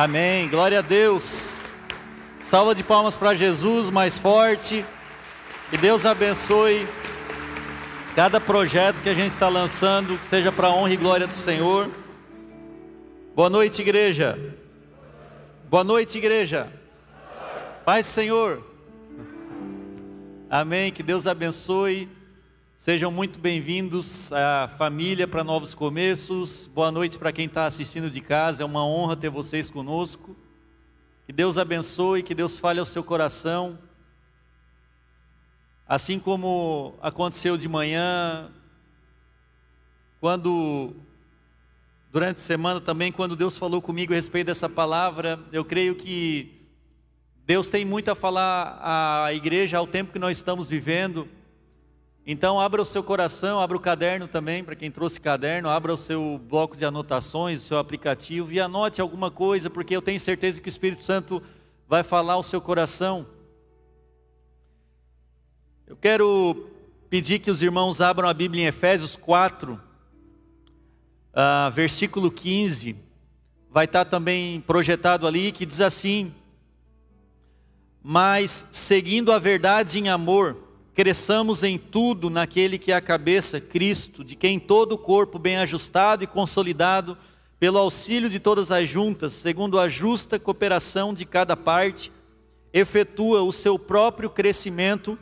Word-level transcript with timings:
Amém. 0.00 0.48
Glória 0.48 0.78
a 0.78 0.80
Deus. 0.80 1.72
Salva 2.38 2.72
de 2.72 2.84
palmas 2.84 3.16
para 3.16 3.34
Jesus, 3.34 3.90
mais 3.90 4.16
forte. 4.16 4.84
Que 5.70 5.76
Deus 5.76 6.06
abençoe 6.06 6.86
cada 8.14 8.40
projeto 8.40 9.02
que 9.02 9.08
a 9.08 9.14
gente 9.14 9.32
está 9.32 9.48
lançando, 9.48 10.16
que 10.16 10.24
seja 10.24 10.52
para 10.52 10.68
a 10.68 10.70
honra 10.72 10.92
e 10.92 10.96
glória 10.96 11.26
do 11.26 11.34
Senhor. 11.34 11.90
Boa 13.34 13.50
noite, 13.50 13.82
igreja. 13.82 14.38
Boa 15.68 15.82
noite, 15.82 16.16
igreja. 16.16 16.72
Paz 17.84 18.06
do 18.06 18.10
Senhor. 18.10 18.64
Amém. 20.48 20.92
Que 20.92 21.02
Deus 21.02 21.26
abençoe. 21.26 22.08
Sejam 22.80 23.10
muito 23.10 23.40
bem-vindos 23.40 24.32
à 24.32 24.68
família 24.68 25.26
para 25.26 25.42
novos 25.42 25.74
começos. 25.74 26.68
Boa 26.68 26.92
noite 26.92 27.18
para 27.18 27.32
quem 27.32 27.46
está 27.46 27.66
assistindo 27.66 28.08
de 28.08 28.20
casa. 28.20 28.62
É 28.62 28.64
uma 28.64 28.86
honra 28.86 29.16
ter 29.16 29.28
vocês 29.28 29.68
conosco. 29.68 30.36
Que 31.26 31.32
Deus 31.32 31.58
abençoe, 31.58 32.22
que 32.22 32.36
Deus 32.36 32.56
fale 32.56 32.78
ao 32.78 32.86
seu 32.86 33.02
coração. 33.02 33.76
Assim 35.88 36.20
como 36.20 36.94
aconteceu 37.02 37.56
de 37.56 37.66
manhã, 37.66 38.48
quando 40.20 40.94
durante 42.12 42.36
a 42.36 42.42
semana 42.42 42.80
também, 42.80 43.10
quando 43.10 43.34
Deus 43.34 43.58
falou 43.58 43.82
comigo 43.82 44.12
a 44.12 44.16
respeito 44.16 44.46
dessa 44.46 44.68
palavra, 44.68 45.40
eu 45.50 45.64
creio 45.64 45.96
que 45.96 46.62
Deus 47.44 47.66
tem 47.66 47.84
muito 47.84 48.08
a 48.08 48.14
falar 48.14 48.78
à 48.80 49.34
igreja 49.34 49.78
ao 49.78 49.86
tempo 49.86 50.12
que 50.12 50.18
nós 50.20 50.36
estamos 50.36 50.70
vivendo. 50.70 51.28
Então, 52.30 52.60
abra 52.60 52.82
o 52.82 52.84
seu 52.84 53.02
coração, 53.02 53.58
abra 53.58 53.74
o 53.74 53.80
caderno 53.80 54.28
também, 54.28 54.62
para 54.62 54.76
quem 54.76 54.90
trouxe 54.90 55.18
caderno, 55.18 55.70
abra 55.70 55.94
o 55.94 55.96
seu 55.96 56.38
bloco 56.46 56.76
de 56.76 56.84
anotações, 56.84 57.62
o 57.62 57.64
seu 57.64 57.78
aplicativo 57.78 58.52
e 58.52 58.60
anote 58.60 59.00
alguma 59.00 59.30
coisa, 59.30 59.70
porque 59.70 59.96
eu 59.96 60.02
tenho 60.02 60.20
certeza 60.20 60.60
que 60.60 60.68
o 60.68 60.68
Espírito 60.68 61.02
Santo 61.02 61.42
vai 61.88 62.02
falar 62.02 62.34
ao 62.34 62.42
seu 62.42 62.60
coração. 62.60 63.26
Eu 65.86 65.96
quero 65.96 66.68
pedir 67.08 67.38
que 67.38 67.50
os 67.50 67.62
irmãos 67.62 67.98
abram 68.02 68.28
a 68.28 68.34
Bíblia 68.34 68.64
em 68.64 68.66
Efésios 68.66 69.16
4, 69.16 69.72
uh, 69.72 69.78
ah, 71.32 71.70
versículo 71.72 72.30
15. 72.30 72.94
Vai 73.70 73.86
estar 73.86 74.04
também 74.04 74.60
projetado 74.60 75.26
ali 75.26 75.50
que 75.50 75.64
diz 75.64 75.80
assim: 75.80 76.34
Mas 78.02 78.66
seguindo 78.70 79.32
a 79.32 79.38
verdade 79.38 79.98
em 79.98 80.10
amor, 80.10 80.67
cresçamos 80.98 81.62
em 81.62 81.78
tudo 81.78 82.28
naquele 82.28 82.76
que 82.76 82.90
é 82.90 82.96
a 82.96 83.00
cabeça, 83.00 83.60
Cristo, 83.60 84.24
de 84.24 84.34
quem 84.34 84.58
todo 84.58 84.94
o 84.94 84.98
corpo 84.98 85.38
bem 85.38 85.56
ajustado 85.56 86.24
e 86.24 86.26
consolidado, 86.26 87.16
pelo 87.56 87.78
auxílio 87.78 88.28
de 88.28 88.40
todas 88.40 88.72
as 88.72 88.88
juntas, 88.88 89.34
segundo 89.34 89.78
a 89.78 89.88
justa 89.88 90.40
cooperação 90.40 91.14
de 91.14 91.24
cada 91.24 91.56
parte, 91.56 92.10
efetua 92.72 93.44
o 93.44 93.52
seu 93.52 93.78
próprio 93.78 94.28
crescimento 94.28 95.16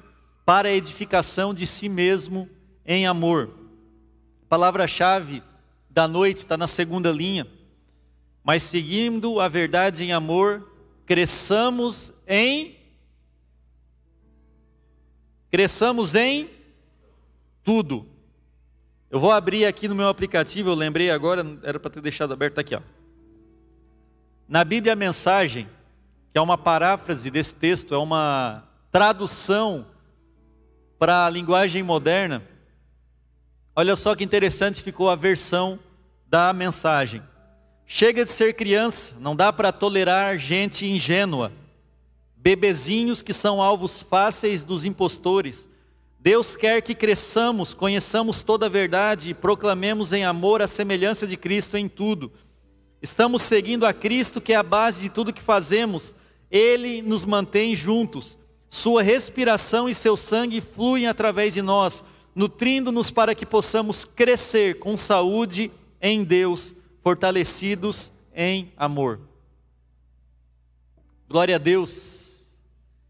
para 0.46 0.70
a 0.70 0.72
edificação 0.72 1.52
de 1.52 1.66
si 1.66 1.90
mesmo 1.90 2.48
em 2.86 3.06
amor. 3.06 3.50
Palavra-chave 4.48 5.42
da 5.90 6.08
noite 6.08 6.38
está 6.38 6.56
na 6.56 6.66
segunda 6.66 7.12
linha. 7.12 7.46
Mas 8.42 8.62
seguindo 8.62 9.40
a 9.40 9.46
verdade 9.46 10.05
em 10.05 10.12
amor, 10.14 10.72
cresçamos 11.05 12.14
em 12.27 12.77
Cresçamos 15.50 16.14
em 16.14 16.50
tudo. 17.62 18.07
Eu 19.11 19.20
vou 19.20 19.33
abrir 19.33 19.64
aqui 19.64 19.89
no 19.89 19.95
meu 19.95 20.08
aplicativo, 20.08 20.70
eu 20.70 20.74
lembrei 20.74 21.11
agora, 21.11 21.45
era 21.62 21.79
para 21.79 21.90
ter 21.90 22.01
deixado 22.01 22.33
aberto 22.33 22.58
aqui, 22.58 22.74
ó. 22.74 22.80
Na 24.48 24.64
Bíblia 24.64 24.92
a 24.92 24.96
mensagem, 24.96 25.68
que 26.33 26.39
é 26.39 26.40
uma 26.40 26.58
paráfrase 26.58 27.30
desse 27.30 27.55
texto, 27.55 27.95
é 27.95 27.98
uma 27.98 28.64
tradução 28.90 29.86
para 30.98 31.27
a 31.27 31.30
linguagem 31.30 31.83
moderna. 31.83 32.42
Olha 33.74 33.95
só 33.96 34.14
que 34.14 34.24
interessante 34.24 34.83
ficou 34.83 35.11
a 35.11 35.17
versão 35.17 35.78
da 36.27 36.52
mensagem. 36.52 37.23
Chega 37.86 38.24
de 38.24 38.30
ser 38.30 38.55
criança, 38.55 39.14
não 39.20 39.36
dá 39.36 39.52
para 39.52 39.70
tolerar 39.70 40.39
gente 40.39 40.86
ingênua 40.86 41.52
bebezinhos 42.46 43.23
que 43.23 43.34
são 43.34 43.61
alvos 43.61 44.01
fáceis 44.01 44.62
dos 44.62 44.84
impostores. 44.84 45.68
Deus 46.20 46.55
quer 46.55 46.80
que 46.80 46.95
cresçamos, 46.95 47.74
conheçamos 47.74 48.40
toda 48.40 48.67
a 48.67 48.68
verdade 48.68 49.30
e 49.30 49.34
proclamemos 49.34 50.12
em 50.12 50.24
amor 50.24 50.62
a 50.62 50.68
semelhança 50.68 51.27
de 51.27 51.36
Cristo 51.36 51.77
em 51.77 51.89
tudo. 51.89 52.30
Estamos 53.02 53.42
seguindo 53.42 53.84
a 53.84 53.92
Cristo, 53.92 54.40
que 54.40 54.52
é 54.52 54.57
a 54.57 54.62
base 54.62 55.02
de 55.02 55.11
tudo 55.11 55.33
que 55.33 55.42
fazemos. 55.42 56.14
Ele 56.48 57.02
nos 57.02 57.24
mantém 57.24 57.74
juntos. 57.74 58.39
Sua 58.70 59.02
respiração 59.02 59.89
e 59.89 59.95
seu 59.95 60.17
sangue 60.17 60.61
fluem 60.61 61.08
através 61.08 61.52
de 61.52 61.63
nós, 61.63 62.05
nutrindo-nos 62.33 63.11
para 63.11 63.34
que 63.34 63.45
possamos 63.45 64.05
crescer 64.05 64.78
com 64.78 64.96
saúde 64.96 65.68
em 66.01 66.23
Deus, 66.23 66.77
fortalecidos 67.02 68.13
em 68.33 68.73
amor. 68.77 69.18
Glória 71.28 71.57
a 71.57 71.58
Deus 71.58 72.26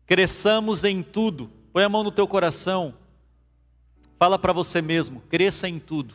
cresçamos 0.06 0.84
em 0.84 1.02
tudo. 1.02 1.50
Põe 1.72 1.84
a 1.84 1.88
mão 1.88 2.02
no 2.02 2.12
teu 2.12 2.26
coração, 2.26 2.94
fala 4.18 4.38
para 4.38 4.52
você 4.52 4.80
mesmo: 4.80 5.20
cresça 5.28 5.68
em 5.68 5.78
tudo, 5.78 6.14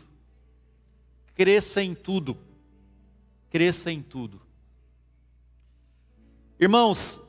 cresça 1.36 1.84
em 1.84 1.94
tudo, 1.94 2.38
cresça 3.50 3.92
em 3.92 4.02
tudo. 4.02 4.42
Irmãos, 6.60 7.22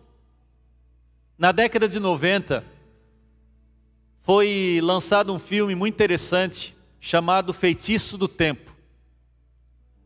na 1.36 1.52
década 1.52 1.88
de 1.88 1.98
90, 1.98 2.64
foi 4.22 4.80
lançado 4.82 5.32
um 5.32 5.38
filme 5.38 5.74
muito 5.74 5.94
interessante 5.94 6.76
chamado 7.00 7.52
Feitiço 7.52 8.16
do 8.16 8.28
Tempo. 8.28 8.72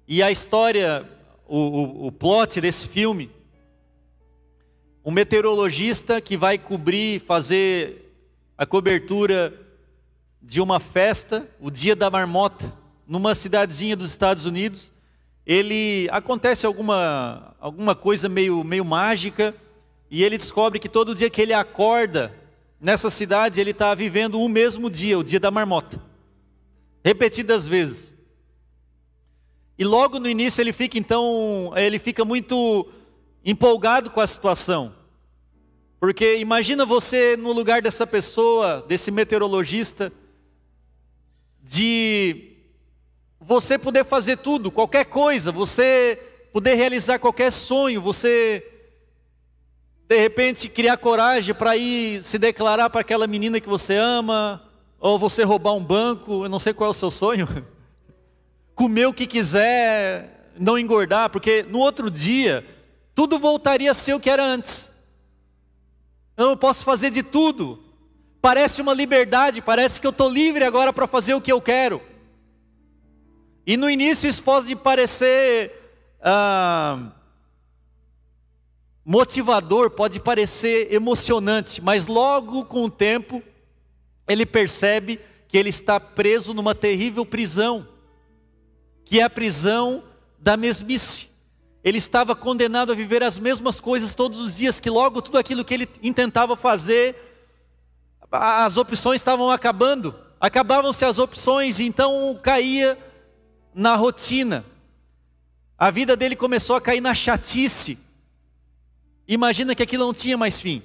E 0.09 0.23
a 0.23 0.31
história, 0.31 1.09
o, 1.47 1.59
o, 1.59 2.07
o 2.07 2.13
plot 2.13 2.61
desse 2.61 2.87
filme 2.89 3.31
um 5.07 5.13
meteorologista 5.13 6.21
que 6.21 6.37
vai 6.37 6.59
cobrir, 6.59 7.21
fazer 7.21 8.13
a 8.59 8.67
cobertura 8.67 9.55
de 10.43 10.61
uma 10.61 10.81
festa, 10.81 11.49
o 11.61 11.71
Dia 11.71 11.95
da 11.95 12.11
Marmota, 12.11 12.73
numa 13.07 13.33
cidadezinha 13.37 13.95
dos 13.95 14.11
Estados 14.11 14.45
Unidos. 14.45 14.91
Ele 15.47 16.09
acontece 16.11 16.67
alguma 16.67 17.55
alguma 17.61 17.95
coisa 17.95 18.29
meio 18.29 18.65
meio 18.65 18.85
mágica 18.85 19.55
e 20.11 20.25
ele 20.25 20.37
descobre 20.37 20.81
que 20.81 20.89
todo 20.89 21.15
dia 21.15 21.31
que 21.31 21.41
ele 21.41 21.53
acorda 21.53 22.35
nessa 22.81 23.09
cidade 23.09 23.61
ele 23.61 23.71
está 23.71 23.95
vivendo 23.95 24.41
o 24.41 24.49
mesmo 24.49 24.91
dia, 24.91 25.17
o 25.17 25.23
Dia 25.23 25.39
da 25.39 25.53
Marmota, 25.53 26.03
repetidas 27.05 27.65
vezes. 27.65 28.13
E 29.79 29.85
logo 29.85 30.19
no 30.19 30.29
início 30.29 30.61
ele 30.61 30.73
fica 30.73 30.99
então 30.99 31.73
ele 31.77 32.01
fica 32.01 32.25
muito 32.25 32.91
empolgado 33.45 34.11
com 34.11 34.21
a 34.21 34.27
situação. 34.27 34.96
Porque 35.99 36.37
imagina 36.37 36.85
você 36.85 37.37
no 37.37 37.53
lugar 37.53 37.81
dessa 37.81 38.07
pessoa, 38.07 38.85
desse 38.87 39.11
meteorologista, 39.11 40.13
de 41.63 42.53
você 43.41 43.79
poder 43.79 44.05
fazer 44.05 44.39
tudo, 44.39 44.71
qualquer 44.71 45.07
coisa, 45.07 45.51
você 45.51 46.19
poder 46.53 46.75
realizar 46.75 47.19
qualquer 47.19 47.51
sonho, 47.51 48.01
você 48.01 48.65
de 50.09 50.19
repente 50.19 50.69
criar 50.69 50.97
coragem 50.97 51.55
para 51.55 51.77
ir 51.77 52.23
se 52.23 52.39
declarar 52.39 52.91
para 52.91 53.01
aquela 53.01 53.27
menina 53.27 53.61
que 53.61 53.69
você 53.69 53.97
ama, 53.97 54.63
ou 54.99 55.19
você 55.19 55.43
roubar 55.45 55.75
um 55.75 55.83
banco, 55.85 56.45
eu 56.45 56.49
não 56.49 56.59
sei 56.59 56.73
qual 56.73 56.89
é 56.89 56.91
o 56.91 56.95
seu 56.95 57.11
sonho. 57.11 57.49
Comer 58.75 59.07
o 59.07 59.15
que 59.15 59.27
quiser, 59.27 60.53
não 60.59 60.79
engordar, 60.79 61.31
porque 61.31 61.63
no 61.63 61.79
outro 61.79 62.11
dia 62.11 62.65
tudo 63.15 63.39
voltaria 63.39 63.91
a 63.91 63.95
ser 63.95 64.15
o 64.15 64.21
que 64.21 64.31
era 64.31 64.45
antes. 64.45 64.91
Eu 66.37 66.57
posso 66.57 66.85
fazer 66.85 67.11
de 67.11 67.23
tudo. 67.23 67.83
Parece 68.41 68.83
uma 68.83 68.93
liberdade, 68.93 69.63
parece 69.63 70.01
que 70.01 70.07
eu 70.07 70.11
estou 70.11 70.29
livre 70.31 70.65
agora 70.65 70.93
para 70.93 71.07
fazer 71.07 71.35
o 71.35 71.41
que 71.41 71.51
eu 71.51 71.61
quero. 71.61 72.01
E 73.67 73.77
no 73.77 73.91
início 73.91 74.29
isso 74.29 74.43
pode 74.43 74.77
parecer 74.77 75.73
ah, 76.21 77.11
motivador, 79.05 79.91
pode 79.91 80.21
parecer 80.21 80.93
emocionante, 80.93 81.81
mas 81.81 82.07
logo 82.07 82.65
com 82.65 82.85
o 82.85 82.91
tempo 82.91 83.43
ele 84.29 84.45
percebe 84.45 85.21
que 85.49 85.57
ele 85.57 85.71
está 85.71 85.99
preso 85.99 86.53
numa 86.53 86.75
terrível 86.75 87.25
prisão, 87.25 87.89
que 89.05 89.21
é 89.21 89.23
a 89.23 89.31
prisão 89.31 90.05
da 90.39 90.57
mesmice. 90.57 91.36
Ele 91.87 91.99
estava 91.99 92.35
condenado 92.35 92.91
a 92.91 92.97
viver 92.97 93.23
as 93.23 93.39
mesmas 93.39 93.79
coisas 93.79 94.13
todos 94.13 94.41
os 94.41 94.57
dias, 94.57 94.81
que 94.81 94.91
logo 94.91 95.23
tudo 95.23 95.39
aquilo 95.39 95.65
que 95.65 95.73
ele 95.73 95.89
intentava 96.03 96.57
fazer, 96.57 97.15
as 98.29 98.77
opções 98.77 99.21
estavam 99.21 99.53
acabando, 99.53 100.13
acabavam-se 100.41 101.05
as 101.05 101.17
opções, 101.17 101.79
então 101.79 102.37
caía 102.43 102.99
na 103.73 103.95
rotina. 103.95 104.65
A 105.79 105.89
vida 105.93 106.17
dele 106.17 106.35
começou 106.35 106.75
a 106.75 106.81
cair 106.81 107.01
na 107.01 107.15
chatice. 107.15 107.97
Imagina 109.29 109.73
que 109.73 109.83
aquilo 109.85 110.07
não 110.07 110.13
tinha 110.13 110.37
mais 110.37 110.61
fim. 110.61 110.83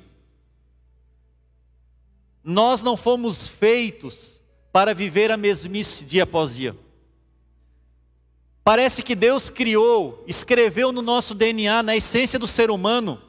Nós 2.43 2.83
não 2.83 2.95
fomos 2.95 3.47
feitos 3.47 4.39
para 4.71 4.93
viver 4.93 5.31
a 5.31 5.37
mesmice 5.37 6.05
dia 6.05 6.21
após 6.25 6.57
dia. 6.57 6.75
Parece 8.63 9.01
que 9.01 9.15
Deus 9.15 9.49
criou, 9.49 10.23
escreveu 10.27 10.91
no 10.91 11.01
nosso 11.01 11.33
DNA, 11.33 11.81
na 11.81 11.95
essência 11.95 12.37
do 12.37 12.47
ser 12.47 12.69
humano, 12.69 13.19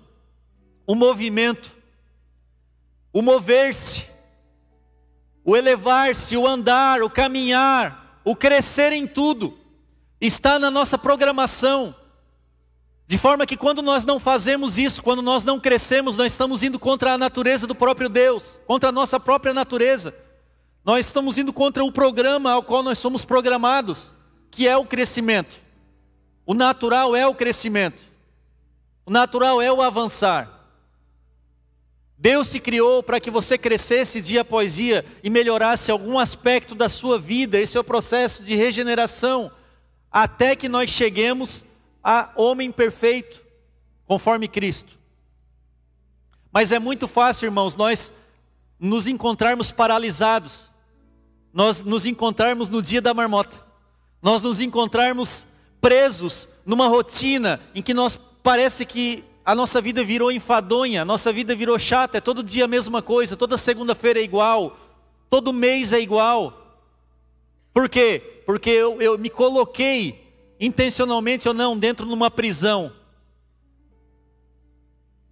o 0.86 0.94
movimento, 0.94 1.72
o 3.12 3.22
mover-se, 3.22 4.06
o 5.44 5.56
elevar-se, 5.56 6.36
o 6.36 6.46
andar, 6.46 7.02
o 7.02 7.08
caminhar, 7.08 8.20
o 8.24 8.36
crescer 8.36 8.92
em 8.92 9.06
tudo, 9.06 9.58
está 10.20 10.58
na 10.58 10.70
nossa 10.70 10.98
programação. 10.98 11.94
De 13.06 13.18
forma 13.18 13.46
que 13.46 13.56
quando 13.56 13.82
nós 13.82 14.04
não 14.04 14.20
fazemos 14.20 14.78
isso, 14.78 15.02
quando 15.02 15.20
nós 15.20 15.44
não 15.44 15.58
crescemos, 15.58 16.16
nós 16.16 16.32
estamos 16.32 16.62
indo 16.62 16.78
contra 16.78 17.12
a 17.12 17.18
natureza 17.18 17.66
do 17.66 17.74
próprio 17.74 18.08
Deus, 18.08 18.60
contra 18.66 18.90
a 18.90 18.92
nossa 18.92 19.18
própria 19.18 19.52
natureza. 19.52 20.14
Nós 20.84 21.06
estamos 21.06 21.38
indo 21.38 21.52
contra 21.52 21.84
o 21.84 21.92
programa 21.92 22.52
ao 22.52 22.62
qual 22.62 22.82
nós 22.82 22.98
somos 22.98 23.24
programados, 23.24 24.14
que 24.52 24.68
é 24.68 24.76
o 24.76 24.84
crescimento. 24.84 25.60
O 26.46 26.54
natural 26.54 27.16
é 27.16 27.26
o 27.26 27.34
crescimento. 27.34 28.06
O 29.04 29.10
natural 29.10 29.60
é 29.60 29.72
o 29.72 29.80
avançar. 29.82 30.60
Deus 32.16 32.50
te 32.50 32.60
criou 32.60 33.02
para 33.02 33.18
que 33.18 33.32
você 33.32 33.58
crescesse 33.58 34.20
dia 34.20 34.42
após 34.42 34.76
dia 34.76 35.04
e 35.24 35.30
melhorasse 35.30 35.90
algum 35.90 36.18
aspecto 36.18 36.74
da 36.74 36.88
sua 36.88 37.18
vida. 37.18 37.58
Esse 37.58 37.76
é 37.76 37.80
o 37.80 37.84
processo 37.84 38.44
de 38.44 38.54
regeneração, 38.54 39.50
até 40.08 40.54
que 40.54 40.68
nós 40.68 40.88
cheguemos 40.90 41.64
a 42.04 42.30
homem 42.36 42.70
perfeito, 42.70 43.42
conforme 44.06 44.46
Cristo. 44.46 44.98
Mas 46.52 46.70
é 46.70 46.78
muito 46.78 47.08
fácil, 47.08 47.46
irmãos, 47.46 47.74
nós 47.74 48.12
nos 48.78 49.06
encontrarmos 49.06 49.72
paralisados, 49.72 50.70
nós 51.52 51.82
nos 51.82 52.04
encontrarmos 52.04 52.68
no 52.68 52.82
dia 52.82 53.00
da 53.00 53.14
marmota, 53.14 53.71
nós 54.22 54.42
nos 54.42 54.60
encontrarmos 54.60 55.46
presos 55.80 56.48
numa 56.64 56.86
rotina 56.86 57.60
em 57.74 57.82
que 57.82 57.92
nós 57.92 58.18
parece 58.42 58.86
que 58.86 59.24
a 59.44 59.54
nossa 59.54 59.80
vida 59.80 60.04
virou 60.04 60.30
enfadonha, 60.30 61.02
a 61.02 61.04
nossa 61.04 61.32
vida 61.32 61.56
virou 61.56 61.76
chata, 61.76 62.18
é 62.18 62.20
todo 62.20 62.44
dia 62.44 62.66
a 62.66 62.68
mesma 62.68 63.02
coisa, 63.02 63.36
toda 63.36 63.56
segunda-feira 63.56 64.20
é 64.20 64.22
igual, 64.22 64.78
todo 65.28 65.52
mês 65.52 65.92
é 65.92 66.00
igual. 66.00 66.80
Por 67.74 67.88
quê? 67.88 68.42
Porque 68.46 68.70
eu, 68.70 69.02
eu 69.02 69.18
me 69.18 69.28
coloquei, 69.28 70.32
intencionalmente 70.60 71.48
ou 71.48 71.54
não, 71.54 71.76
dentro 71.76 72.06
de 72.06 72.12
uma 72.12 72.30
prisão, 72.30 72.92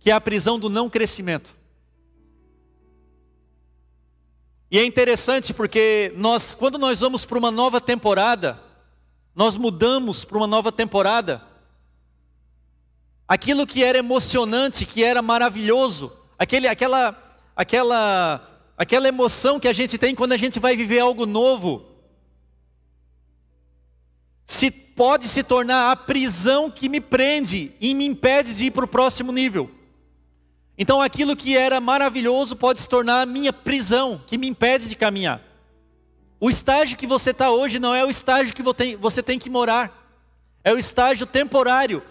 que 0.01 0.11
é 0.11 0.13
a 0.13 0.21
prisão 0.21 0.59
do 0.59 0.69
não 0.69 0.91
crescimento. 0.91 1.55
E 4.69 4.79
é 4.79 4.85
interessante 4.85 5.53
porque 5.55 6.13
nós, 6.17 6.55
quando 6.55 6.79
nós 6.79 7.01
vamos 7.01 7.25
para 7.25 7.39
uma 7.39 7.51
nova 7.51 7.81
temporada, 7.81 8.70
nós 9.35 9.57
mudamos 9.57 10.25
para 10.25 10.39
uma 10.39 10.47
nova 10.47 10.73
temporada, 10.73 11.43
aquilo 13.27 13.67
que 13.67 13.85
era 13.85 13.99
emocionante, 13.99 14.85
que 14.85 15.05
era 15.05 15.23
maravilhoso, 15.23 16.13
aquele, 16.39 16.67
aquela, 16.67 17.17
aquela, 17.55 18.61
aquela 18.77 19.09
emoção 19.09 19.61
que 19.61 19.69
a 19.69 19.73
gente 19.73 19.97
tem 19.97 20.15
quando 20.15 20.33
a 20.33 20.37
gente 20.37 20.59
vai 20.59 20.77
viver 20.77 20.99
algo 20.99 21.27
novo, 21.27 21.87
se 24.47 24.71
pode 24.71 25.29
se 25.29 25.45
tornar 25.45 25.93
a 25.93 25.97
prisão 25.97 26.71
que 26.71 26.89
me 26.89 27.01
prende 27.01 27.73
e 27.81 27.95
me 27.95 28.05
impede 28.05 28.55
de 28.55 28.67
ir 28.67 28.71
para 28.73 28.85
o 28.85 28.89
próximo 28.89 29.31
nível. 29.31 29.71
Então 30.77 31.01
aquilo 31.01 31.37
que 31.37 31.57
era 31.57 31.81
maravilhoso 31.81 32.57
pode 32.57 32.81
se 32.81 32.89
tornar 32.89 33.21
a 33.21 33.27
minha 33.27 33.53
prisão, 33.53 34.21
que 34.27 34.37
me 34.37 34.49
impede 34.49 34.89
de 34.89 34.97
caminhar. 34.97 35.50
O 36.41 36.49
estágio 36.49 36.97
que 36.97 37.07
você 37.07 37.31
está 37.31 37.51
hoje 37.51 37.79
não 37.79 37.95
é 37.95 38.03
o 38.03 38.09
estágio 38.09 38.55
que 38.55 38.63
você 38.97 39.23
tem 39.23 39.39
que 39.39 39.51
morar, 39.51 40.11
é 40.65 40.73
o 40.73 40.79
estágio 40.79 41.27
temporário 41.27 42.03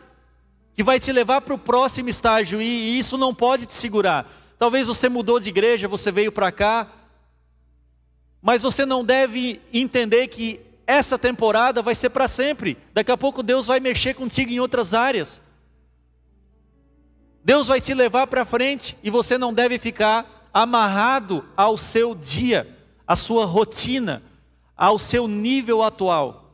que 0.76 0.84
vai 0.84 1.00
te 1.00 1.12
levar 1.12 1.42
para 1.42 1.54
o 1.54 1.58
próximo 1.58 2.10
estágio 2.10 2.62
e 2.62 2.98
isso 2.98 3.18
não 3.18 3.34
pode 3.34 3.66
te 3.66 3.74
segurar. 3.74 4.32
Talvez 4.58 4.88
você 4.88 5.10
mudou 5.10 5.40
de 5.40 5.50
igreja, 5.50 5.88
você 5.88 6.12
veio 6.12 6.32
para 6.32 6.52
cá, 6.52 6.88
mas 8.42 8.62
você 8.62 8.86
não 8.86 9.04
deve 9.04 9.60
entender 9.74 10.28
que 10.28 10.62
essa 10.86 11.18
temporada 11.18 11.82
vai 11.82 11.96
ser 11.96 12.10
para 12.10 12.28
sempre. 12.28 12.78
Daqui 12.94 13.12
a 13.12 13.18
pouco 13.18 13.44
Deus 13.44 13.68
vai 13.68 13.80
mexer 13.80 14.14
contigo 14.14 14.52
em 14.52 14.60
outras 14.60 14.94
áreas. 14.94 15.42
Deus 17.44 17.68
vai 17.68 17.82
te 17.82 17.94
levar 17.94 18.28
para 18.28 18.46
frente 18.46 18.98
e 19.04 19.10
você 19.10 19.38
não 19.38 19.54
deve 19.54 19.80
ficar 19.80 20.50
amarrado 20.54 21.48
ao 21.58 21.78
seu 21.78 22.16
dia, 22.16 22.79
à 23.10 23.16
sua 23.16 23.44
rotina, 23.44 24.22
ao 24.78 25.00
seu 25.00 25.28
nível 25.28 25.82
atual. 25.82 26.54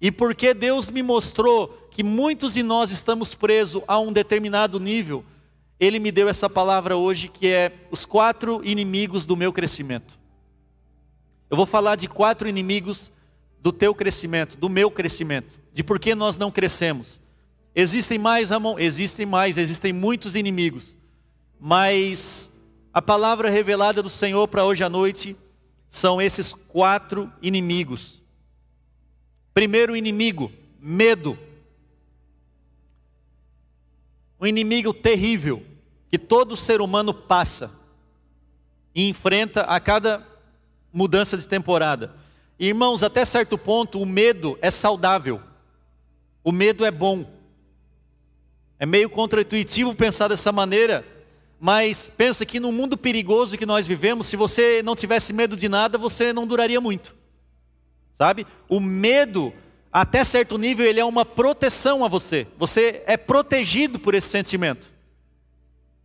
E 0.00 0.10
porque 0.10 0.52
Deus 0.52 0.90
me 0.90 1.00
mostrou 1.00 1.68
que 1.92 2.02
muitos 2.02 2.54
de 2.54 2.62
nós 2.64 2.90
estamos 2.90 3.36
presos 3.36 3.84
a 3.86 4.00
um 4.00 4.12
determinado 4.12 4.80
nível, 4.80 5.24
ele 5.78 6.00
me 6.00 6.10
deu 6.10 6.28
essa 6.28 6.50
palavra 6.50 6.96
hoje 6.96 7.28
que 7.28 7.46
é 7.46 7.86
os 7.88 8.04
quatro 8.04 8.60
inimigos 8.64 9.24
do 9.24 9.36
meu 9.36 9.52
crescimento. 9.52 10.18
Eu 11.48 11.56
vou 11.56 11.66
falar 11.66 11.94
de 11.94 12.08
quatro 12.08 12.48
inimigos 12.48 13.12
do 13.60 13.70
teu 13.70 13.94
crescimento, 13.94 14.56
do 14.56 14.68
meu 14.68 14.90
crescimento, 14.90 15.56
de 15.72 15.84
por 15.84 16.00
que 16.00 16.16
nós 16.16 16.36
não 16.36 16.50
crescemos. 16.50 17.20
Existem 17.76 18.18
mais, 18.18 18.50
Ramon? 18.50 18.76
Existem 18.76 19.24
mais, 19.24 19.56
existem 19.56 19.92
muitos 19.92 20.34
inimigos. 20.34 20.96
Mas 21.60 22.50
a 22.92 23.00
palavra 23.00 23.48
revelada 23.48 24.02
do 24.02 24.10
Senhor 24.10 24.48
para 24.48 24.64
hoje 24.64 24.82
à 24.82 24.88
noite 24.88 25.36
são 25.92 26.22
esses 26.22 26.54
quatro 26.54 27.30
inimigos. 27.42 28.22
Primeiro 29.52 29.94
inimigo, 29.94 30.50
medo 30.80 31.38
um 34.40 34.46
inimigo 34.46 34.94
terrível 34.94 35.62
que 36.10 36.18
todo 36.18 36.56
ser 36.56 36.80
humano 36.80 37.12
passa 37.12 37.70
e 38.94 39.06
enfrenta 39.06 39.60
a 39.60 39.78
cada 39.78 40.26
mudança 40.90 41.36
de 41.36 41.46
temporada. 41.46 42.16
Irmãos, 42.58 43.02
até 43.02 43.22
certo 43.26 43.58
ponto, 43.58 44.00
o 44.00 44.06
medo 44.06 44.58
é 44.62 44.70
saudável, 44.70 45.42
o 46.42 46.50
medo 46.50 46.86
é 46.86 46.90
bom. 46.90 47.30
É 48.78 48.86
meio 48.86 49.10
contraintuitivo 49.10 49.94
pensar 49.94 50.28
dessa 50.28 50.50
maneira, 50.50 51.06
mas 51.64 52.10
pensa 52.16 52.44
que 52.44 52.58
no 52.58 52.72
mundo 52.72 52.98
perigoso 52.98 53.56
que 53.56 53.64
nós 53.64 53.86
vivemos, 53.86 54.26
se 54.26 54.34
você 54.34 54.82
não 54.82 54.96
tivesse 54.96 55.32
medo 55.32 55.56
de 55.56 55.68
nada, 55.68 55.96
você 55.96 56.32
não 56.32 56.44
duraria 56.44 56.80
muito. 56.80 57.14
Sabe? 58.14 58.44
O 58.68 58.80
medo 58.80 59.54
até 59.92 60.24
certo 60.24 60.58
nível, 60.58 60.84
ele 60.84 60.98
é 60.98 61.04
uma 61.04 61.24
proteção 61.24 62.04
a 62.04 62.08
você. 62.08 62.48
Você 62.58 63.04
é 63.06 63.16
protegido 63.16 64.00
por 64.00 64.12
esse 64.12 64.28
sentimento. 64.28 64.90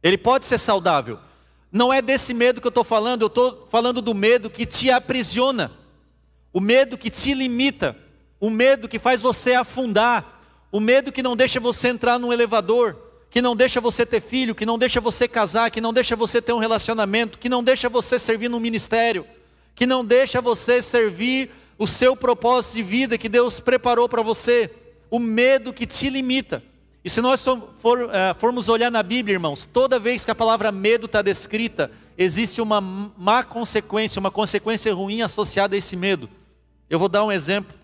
Ele 0.03 0.15
pode 0.15 0.45
ser 0.45 0.59
saudável. 0.59 1.17
Não 1.71 1.91
é 1.91 2.03
desse 2.03 2.35
medo 2.35 2.61
que 2.61 2.67
eu 2.67 2.69
estou 2.69 2.83
falando, 2.83 3.23
eu 3.23 3.27
estou 3.27 3.67
falando 3.71 3.99
do 3.99 4.13
medo 4.13 4.51
que 4.51 4.63
te 4.63 4.91
aprisiona, 4.91 5.71
o 6.53 6.61
medo 6.61 6.99
que 6.99 7.09
te 7.09 7.33
limita, 7.33 7.97
o 8.39 8.51
medo 8.51 8.87
que 8.87 8.99
faz 8.99 9.23
você 9.23 9.55
afundar, 9.55 10.39
o 10.71 10.79
medo 10.79 11.11
que 11.11 11.23
não 11.23 11.35
deixa 11.35 11.59
você 11.59 11.87
entrar 11.87 12.19
num 12.19 12.31
elevador, 12.31 13.06
que 13.29 13.41
não 13.41 13.55
deixa 13.55 13.81
você 13.81 14.05
ter 14.05 14.21
filho, 14.21 14.55
que 14.55 14.65
não 14.65 14.77
deixa 14.77 15.01
você 15.01 15.27
casar, 15.27 15.69
que 15.69 15.81
não 15.81 15.93
deixa 15.93 16.15
você 16.15 16.41
ter 16.41 16.53
um 16.53 16.59
relacionamento, 16.59 17.37
que 17.37 17.49
não 17.49 17.63
deixa 17.63 17.89
você 17.89 18.17
servir 18.17 18.49
no 18.49 18.59
ministério, 18.59 19.25
que 19.75 19.85
não 19.85 20.03
deixa 20.03 20.41
você 20.41 20.81
servir 20.81 21.51
o 21.77 21.85
seu 21.85 22.15
propósito 22.15 22.75
de 22.75 22.83
vida 22.83 23.17
que 23.17 23.29
Deus 23.29 23.59
preparou 23.59 24.09
para 24.09 24.21
você, 24.21 24.71
o 25.11 25.19
medo 25.19 25.71
que 25.73 25.85
te 25.85 26.09
limita. 26.09 26.63
E 27.03 27.09
se 27.09 27.21
nós 27.21 27.45
for, 27.79 28.03
uh, 28.03 28.09
formos 28.37 28.67
olhar 28.67 28.91
na 28.91 29.03
Bíblia, 29.03 29.35
irmãos, 29.35 29.67
toda 29.71 29.99
vez 29.99 30.25
que 30.25 30.31
a 30.31 30.35
palavra 30.35 30.71
medo 30.71 31.05
está 31.05 31.21
descrita, 31.21 31.91
existe 32.17 32.61
uma 32.61 32.81
má 32.81 33.43
consequência, 33.43 34.19
uma 34.19 34.31
consequência 34.31 34.93
ruim 34.93 35.21
associada 35.21 35.75
a 35.75 35.77
esse 35.77 35.95
medo. 35.95 36.29
Eu 36.89 36.97
vou 36.97 37.07
dar 37.07 37.23
um 37.23 37.31
exemplo. 37.31 37.76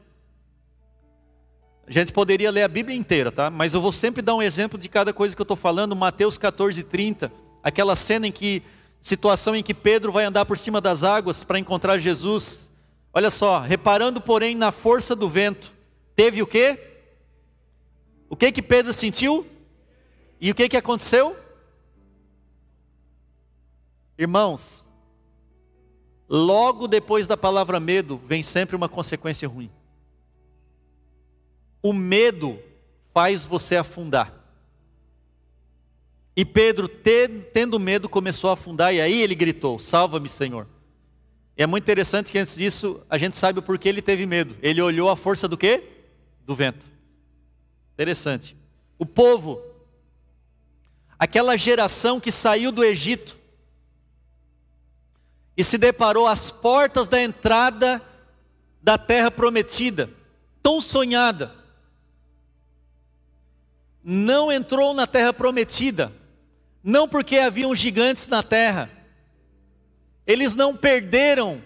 A 1.85 1.91
gente 1.91 2.13
poderia 2.13 2.49
ler 2.49 2.63
a 2.63 2.67
Bíblia 2.67 2.95
inteira, 2.95 3.31
tá? 3.31 3.49
Mas 3.49 3.73
eu 3.73 3.81
vou 3.81 3.91
sempre 3.91 4.21
dar 4.21 4.35
um 4.35 4.41
exemplo 4.41 4.79
de 4.79 4.87
cada 4.87 5.13
coisa 5.13 5.35
que 5.35 5.41
eu 5.41 5.43
estou 5.43 5.57
falando. 5.57 5.95
Mateus 5.95 6.37
14, 6.37 6.81
30, 6.83 7.31
aquela 7.61 7.95
cena 7.95 8.25
em 8.27 8.31
que, 8.31 8.63
situação 9.01 9.53
em 9.55 9.61
que 9.61 9.73
Pedro 9.73 10.11
vai 10.11 10.23
andar 10.23 10.45
por 10.45 10.57
cima 10.57 10.79
das 10.79 11.03
águas 11.03 11.43
para 11.43 11.59
encontrar 11.59 11.97
Jesus. 11.97 12.69
Olha 13.13 13.29
só, 13.29 13.59
reparando, 13.59 14.21
porém, 14.21 14.55
na 14.55 14.71
força 14.71 15.13
do 15.13 15.27
vento, 15.29 15.73
teve 16.15 16.41
o 16.41 16.47
quê? 16.47 16.79
O 18.29 18.35
que 18.35 18.51
que 18.51 18.61
Pedro 18.61 18.93
sentiu? 18.93 19.45
E 20.39 20.49
o 20.51 20.55
que 20.55 20.69
que 20.69 20.77
aconteceu? 20.77 21.37
Irmãos, 24.17 24.87
logo 26.29 26.87
depois 26.87 27.27
da 27.27 27.35
palavra 27.35 27.79
medo, 27.79 28.21
vem 28.25 28.41
sempre 28.41 28.75
uma 28.75 28.87
consequência 28.87 29.47
ruim. 29.49 29.69
O 31.83 31.91
medo 31.91 32.59
faz 33.13 33.45
você 33.45 33.75
afundar. 33.75 34.33
E 36.35 36.43
Pedro, 36.43 36.87
tendo 36.87 37.79
medo, 37.79 38.09
começou 38.09 38.49
a 38.49 38.53
afundar, 38.53 38.93
e 38.93 39.01
aí 39.01 39.21
ele 39.21 39.35
gritou: 39.35 39.77
Salva-me, 39.77 40.27
Senhor. 40.27 40.67
E 41.55 41.61
é 41.61 41.67
muito 41.67 41.83
interessante 41.83 42.31
que 42.31 42.39
antes 42.39 42.55
disso 42.55 43.01
a 43.07 43.17
gente 43.17 43.37
sabe 43.37 43.59
o 43.59 43.61
porquê 43.61 43.89
ele 43.89 44.01
teve 44.01 44.25
medo. 44.25 44.55
Ele 44.61 44.81
olhou 44.81 45.09
a 45.09 45.15
força 45.15 45.47
do 45.47 45.57
quê? 45.57 45.83
Do 46.45 46.55
vento. 46.55 46.85
Interessante. 47.93 48.55
O 48.97 49.05
povo, 49.05 49.61
aquela 51.19 51.55
geração 51.55 52.19
que 52.19 52.31
saiu 52.31 52.71
do 52.71 52.83
Egito 52.83 53.37
e 55.55 55.63
se 55.63 55.77
deparou 55.77 56.27
às 56.27 56.49
portas 56.49 57.07
da 57.07 57.21
entrada 57.21 58.01
da 58.81 58.97
terra 58.97 59.29
prometida, 59.29 60.09
tão 60.63 60.81
sonhada, 60.81 61.62
não 64.03 64.51
entrou 64.51 64.93
na 64.93 65.07
terra 65.07 65.31
prometida, 65.31 66.11
não 66.83 67.07
porque 67.07 67.37
haviam 67.37 67.73
gigantes 67.73 68.27
na 68.27 68.43
terra, 68.43 68.89
eles 70.27 70.55
não 70.55 70.75
perderam 70.75 71.61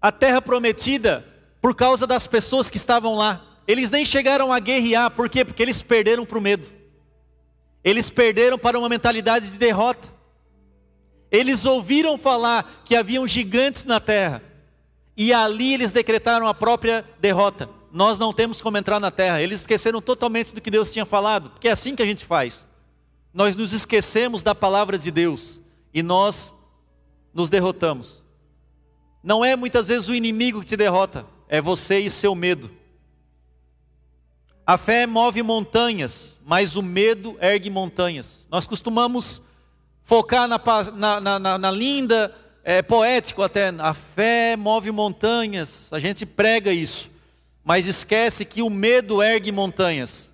a 0.00 0.12
terra 0.12 0.42
prometida 0.42 1.24
por 1.60 1.74
causa 1.74 2.06
das 2.06 2.26
pessoas 2.26 2.68
que 2.68 2.76
estavam 2.76 3.14
lá, 3.14 3.44
eles 3.66 3.90
nem 3.90 4.04
chegaram 4.04 4.52
a 4.52 4.58
guerrear, 4.58 5.10
por 5.10 5.28
quê? 5.28 5.44
Porque 5.44 5.62
eles 5.62 5.82
perderam 5.82 6.26
para 6.26 6.38
o 6.38 6.40
medo, 6.40 6.66
eles 7.82 8.10
perderam 8.10 8.58
para 8.58 8.78
uma 8.78 8.88
mentalidade 8.88 9.50
de 9.50 9.58
derrota, 9.58 10.08
eles 11.30 11.64
ouviram 11.64 12.18
falar 12.18 12.82
que 12.84 12.96
haviam 12.96 13.26
gigantes 13.26 13.84
na 13.84 14.00
terra, 14.00 14.42
e 15.16 15.32
ali 15.32 15.74
eles 15.74 15.92
decretaram 15.92 16.46
a 16.46 16.54
própria 16.54 17.04
derrota. 17.20 17.79
Nós 17.92 18.18
não 18.18 18.32
temos 18.32 18.60
como 18.60 18.78
entrar 18.78 19.00
na 19.00 19.10
terra. 19.10 19.42
Eles 19.42 19.60
esqueceram 19.60 20.00
totalmente 20.00 20.54
do 20.54 20.60
que 20.60 20.70
Deus 20.70 20.92
tinha 20.92 21.06
falado, 21.06 21.50
porque 21.50 21.68
é 21.68 21.72
assim 21.72 21.96
que 21.96 22.02
a 22.02 22.06
gente 22.06 22.24
faz. 22.24 22.68
Nós 23.32 23.56
nos 23.56 23.72
esquecemos 23.72 24.42
da 24.42 24.54
palavra 24.54 24.98
de 24.98 25.10
Deus 25.10 25.60
e 25.92 26.02
nós 26.02 26.52
nos 27.32 27.48
derrotamos. 27.48 28.22
Não 29.22 29.44
é 29.44 29.54
muitas 29.54 29.88
vezes 29.88 30.08
o 30.08 30.14
inimigo 30.14 30.60
que 30.60 30.66
te 30.66 30.76
derrota, 30.76 31.26
é 31.48 31.60
você 31.60 31.98
e 31.98 32.10
seu 32.10 32.34
medo. 32.34 32.70
A 34.66 34.78
fé 34.78 35.06
move 35.06 35.42
montanhas, 35.42 36.40
mas 36.44 36.76
o 36.76 36.82
medo 36.82 37.36
ergue 37.40 37.70
montanhas. 37.70 38.46
Nós 38.50 38.66
costumamos 38.66 39.42
focar 40.02 40.48
na, 40.48 40.60
na, 41.20 41.38
na, 41.38 41.58
na 41.58 41.70
linda 41.70 42.34
é 42.62 42.82
poético 42.82 43.42
até, 43.42 43.68
a 43.78 43.94
fé 43.94 44.56
move 44.56 44.90
montanhas, 44.90 45.90
a 45.92 45.98
gente 45.98 46.26
prega 46.26 46.72
isso, 46.72 47.09
mas 47.70 47.86
esquece 47.86 48.44
que 48.44 48.62
o 48.62 48.68
medo 48.68 49.22
ergue 49.22 49.52
montanhas. 49.52 50.32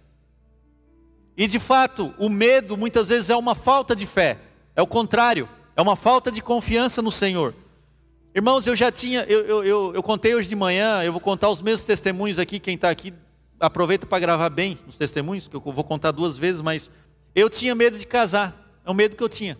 E 1.37 1.47
de 1.47 1.59
fato, 1.61 2.15
o 2.17 2.31
medo 2.31 2.79
muitas 2.79 3.11
vezes 3.11 3.29
é 3.29 3.37
uma 3.37 3.55
falta 3.55 3.95
de 3.95 4.07
fé, 4.07 4.39
é 4.75 4.81
o 4.81 4.87
contrário, 4.87 5.47
é 5.77 5.83
uma 5.83 5.97
falta 5.97 6.33
de 6.33 6.41
confiança 6.41 7.03
no 7.03 7.13
Senhor. 7.13 7.53
Irmãos, 8.35 8.67
eu 8.67 8.75
já 8.75 8.91
tinha, 8.91 9.21
eu, 9.25 9.41
eu, 9.41 9.65
eu, 9.65 9.95
eu 9.97 10.03
contei 10.03 10.35
hoje 10.35 10.49
de 10.49 10.57
manhã, 10.57 11.05
eu 11.05 11.13
vou 11.13 11.21
contar 11.21 11.51
os 11.51 11.61
mesmos 11.61 11.85
testemunhos 11.85 12.39
aqui, 12.39 12.59
quem 12.59 12.75
está 12.75 12.89
aqui 12.89 13.13
aproveita 13.61 14.07
para 14.07 14.19
gravar 14.19 14.49
bem 14.49 14.79
os 14.89 14.97
testemunhos, 14.97 15.47
que 15.47 15.55
eu 15.55 15.61
vou 15.61 15.85
contar 15.85 16.13
duas 16.13 16.39
vezes, 16.39 16.63
mas 16.63 16.91
eu 17.35 17.51
tinha 17.51 17.75
medo 17.75 17.99
de 17.99 18.07
casar, 18.07 18.81
é 18.83 18.91
o 18.91 18.95
medo 18.95 19.15
que 19.15 19.23
eu 19.23 19.29
tinha 19.29 19.59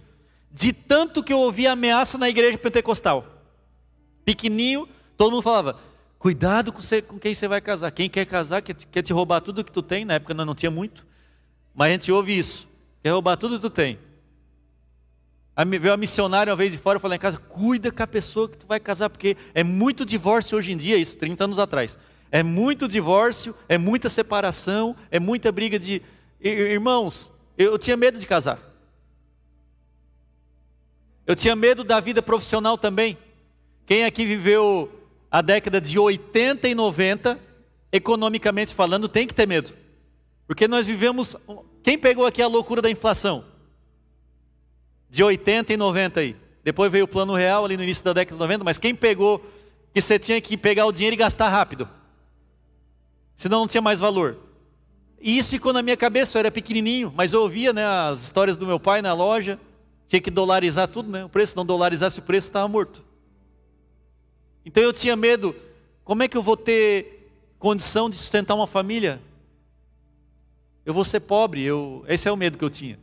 de 0.51 0.73
tanto 0.73 1.23
que 1.23 1.31
eu 1.31 1.41
ouvia 1.41 1.73
ameaça 1.73 2.17
na 2.17 2.31
igreja 2.31 2.57
pentecostal. 2.57 3.27
Pequenininho, 4.25 4.89
todo 5.15 5.33
mundo 5.33 5.43
falava: 5.43 5.79
cuidado 6.19 6.73
com, 6.73 6.81
quem 7.19 7.35
você 7.35 7.49
vai 7.49 7.61
casar. 7.61 7.91
Quem 7.91 8.09
quer 8.09 8.25
casar 8.27 8.63
quer 8.63 8.75
te, 8.75 8.87
quer 8.87 9.03
te 9.03 9.13
roubar 9.13 9.41
tudo 9.41 9.65
que 9.65 9.73
tu 9.73 9.83
tem. 9.83 10.05
Na 10.05 10.15
época 10.15 10.35
não, 10.35 10.55
tinha 10.55 10.71
muito, 10.71 11.07
mas 11.75 11.89
a 11.89 11.93
gente 11.93 12.11
ouve 12.13 12.37
isso: 12.37 12.69
quer 13.03 13.11
roubar 13.11 13.37
tudo 13.37 13.57
que 13.57 13.63
tu 13.63 13.71
tem. 13.71 13.99
Aí 15.55 15.65
veio 15.79 15.95
a 15.95 15.97
missionária 15.97 16.53
uma 16.53 16.57
vez 16.57 16.73
de 16.73 16.79
fora, 16.79 16.97
eu 16.97 17.01
falei 17.01 17.17
em 17.17 17.21
casa: 17.21 17.39
cuida 17.39 17.91
com 17.91 18.03
a 18.03 18.07
pessoa 18.07 18.49
que 18.49 18.59
tu 18.59 18.67
vai 18.67 18.81
casar, 18.81 19.09
porque 19.09 19.37
é 19.55 19.65
muito 19.65 20.05
divórcio 20.05 20.59
hoje 20.59 20.73
em 20.73 20.77
dia, 20.77 20.97
isso 20.97 21.17
30 21.17 21.45
anos 21.45 21.59
atrás. 21.59 21.99
É 22.31 22.43
muito 22.43 22.89
divórcio, 22.89 23.55
é 23.69 23.79
muita 23.79 24.09
separação, 24.09 24.97
é 25.11 25.21
muita 25.21 25.51
briga 25.53 25.79
de. 25.79 26.03
Irmãos, 26.41 27.31
eu 27.57 27.79
tinha 27.79 27.97
medo 27.97 28.19
de 28.19 28.27
casar. 28.27 28.61
Eu 31.27 31.35
tinha 31.35 31.57
medo 31.57 31.83
da 31.83 31.99
vida 31.99 32.23
profissional 32.23 32.79
também. 32.79 33.19
Quem 33.85 34.05
aqui 34.05 34.25
viveu 34.25 34.91
a 35.37 35.43
década 35.43 35.83
de 35.83 35.99
80 35.99 36.67
e 36.67 36.75
90, 36.75 37.39
economicamente 37.93 38.75
falando, 38.75 39.07
tem 39.07 39.27
que 39.27 39.35
ter 39.35 39.47
medo. 39.47 39.75
Porque 40.47 40.67
nós 40.67 40.87
vivemos. 40.87 41.37
Quem 41.83 41.99
pegou 41.99 42.25
aqui 42.25 42.41
a 42.41 42.49
loucura 42.49 42.81
da 42.81 42.91
inflação? 42.91 43.45
De 45.11 45.23
80 45.23 45.75
e 45.75 45.77
90 45.77 46.21
aí. 46.21 46.37
Depois 46.65 46.91
veio 46.91 47.05
o 47.05 47.09
plano 47.09 47.35
real 47.35 47.67
ali 47.67 47.77
no 47.77 47.83
início 47.83 48.03
da 48.03 48.15
década 48.15 48.35
de 48.35 48.41
90, 48.41 48.65
mas 48.65 48.79
quem 48.79 48.95
pegou 48.95 49.45
que 49.93 50.01
você 50.01 50.19
tinha 50.19 50.41
que 50.41 50.57
pegar 50.57 50.87
o 50.87 50.93
dinheiro 50.93 51.13
e 51.13 51.19
gastar 51.19 51.51
rápido? 51.51 51.87
Senão 53.35 53.61
não 53.61 53.69
tinha 53.69 53.83
mais 53.83 54.01
valor. 54.01 54.39
E 55.21 55.37
isso 55.37 55.51
ficou 55.51 55.71
na 55.71 55.83
minha 55.83 55.99
cabeça, 55.99 56.39
eu 56.39 56.41
era 56.41 56.51
pequenininho, 56.51 57.13
mas 57.15 57.35
eu 57.35 57.43
ouvia 57.43 57.75
né, 57.75 57.85
as 57.85 58.23
histórias 58.23 58.57
do 58.57 58.67
meu 58.67 58.81
pai 58.81 59.03
na 59.03 59.13
loja. 59.13 59.61
Tinha 60.07 60.19
que 60.19 60.31
dolarizar 60.31 60.89
tudo, 60.89 61.11
né? 61.11 61.27
O 61.27 61.29
preço, 61.29 61.55
não 61.59 61.67
dolarizasse 61.67 62.21
o 62.21 62.23
preço, 62.23 62.49
estava 62.49 62.67
morto. 62.67 63.05
Então 64.67 64.83
eu 64.83 64.93
tinha 64.93 65.15
medo, 65.15 65.57
como 66.05 66.23
é 66.25 66.29
que 66.29 66.37
eu 66.37 66.43
vou 66.43 66.57
ter 66.57 67.31
condição 67.59 68.11
de 68.11 68.17
sustentar 68.17 68.55
uma 68.55 68.67
família? 68.67 69.23
Eu 70.85 70.93
vou 70.93 71.05
ser 71.05 71.21
pobre, 71.21 71.63
eu, 71.63 72.05
esse 72.07 72.29
é 72.29 72.33
o 72.33 72.37
medo 72.37 72.59
que 72.59 72.65
eu 72.65 72.69
tinha. 72.69 72.99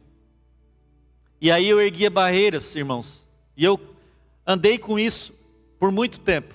E 1.41 1.49
aí 1.49 1.67
eu 1.67 1.81
erguia 1.81 2.09
barreiras, 2.09 2.75
irmãos. 2.75 3.25
E 3.57 3.63
eu 3.63 3.79
andei 4.45 4.77
com 4.77 4.99
isso 4.99 5.33
por 5.79 5.91
muito 5.91 6.19
tempo. 6.19 6.53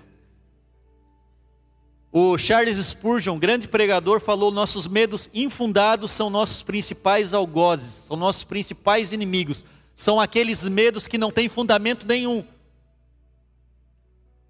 O 2.13 2.39
Charles 2.39 2.77
Spurgeon, 2.77 3.39
grande 3.39 3.67
pregador, 3.67 4.21
falou: 4.21 4.51
nossos 4.51 4.87
medos 4.87 5.29
infundados 5.35 6.13
são 6.13 6.31
nossos 6.31 6.63
principais 6.63 7.35
algozes, 7.35 7.95
são 8.07 8.17
nossos 8.17 8.45
principais 8.45 9.13
inimigos 9.13 9.65
são 9.99 10.21
aqueles 10.21 10.63
medos 10.63 11.09
que 11.09 11.19
não 11.19 11.33
têm 11.33 11.49
fundamento 11.49 12.07
nenhum. 12.07 12.45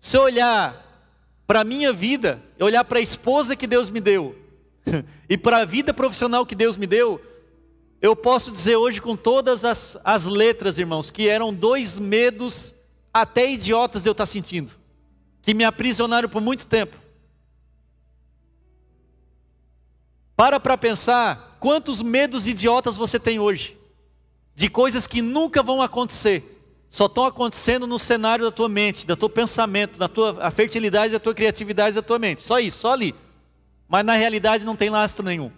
Se 0.01 0.17
eu 0.17 0.23
olhar 0.23 0.85
para 1.47 1.61
a 1.61 1.65
minha 1.65 1.93
vida, 1.93 2.43
olhar 2.61 2.85
para 2.85 2.99
a 2.99 3.03
esposa 3.03 3.57
que 3.57 3.67
Deus 3.67 3.91
me 3.91 4.01
deu, 4.01 4.37
e 5.29 5.37
para 5.37 5.59
a 5.59 5.65
vida 5.65 5.93
profissional 5.93 6.47
que 6.47 6.55
Deus 6.55 6.77
me 6.77 6.87
deu, 6.87 7.21
eu 8.01 8.15
posso 8.15 8.53
dizer 8.53 8.77
hoje 8.77 9.01
com 9.01 9.17
todas 9.17 9.65
as, 9.65 9.99
as 10.05 10.25
letras, 10.25 10.79
irmãos, 10.79 11.11
que 11.11 11.29
eram 11.29 11.53
dois 11.53 11.99
medos 11.99 12.75
até 13.13 13.51
idiotas 13.51 14.03
de 14.03 14.09
eu 14.09 14.13
estar 14.13 14.27
sentindo, 14.27 14.73
que 15.43 15.55
me 15.55 15.65
aprisionaram 15.65 16.29
por 16.29 16.41
muito 16.41 16.67
tempo. 16.67 16.97
Para 20.37 20.61
para 20.61 20.79
pensar 20.79 21.57
quantos 21.59 22.01
medos 22.01 22.47
idiotas 22.47 22.97
você 22.97 23.19
tem 23.19 23.41
hoje 23.41 23.77
de 24.55 24.69
coisas 24.69 25.07
que 25.07 25.23
nunca 25.23 25.63
vão 25.63 25.83
acontecer, 25.83 26.58
só 26.91 27.07
estão 27.07 27.25
acontecendo 27.25 27.87
no 27.87 27.99
cenário 27.99 28.45
da 28.45 28.51
tua 28.51 28.69
mente, 28.69 29.07
do 29.07 29.17
teu 29.17 29.29
pensamento, 29.29 29.99
da 29.99 30.09
tua 30.09 30.39
a 30.41 30.51
fertilidade 30.51 31.13
da 31.13 31.19
tua 31.19 31.35
criatividade 31.35 31.95
da 31.95 32.03
tua 32.03 32.19
mente. 32.19 32.43
Só 32.43 32.59
isso, 32.59 32.79
só 32.79 32.93
ali. 32.93 33.15
Mas 33.87 34.05
na 34.05 34.15
realidade 34.15 34.65
não 34.65 34.75
tem 34.75 34.91
lastro 34.91 35.25
nenhum. 35.25 35.53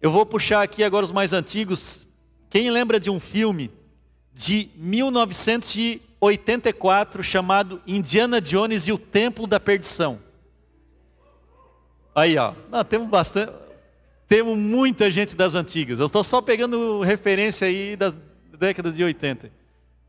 Eu 0.00 0.10
vou 0.10 0.24
puxar 0.24 0.62
aqui 0.62 0.82
agora 0.82 1.04
os 1.04 1.12
mais 1.12 1.32
antigos. 1.32 2.06
Quem 2.48 2.70
lembra 2.70 2.98
de 2.98 3.10
um 3.10 3.20
filme 3.20 3.70
de 4.32 4.70
1984 4.76 7.22
chamado 7.22 7.82
Indiana 7.86 8.40
Jones 8.40 8.88
e 8.88 8.92
o 8.92 8.98
Templo 8.98 9.46
da 9.46 9.60
Perdição? 9.60 10.20
Aí, 12.14 12.38
ó. 12.38 12.54
Não, 12.70 12.82
temos 12.84 13.08
bastante. 13.08 13.52
Temos 14.26 14.56
muita 14.56 15.10
gente 15.10 15.36
das 15.36 15.54
antigas. 15.54 16.00
Eu 16.00 16.06
estou 16.06 16.24
só 16.24 16.40
pegando 16.40 17.00
referência 17.00 17.66
aí 17.66 17.96
das 17.96 18.16
décadas 18.58 18.96
de 18.96 19.04
80. 19.04 19.50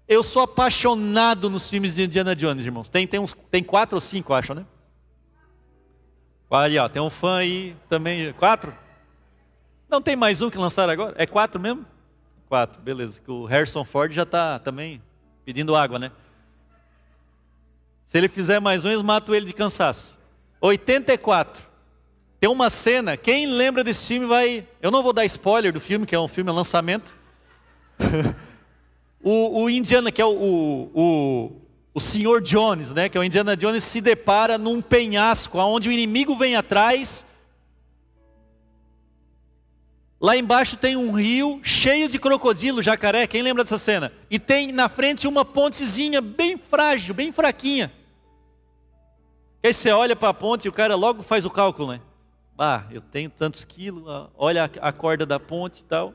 Eu 0.07 0.23
sou 0.23 0.41
apaixonado 0.41 1.49
nos 1.49 1.69
filmes 1.69 1.95
de 1.95 2.03
Indiana 2.03 2.35
Jones, 2.35 2.65
irmãos. 2.65 2.89
Tem, 2.89 3.07
tem, 3.07 3.19
uns, 3.19 3.35
tem 3.51 3.63
quatro 3.63 3.95
ou 3.95 4.01
cinco, 4.01 4.33
acho, 4.33 4.53
né? 4.53 4.65
Olha, 6.49 6.83
ó, 6.83 6.89
tem 6.89 7.01
um 7.01 7.11
fã 7.11 7.37
aí 7.37 7.75
também. 7.87 8.33
Quatro? 8.33 8.75
Não 9.87 10.01
tem 10.01 10.15
mais 10.15 10.41
um 10.41 10.49
que 10.49 10.57
lançaram 10.57 10.91
agora? 10.91 11.13
É 11.15 11.27
quatro 11.27 11.61
mesmo? 11.61 11.85
Quatro, 12.47 12.81
beleza. 12.81 13.21
O 13.27 13.45
Harrison 13.45 13.85
Ford 13.85 14.11
já 14.11 14.23
está 14.23 14.57
também 14.57 14.99
pedindo 15.45 15.75
água, 15.75 15.99
né? 15.99 16.11
Se 18.03 18.17
ele 18.17 18.27
fizer 18.27 18.59
mais 18.59 18.83
um, 18.83 18.89
eles 18.89 19.03
matam 19.03 19.35
ele 19.35 19.45
de 19.45 19.53
cansaço. 19.53 20.17
84. 20.59 21.63
Tem 22.39 22.49
uma 22.49 22.69
cena, 22.69 23.15
quem 23.15 23.45
lembra 23.45 23.83
desse 23.83 24.07
filme 24.07 24.25
vai. 24.25 24.67
Eu 24.81 24.89
não 24.89 25.03
vou 25.03 25.13
dar 25.13 25.25
spoiler 25.25 25.71
do 25.71 25.79
filme, 25.79 26.07
que 26.07 26.15
é 26.15 26.19
um 26.19 26.27
filme 26.27 26.49
lançamento. 26.51 27.15
O, 29.21 29.63
o, 29.63 29.69
Indiana, 29.69 30.11
que 30.11 30.21
é 30.21 30.25
o, 30.25 30.89
o, 30.93 31.51
o, 31.93 31.99
senhor 31.99 32.41
Jones, 32.41 32.93
né? 32.93 33.09
Que 33.09 33.17
é 33.17 33.21
o 33.21 33.23
Indiana 33.23 33.55
Jones, 33.55 33.83
se 33.83 34.01
depara 34.01 34.57
num 34.57 34.81
penhasco, 34.81 35.57
onde 35.59 35.89
o 35.89 35.91
inimigo 35.91 36.35
vem 36.35 36.55
atrás 36.55 37.25
Lá 40.21 40.35
embaixo 40.35 40.75
tem 40.75 40.97
um 40.97 41.11
rio 41.13 41.61
cheio 41.63 42.09
de 42.09 42.19
crocodilo, 42.19 42.83
jacaré, 42.83 43.25
quem 43.25 43.41
lembra 43.41 43.63
dessa 43.63 43.77
cena? 43.77 44.11
E 44.29 44.37
tem 44.37 44.71
na 44.73 44.89
frente 44.89 45.27
uma 45.27 45.45
pontezinha 45.45 46.19
bem 46.19 46.57
frágil, 46.57 47.13
bem 47.15 47.31
fraquinha. 47.31 47.91
Aí 49.63 49.73
você 49.73 49.91
olha 49.91 50.17
para 50.17 50.29
a 50.29 50.33
ponte 50.33 50.65
e 50.65 50.69
o 50.69 50.73
cara 50.73 50.95
logo 50.95 51.23
faz 51.23 51.45
o 51.45 51.49
cálculo, 51.49 51.93
né? 51.93 52.01
Ah, 52.57 52.83
eu 52.91 52.99
tenho 52.99 53.29
tantos 53.29 53.63
quilos, 53.63 54.03
olha 54.37 54.69
a 54.81 54.91
corda 54.91 55.25
da 55.25 55.39
ponte 55.39 55.79
e 55.79 55.85
tal. 55.85 56.13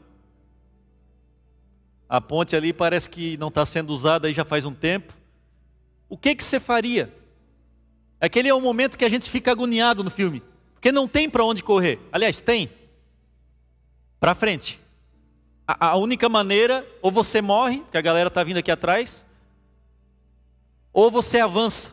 A 2.09 2.21
ponte 2.21 2.55
ali 2.55 2.73
parece 2.73 3.09
que 3.09 3.37
não 3.37 3.49
está 3.49 3.65
sendo 3.65 3.91
usada 3.93 4.29
aí 4.29 4.35
já 4.35 4.45
faz 4.45 4.65
um 4.65 4.75
tempo. 4.75 5.13
O 6.09 6.17
que, 6.17 6.35
que 6.35 6.45
você 6.45 6.61
faria? 6.61 7.13
Aquele 8.21 8.49
é 8.49 8.55
o 8.55 8.61
momento 8.61 8.97
que 8.97 9.05
a 9.05 9.09
gente 9.09 9.29
fica 9.29 9.51
agoniado 9.51 10.05
no 10.05 10.11
filme, 10.11 10.43
porque 10.73 10.93
não 10.93 11.09
tem 11.09 11.29
para 11.29 11.45
onde 11.45 11.63
correr. 11.63 11.99
Aliás, 12.13 12.41
tem. 12.41 12.71
Para 14.21 14.35
frente. 14.35 14.81
A, 15.67 15.89
a 15.89 15.97
única 15.97 16.29
maneira, 16.29 16.87
ou 17.03 17.11
você 17.11 17.43
morre, 17.43 17.83
que 17.91 17.99
a 17.99 18.01
galera 18.01 18.29
está 18.29 18.43
vindo 18.45 18.59
aqui 18.59 18.71
atrás, 18.71 19.27
ou 20.93 21.11
você 21.11 21.41
avança 21.41 21.93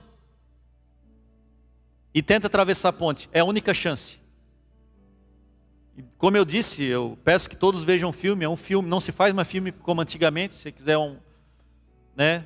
e 2.13 2.21
tenta 2.21 2.47
atravessar 2.47 2.89
a 2.89 2.93
ponte. 2.93 3.27
É 3.33 3.39
a 3.39 3.45
única 3.45 3.73
chance. 3.73 4.20
Como 6.17 6.37
eu 6.37 6.45
disse, 6.45 6.83
eu 6.83 7.17
peço 7.23 7.49
que 7.49 7.55
todos 7.55 7.83
vejam 7.83 8.09
o 8.09 8.13
filme. 8.13 8.45
É 8.45 8.49
um 8.49 8.55
filme, 8.55 8.87
não 8.87 8.99
se 8.99 9.11
faz 9.11 9.33
mais 9.33 9.47
filme 9.47 9.71
como 9.71 10.01
antigamente. 10.01 10.53
Se 10.53 10.61
você 10.61 10.71
quiser 10.71 10.97
um, 10.97 11.17
né? 12.15 12.45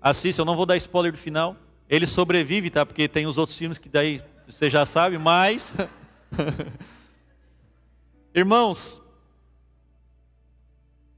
Assista. 0.00 0.40
Eu 0.40 0.46
não 0.46 0.56
vou 0.56 0.66
dar 0.66 0.76
spoiler 0.76 1.12
do 1.12 1.18
final. 1.18 1.56
Ele 1.88 2.06
sobrevive, 2.06 2.70
tá? 2.70 2.84
Porque 2.84 3.08
tem 3.08 3.26
os 3.26 3.38
outros 3.38 3.56
filmes 3.56 3.78
que 3.78 3.88
daí 3.88 4.20
você 4.46 4.70
já 4.70 4.86
sabe. 4.86 5.18
Mas, 5.18 5.74
irmãos, 8.34 9.00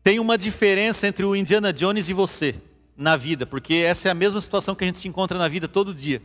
tem 0.03 0.19
uma 0.19 0.39
diferença 0.39 1.07
entre 1.07 1.25
o 1.25 1.37
Indiana 1.37 1.73
Jones 1.73 2.09
e 2.09 2.13
você 2.13 2.55
na 2.97 3.17
vida, 3.17 3.47
porque 3.47 3.75
essa 3.75 4.09
é 4.09 4.11
a 4.11 4.15
mesma 4.15 4.41
situação 4.41 4.75
que 4.75 4.83
a 4.83 4.87
gente 4.87 4.99
se 4.99 5.07
encontra 5.07 5.39
na 5.39 5.47
vida 5.47 5.69
todo 5.69 5.95
dia. 5.95 6.21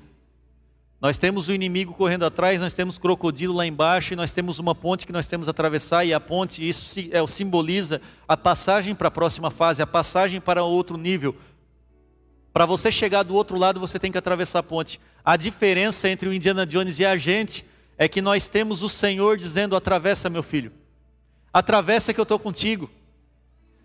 Nós 1.04 1.18
temos 1.18 1.50
o 1.50 1.54
inimigo 1.54 1.94
correndo 1.94 2.24
atrás, 2.24 2.62
nós 2.62 2.74
temos 2.74 2.98
crocodilo 2.98 3.54
lá 3.54 3.68
embaixo 3.68 4.14
e 4.14 4.16
nós 4.16 4.32
temos 4.32 4.58
uma 4.58 4.74
ponte 4.74 5.06
que 5.06 5.12
nós 5.12 5.28
temos 5.28 5.48
que 5.48 5.52
atravessar 5.52 6.06
e 6.06 6.14
a 6.14 6.20
ponte, 6.20 6.66
isso 6.66 6.98
é, 7.12 7.28
simboliza 7.28 8.00
a 8.26 8.38
passagem 8.38 8.96
para 8.96 9.10
a 9.10 9.12
próxima 9.12 9.52
fase, 9.52 9.82
a 9.82 9.86
passagem 9.86 10.40
para 10.40 10.64
outro 10.64 10.96
nível. 10.96 11.36
Para 12.54 12.66
você 12.66 12.90
chegar 12.90 13.24
do 13.24 13.36
outro 13.36 13.58
lado, 13.58 13.82
você 13.82 14.00
tem 14.00 14.14
que 14.14 14.18
atravessar 14.18 14.60
a 14.60 14.64
ponte. 14.64 14.98
A 15.26 15.36
diferença 15.36 16.08
entre 16.08 16.30
o 16.30 16.34
Indiana 16.34 16.66
Jones 16.66 16.98
e 16.98 17.06
a 17.06 17.18
gente 17.18 17.66
é 17.98 18.08
que 18.08 18.22
nós 18.22 18.48
temos 18.48 18.82
o 18.82 18.88
Senhor 18.88 19.36
dizendo: 19.36 19.76
atravessa, 19.76 20.30
meu 20.30 20.42
filho. 20.42 20.72
Atravessa 21.52 22.14
que 22.14 22.20
eu 22.22 22.24
estou 22.24 22.40
contigo. 22.40 22.90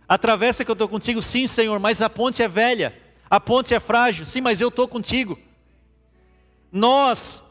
Atravessa 0.08 0.64
que 0.64 0.70
eu 0.70 0.75
estou 0.75 0.88
contigo, 0.88 1.20
sim, 1.20 1.48
Senhor, 1.48 1.80
mas 1.80 2.00
a 2.00 2.08
ponte 2.08 2.44
é 2.44 2.46
velha, 2.46 2.94
a 3.28 3.40
ponte 3.40 3.75
é 3.75 3.80
frágil, 3.80 4.25
sim, 4.25 4.40
mas 4.40 4.60
eu 4.60 4.68
estou 4.68 4.87
contigo 4.87 5.37
nós 6.70 7.42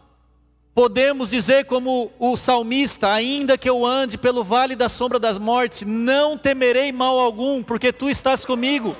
podemos 0.77 1.31
dizer, 1.31 1.65
como 1.65 2.11
o 2.19 2.37
salmista: 2.37 3.11
ainda 3.11 3.57
que 3.57 3.67
eu 3.67 3.83
ande 3.83 4.15
pelo 4.15 4.43
vale 4.43 4.75
da 4.75 4.87
sombra 4.87 5.17
das 5.17 5.39
mortes, 5.39 5.81
não 5.81 6.37
temerei 6.37 6.91
mal 6.91 7.17
algum, 7.17 7.63
porque 7.63 7.91
tu 7.91 8.09
estás 8.09 8.45
comigo. 8.45 8.95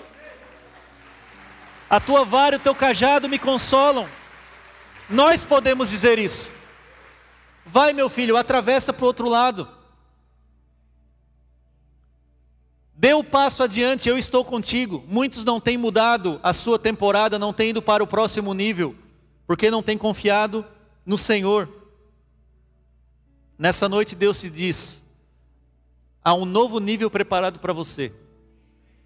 A 1.87 1.99
tua 1.99 2.25
vara 2.25 2.55
e 2.55 2.57
o 2.57 2.61
teu 2.61 2.73
cajado 2.73 3.29
me 3.29 3.37
consolam. 3.37 4.09
Nós 5.09 5.43
podemos 5.43 5.91
dizer 5.91 6.17
isso. 6.17 6.49
Vai, 7.63 7.93
meu 7.93 8.09
filho, 8.09 8.35
atravessa 8.35 8.91
para 8.91 9.03
o 9.03 9.07
outro 9.07 9.29
lado. 9.29 9.67
Dê 12.93 13.13
o 13.13 13.23
passo 13.23 13.61
adiante, 13.61 14.09
eu 14.09 14.17
estou 14.17 14.43
contigo. 14.43 15.05
Muitos 15.07 15.45
não 15.45 15.61
têm 15.61 15.77
mudado 15.77 16.39
a 16.41 16.51
sua 16.51 16.79
temporada, 16.79 17.37
não 17.37 17.53
têm 17.53 17.69
ido 17.69 17.81
para 17.81 18.03
o 18.03 18.07
próximo 18.07 18.53
nível 18.55 18.95
porque 19.47 19.71
não 19.71 19.81
tem 19.81 19.97
confiado 19.97 20.65
no 21.05 21.17
Senhor. 21.17 21.69
Nessa 23.57 23.87
noite 23.87 24.13
Deus 24.13 24.41
te 24.41 24.49
diz: 24.49 25.01
há 26.21 26.33
um 26.33 26.43
novo 26.43 26.79
nível 26.79 27.09
preparado 27.09 27.57
para 27.57 27.71
você. 27.71 28.13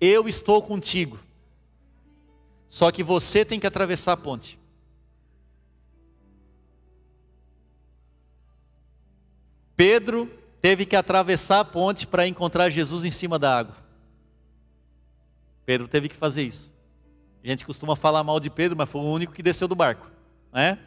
Eu 0.01 0.27
estou 0.27 0.61
contigo. 0.63 1.19
Só 2.67 2.89
que 2.89 3.03
você 3.03 3.45
tem 3.45 3.59
que 3.59 3.67
atravessar 3.67 4.13
a 4.13 4.17
ponte. 4.17 4.59
Pedro 9.75 10.29
teve 10.61 10.85
que 10.85 10.95
atravessar 10.95 11.59
a 11.59 11.65
ponte 11.65 12.07
para 12.07 12.27
encontrar 12.27 12.69
Jesus 12.69 13.03
em 13.03 13.11
cima 13.11 13.37
da 13.37 13.59
água. 13.59 13.75
Pedro 15.65 15.87
teve 15.87 16.09
que 16.09 16.15
fazer 16.15 16.43
isso. 16.43 16.71
A 17.43 17.47
gente 17.47 17.65
costuma 17.65 17.95
falar 17.95 18.23
mal 18.23 18.39
de 18.39 18.49
Pedro, 18.49 18.77
mas 18.77 18.89
foi 18.89 19.01
o 19.01 19.11
único 19.11 19.33
que 19.33 19.43
desceu 19.43 19.67
do 19.67 19.75
barco 19.75 20.10
né? 20.51 20.77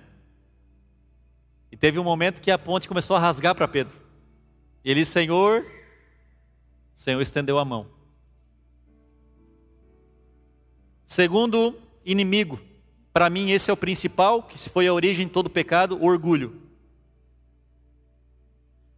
E 1.73 1.77
teve 1.77 1.99
um 1.99 2.05
momento 2.05 2.41
que 2.41 2.51
a 2.51 2.59
ponte 2.59 2.87
começou 2.87 3.17
a 3.17 3.21
rasgar 3.21 3.55
para 3.55 3.67
Pedro. 3.67 3.97
E 4.85 4.91
ele, 4.91 5.05
Senhor, 5.05 5.65
o 6.95 7.01
Senhor 7.01 7.21
estendeu 7.21 7.59
a 7.59 7.65
mão. 7.65 7.89
Segundo 11.05 11.77
inimigo, 12.05 12.61
para 13.13 13.31
mim 13.31 13.51
esse 13.51 13.71
é 13.71 13.75
o 13.75 13.77
principal, 13.77 14.43
que 14.43 14.59
se 14.59 14.71
foi 14.71 14.87
a 14.87 14.93
origem 14.93 15.27
de 15.27 15.33
todo 15.33 15.51
pecado, 15.51 15.97
o 15.97 16.07
orgulho. 16.07 16.63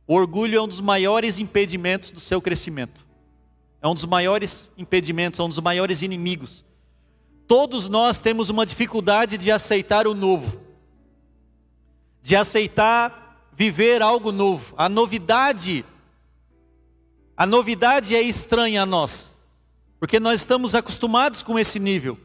O 0.06 0.14
orgulho 0.14 0.58
é 0.58 0.62
um 0.62 0.68
dos 0.68 0.80
maiores 0.80 1.38
impedimentos 1.38 2.10
do 2.10 2.20
seu 2.20 2.42
crescimento. 2.42 3.06
É 3.80 3.88
um 3.88 3.94
dos 3.94 4.04
maiores 4.04 4.70
impedimentos, 4.76 5.40
é 5.40 5.42
um 5.42 5.48
dos 5.48 5.60
maiores 5.60 6.02
inimigos. 6.02 6.64
Todos 7.46 7.88
nós 7.88 8.18
temos 8.18 8.48
uma 8.48 8.66
dificuldade 8.66 9.38
de 9.38 9.50
aceitar 9.50 10.06
o 10.06 10.14
novo, 10.14 10.60
de 12.22 12.34
aceitar 12.34 13.50
viver 13.52 14.02
algo 14.02 14.32
novo. 14.32 14.74
A 14.76 14.88
novidade, 14.88 15.84
a 17.36 17.46
novidade 17.46 18.16
é 18.16 18.20
estranha 18.20 18.82
a 18.82 18.86
nós, 18.86 19.32
porque 20.00 20.18
nós 20.18 20.40
estamos 20.40 20.74
acostumados 20.74 21.42
com 21.42 21.58
esse 21.58 21.78
nível. 21.78 22.18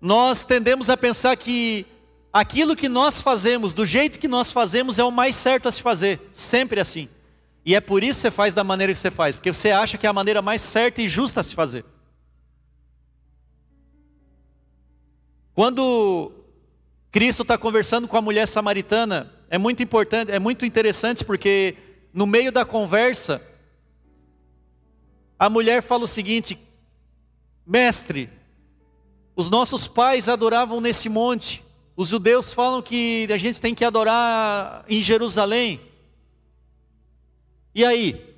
Nós 0.00 0.44
tendemos 0.44 0.88
a 0.88 0.96
pensar 0.96 1.36
que 1.36 1.84
aquilo 2.32 2.76
que 2.76 2.88
nós 2.88 3.20
fazemos, 3.20 3.72
do 3.72 3.84
jeito 3.84 4.20
que 4.20 4.28
nós 4.28 4.52
fazemos, 4.52 5.00
é 5.00 5.04
o 5.04 5.10
mais 5.10 5.34
certo 5.34 5.68
a 5.68 5.72
se 5.72 5.82
fazer, 5.82 6.20
sempre 6.32 6.78
assim. 6.78 7.08
E 7.64 7.74
é 7.74 7.80
por 7.80 8.04
isso 8.04 8.18
que 8.18 8.22
você 8.22 8.30
faz 8.30 8.54
da 8.54 8.62
maneira 8.62 8.92
que 8.92 8.98
você 8.98 9.10
faz, 9.10 9.34
porque 9.34 9.52
você 9.52 9.72
acha 9.72 9.98
que 9.98 10.06
é 10.06 10.08
a 10.08 10.12
maneira 10.12 10.40
mais 10.40 10.60
certa 10.60 11.02
e 11.02 11.08
justa 11.08 11.40
a 11.40 11.44
se 11.44 11.54
fazer. 11.54 11.84
Quando 15.56 16.32
Cristo 17.10 17.40
está 17.40 17.56
conversando 17.56 18.06
com 18.06 18.14
a 18.18 18.20
mulher 18.20 18.46
samaritana, 18.46 19.32
é 19.48 19.56
muito 19.56 19.82
importante, 19.82 20.30
é 20.30 20.38
muito 20.38 20.66
interessante 20.66 21.24
porque 21.24 21.74
no 22.12 22.26
meio 22.26 22.52
da 22.52 22.62
conversa, 22.62 23.40
a 25.38 25.48
mulher 25.48 25.82
fala 25.82 26.04
o 26.04 26.08
seguinte: 26.08 26.58
Mestre, 27.66 28.28
os 29.34 29.48
nossos 29.48 29.88
pais 29.88 30.28
adoravam 30.28 30.78
nesse 30.78 31.08
monte, 31.08 31.64
os 31.96 32.10
judeus 32.10 32.52
falam 32.52 32.82
que 32.82 33.26
a 33.32 33.38
gente 33.38 33.58
tem 33.58 33.74
que 33.74 33.82
adorar 33.86 34.84
em 34.86 35.00
Jerusalém. 35.00 35.80
E 37.74 37.82
aí? 37.82 38.36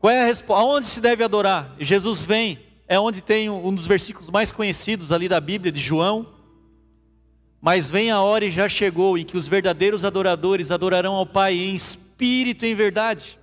Qual 0.00 0.12
é 0.12 0.24
a 0.24 0.26
resposta? 0.26 0.60
Aonde 0.60 0.86
se 0.86 1.00
deve 1.00 1.22
adorar? 1.22 1.72
Jesus 1.78 2.24
vem 2.24 2.65
é 2.88 2.98
onde 2.98 3.22
tem 3.22 3.50
um 3.50 3.74
dos 3.74 3.86
versículos 3.86 4.30
mais 4.30 4.52
conhecidos 4.52 5.10
ali 5.10 5.28
da 5.28 5.40
Bíblia, 5.40 5.72
de 5.72 5.80
João. 5.80 6.34
Mas 7.60 7.88
vem 7.88 8.10
a 8.10 8.20
hora 8.20 8.44
e 8.44 8.50
já 8.50 8.68
chegou 8.68 9.18
em 9.18 9.24
que 9.24 9.36
os 9.36 9.48
verdadeiros 9.48 10.04
adoradores 10.04 10.70
adorarão 10.70 11.14
ao 11.14 11.26
Pai 11.26 11.54
em 11.54 11.74
espírito 11.74 12.64
e 12.64 12.68
em 12.70 12.74
verdade. 12.74 13.38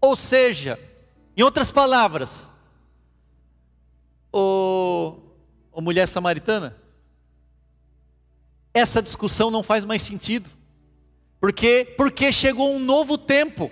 Ou 0.00 0.16
seja, 0.16 0.78
em 1.36 1.42
outras 1.42 1.70
palavras, 1.70 2.50
o, 4.32 5.16
o 5.72 5.80
mulher 5.80 6.08
samaritana, 6.08 6.76
essa 8.72 9.00
discussão 9.00 9.50
não 9.52 9.62
faz 9.62 9.84
mais 9.84 10.02
sentido. 10.02 10.50
Porque 11.40 11.94
porque 11.96 12.32
chegou 12.32 12.74
um 12.74 12.80
novo 12.80 13.16
tempo. 13.16 13.70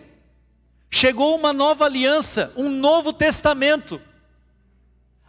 Chegou 0.89 1.35
uma 1.35 1.53
nova 1.53 1.87
aliança, 1.87 2.53
um 2.55 2.69
novo 2.69 3.13
testamento. 3.13 4.01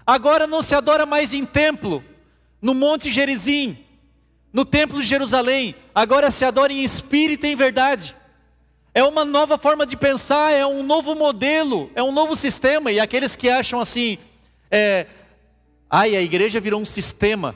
Agora 0.05 0.45
não 0.45 0.61
se 0.61 0.75
adora 0.75 1.05
mais 1.05 1.33
em 1.33 1.45
templo, 1.45 2.03
no 2.61 2.73
Monte 2.73 3.11
Gerizim, 3.11 3.77
no 4.51 4.65
Templo 4.65 5.01
de 5.01 5.07
Jerusalém. 5.07 5.75
Agora 5.95 6.29
se 6.29 6.45
adora 6.45 6.71
em 6.71 6.83
espírito 6.83 7.45
e 7.45 7.51
em 7.51 7.55
verdade. 7.55 8.15
É 8.93 9.03
uma 9.03 9.25
nova 9.25 9.57
forma 9.57 9.85
de 9.85 9.97
pensar, 9.97 10.51
é 10.51 10.65
um 10.65 10.83
novo 10.83 11.15
modelo, 11.15 11.89
é 11.95 12.03
um 12.03 12.11
novo 12.11 12.35
sistema. 12.35 12.91
E 12.91 12.99
aqueles 12.99 13.35
que 13.35 13.49
acham 13.49 13.79
assim, 13.79 14.19
é, 14.69 15.07
ai, 15.89 16.15
a 16.15 16.21
igreja 16.21 16.59
virou 16.59 16.79
um 16.79 16.85
sistema. 16.85 17.55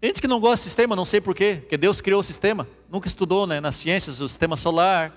Tem 0.00 0.08
gente 0.08 0.22
que 0.22 0.28
não 0.28 0.40
gosta 0.40 0.56
de 0.56 0.62
sistema, 0.62 0.96
não 0.96 1.04
sei 1.04 1.20
porquê, 1.20 1.58
porque 1.60 1.76
Deus 1.76 2.00
criou 2.00 2.20
o 2.20 2.24
sistema, 2.24 2.66
nunca 2.88 3.06
estudou 3.06 3.46
né, 3.46 3.60
nas 3.60 3.76
ciências 3.76 4.18
o 4.20 4.28
sistema 4.28 4.56
solar, 4.56 5.12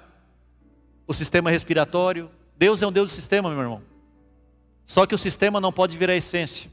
o 1.07 1.13
sistema 1.13 1.49
respiratório. 1.49 2.29
Deus 2.57 2.81
é 2.81 2.88
um 2.88 2.91
Deus 2.91 3.12
de 3.12 3.15
sistema, 3.15 3.49
meu 3.49 3.62
irmão. 3.62 3.92
Só 4.86 5.06
que 5.06 5.15
o 5.15 5.17
sistema 5.17 5.60
não 5.62 5.72
pode 5.72 5.98
virar 5.98 6.15
essência. 6.15 6.69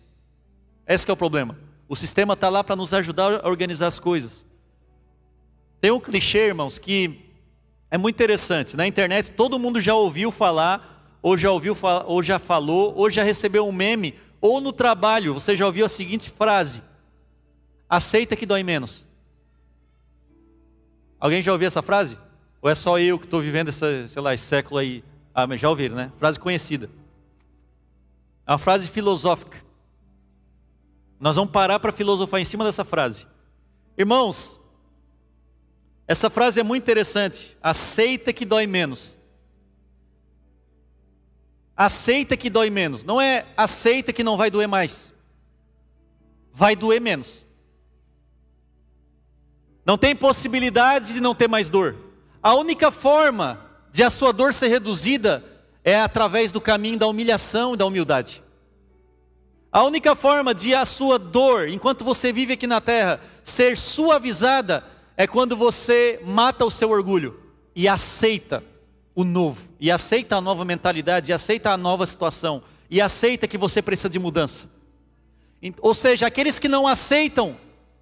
Esse 0.86 1.08
é 1.08 1.12
o 1.12 1.16
problema. 1.16 1.56
O 1.88 1.96
sistema 1.96 2.34
está 2.34 2.48
lá 2.48 2.62
para 2.62 2.76
nos 2.76 2.92
ajudar 2.94 3.44
a 3.44 3.48
organizar 3.48 3.86
as 3.86 3.98
coisas. 3.98 4.46
Tem 5.80 5.90
um 5.90 6.00
clichê, 6.00 6.46
irmãos, 6.46 6.78
que 6.78 7.20
é 7.90 7.98
muito 7.98 8.16
interessante. 8.16 8.76
Na 8.76 8.86
internet 8.86 9.30
todo 9.30 9.58
mundo 9.58 9.80
já 9.80 9.94
ouviu 9.94 10.30
falar, 10.30 11.18
ou 11.22 11.36
já 11.36 11.50
ouviu, 11.50 11.76
ou 12.06 12.22
já 12.22 12.38
falou, 12.38 12.94
ou 12.94 13.10
já 13.10 13.22
recebeu 13.22 13.66
um 13.66 13.72
meme, 13.72 14.14
ou 14.40 14.60
no 14.60 14.72
trabalho 14.72 15.34
você 15.34 15.56
já 15.56 15.66
ouviu 15.66 15.84
a 15.86 15.88
seguinte 15.88 16.30
frase: 16.30 16.82
aceita 17.88 18.36
que 18.36 18.46
dói 18.46 18.62
menos. 18.62 19.06
Alguém 21.18 21.42
já 21.42 21.52
ouviu 21.52 21.66
essa 21.68 21.82
frase? 21.82 22.16
Ou 22.62 22.70
é 22.70 22.74
só 22.74 22.98
eu 22.98 23.18
que 23.18 23.26
estou 23.26 23.40
vivendo 23.40 23.68
essa, 23.68 24.08
sei 24.08 24.22
lá, 24.22 24.32
esse 24.32 24.44
século 24.44 24.78
aí? 24.78 25.02
Ah, 25.34 25.46
mas 25.46 25.60
já 25.60 25.68
ouviram, 25.68 25.96
né? 25.96 26.12
Frase 26.18 26.38
conhecida. 26.38 26.90
É 28.50 28.52
uma 28.52 28.58
frase 28.58 28.88
filosófica. 28.88 29.64
Nós 31.20 31.36
vamos 31.36 31.52
parar 31.52 31.78
para 31.78 31.92
filosofar 31.92 32.40
em 32.40 32.44
cima 32.44 32.64
dessa 32.64 32.84
frase. 32.84 33.24
Irmãos, 33.96 34.60
essa 36.04 36.28
frase 36.28 36.58
é 36.58 36.64
muito 36.64 36.82
interessante. 36.82 37.56
Aceita 37.62 38.32
que 38.32 38.44
dói 38.44 38.66
menos. 38.66 39.16
Aceita 41.76 42.36
que 42.36 42.50
dói 42.50 42.70
menos. 42.70 43.04
Não 43.04 43.20
é 43.20 43.46
aceita 43.56 44.12
que 44.12 44.24
não 44.24 44.36
vai 44.36 44.50
doer 44.50 44.66
mais. 44.66 45.14
Vai 46.52 46.74
doer 46.74 47.00
menos. 47.00 47.46
Não 49.86 49.96
tem 49.96 50.16
possibilidade 50.16 51.12
de 51.12 51.20
não 51.20 51.36
ter 51.36 51.46
mais 51.46 51.68
dor. 51.68 51.96
A 52.42 52.56
única 52.56 52.90
forma 52.90 53.64
de 53.92 54.02
a 54.02 54.10
sua 54.10 54.32
dor 54.32 54.52
ser 54.52 54.66
reduzida 54.66 55.49
é 55.84 56.00
através 56.00 56.52
do 56.52 56.60
caminho 56.60 56.98
da 56.98 57.06
humilhação 57.06 57.74
e 57.74 57.76
da 57.76 57.86
humildade. 57.86 58.42
A 59.72 59.84
única 59.84 60.16
forma 60.16 60.52
de 60.52 60.74
a 60.74 60.84
sua 60.84 61.18
dor, 61.18 61.68
enquanto 61.68 62.04
você 62.04 62.32
vive 62.32 62.54
aqui 62.54 62.66
na 62.66 62.80
terra, 62.80 63.20
ser 63.42 63.76
suavizada 63.78 64.84
é 65.16 65.26
quando 65.26 65.56
você 65.56 66.20
mata 66.24 66.64
o 66.64 66.70
seu 66.70 66.90
orgulho 66.90 67.40
e 67.74 67.86
aceita 67.86 68.64
o 69.14 69.22
novo, 69.22 69.68
e 69.78 69.90
aceita 69.90 70.36
a 70.36 70.40
nova 70.40 70.64
mentalidade, 70.64 71.30
e 71.30 71.34
aceita 71.34 71.70
a 71.70 71.76
nova 71.76 72.06
situação, 72.06 72.62
e 72.88 73.00
aceita 73.00 73.46
que 73.46 73.58
você 73.58 73.80
precisa 73.82 74.08
de 74.08 74.18
mudança. 74.18 74.68
Ou 75.80 75.94
seja, 75.94 76.26
aqueles 76.26 76.58
que 76.58 76.68
não 76.68 76.86
aceitam, 76.86 77.56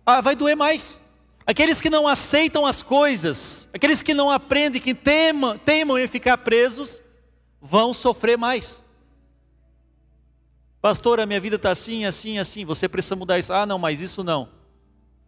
ah, 0.07 0.21
vai 0.21 0.37
doer 0.37 0.57
mais. 0.57 0.99
Aqueles 1.47 1.81
que 1.81 1.91
não 1.91 2.07
aceitam 2.07 2.67
as 2.67 2.83
coisas, 2.83 3.69
aqueles 3.73 4.03
que 4.03 4.15
não 4.15 4.31
aprendem, 4.31 4.81
que 4.81 4.95
temam, 4.95 5.59
temam 5.59 5.99
em 5.99 6.07
ficar 6.07 6.39
presos, 6.39 7.03
vão 7.69 7.93
sofrer 7.93 8.39
mais. 8.39 8.83
Pastor, 10.81 11.21
a 11.21 11.27
minha 11.27 11.41
vida 11.41 11.57
está 11.57 11.71
assim, 11.71 12.05
assim, 12.05 12.39
assim, 12.39 12.65
você 12.65 12.89
precisa 12.89 13.17
mudar 13.17 13.39
isso. 13.39 13.53
Ah, 13.53 13.67
não, 13.67 13.79
mas 13.79 14.01
isso 14.01 14.23
não. 14.25 14.49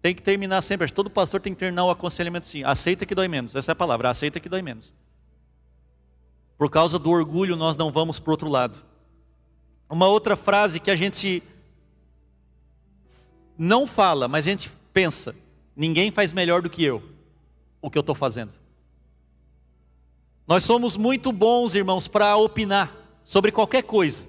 Tem 0.01 0.15
que 0.15 0.23
terminar 0.23 0.63
sempre. 0.63 0.91
Todo 0.91 1.11
pastor 1.11 1.41
tem 1.41 1.53
que 1.53 1.59
terminar 1.59 1.85
o 1.85 1.91
aconselhamento 1.91 2.47
assim: 2.47 2.63
aceita 2.65 3.05
que 3.05 3.15
dói 3.15 3.29
menos. 3.29 3.55
Essa 3.55 3.73
é 3.73 3.75
a 3.75 3.77
palavra, 3.77 4.09
aceita 4.09 4.41
que 4.41 4.49
dói 4.49 4.63
menos. 4.63 4.93
Por 6.57 6.71
causa 6.71 6.99
do 6.99 7.11
orgulho, 7.11 7.57
nós 7.57 7.77
não 7.77 7.91
vamos 7.91 8.19
para 8.19 8.31
o 8.31 8.33
outro 8.33 8.49
lado. 8.49 8.79
Uma 9.89 10.07
outra 10.07 10.37
frase 10.37 10.79
que 10.79 10.91
a 10.91 10.97
gente 10.97 11.43
não 13.59 13.87
fala, 13.87 14.29
mas 14.29 14.47
a 14.47 14.51
gente 14.51 14.71
pensa: 14.93 15.35
ninguém 15.77 16.11
faz 16.11 16.33
melhor 16.33 16.63
do 16.63 16.71
que 16.71 16.83
eu 16.83 17.03
o 17.83 17.91
que 17.91 17.99
eu 17.99 18.03
estou 18.03 18.15
fazendo. 18.15 18.60
Nós 20.51 20.65
somos 20.65 20.99
muito 20.99 21.33
bons, 21.33 21.75
irmãos, 21.75 22.07
para 22.07 22.37
opinar 22.37 22.95
sobre 23.25 23.51
qualquer 23.51 23.85
coisa. 23.85 24.27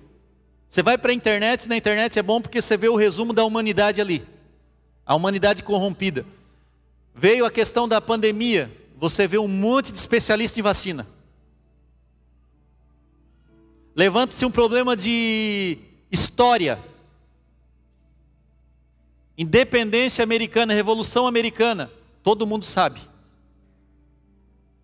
Você 0.69 0.81
vai 0.81 0.97
para 0.97 1.11
a 1.11 1.15
internet, 1.15 1.67
na 1.67 1.75
internet 1.75 2.17
é 2.17 2.23
bom 2.23 2.39
porque 2.39 2.61
você 2.61 2.77
vê 2.77 2.87
o 2.87 2.95
resumo 2.95 3.33
da 3.33 3.43
humanidade 3.43 3.99
ali 3.99 4.25
a 5.05 5.15
humanidade 5.15 5.61
corrompida. 5.61 6.25
Veio 7.13 7.45
a 7.45 7.51
questão 7.51 7.85
da 7.85 7.99
pandemia, 7.99 8.71
você 8.97 9.27
vê 9.27 9.37
um 9.37 9.47
monte 9.47 9.91
de 9.91 9.97
especialista 9.97 10.57
em 10.57 10.63
vacina. 10.63 11.05
Levanta-se 13.93 14.45
um 14.45 14.51
problema 14.51 14.95
de 14.95 15.77
história. 16.09 16.79
Independência 19.37 20.23
americana, 20.23 20.73
Revolução 20.73 21.27
Americana, 21.27 21.91
todo 22.23 22.47
mundo 22.47 22.63
sabe. 22.63 23.10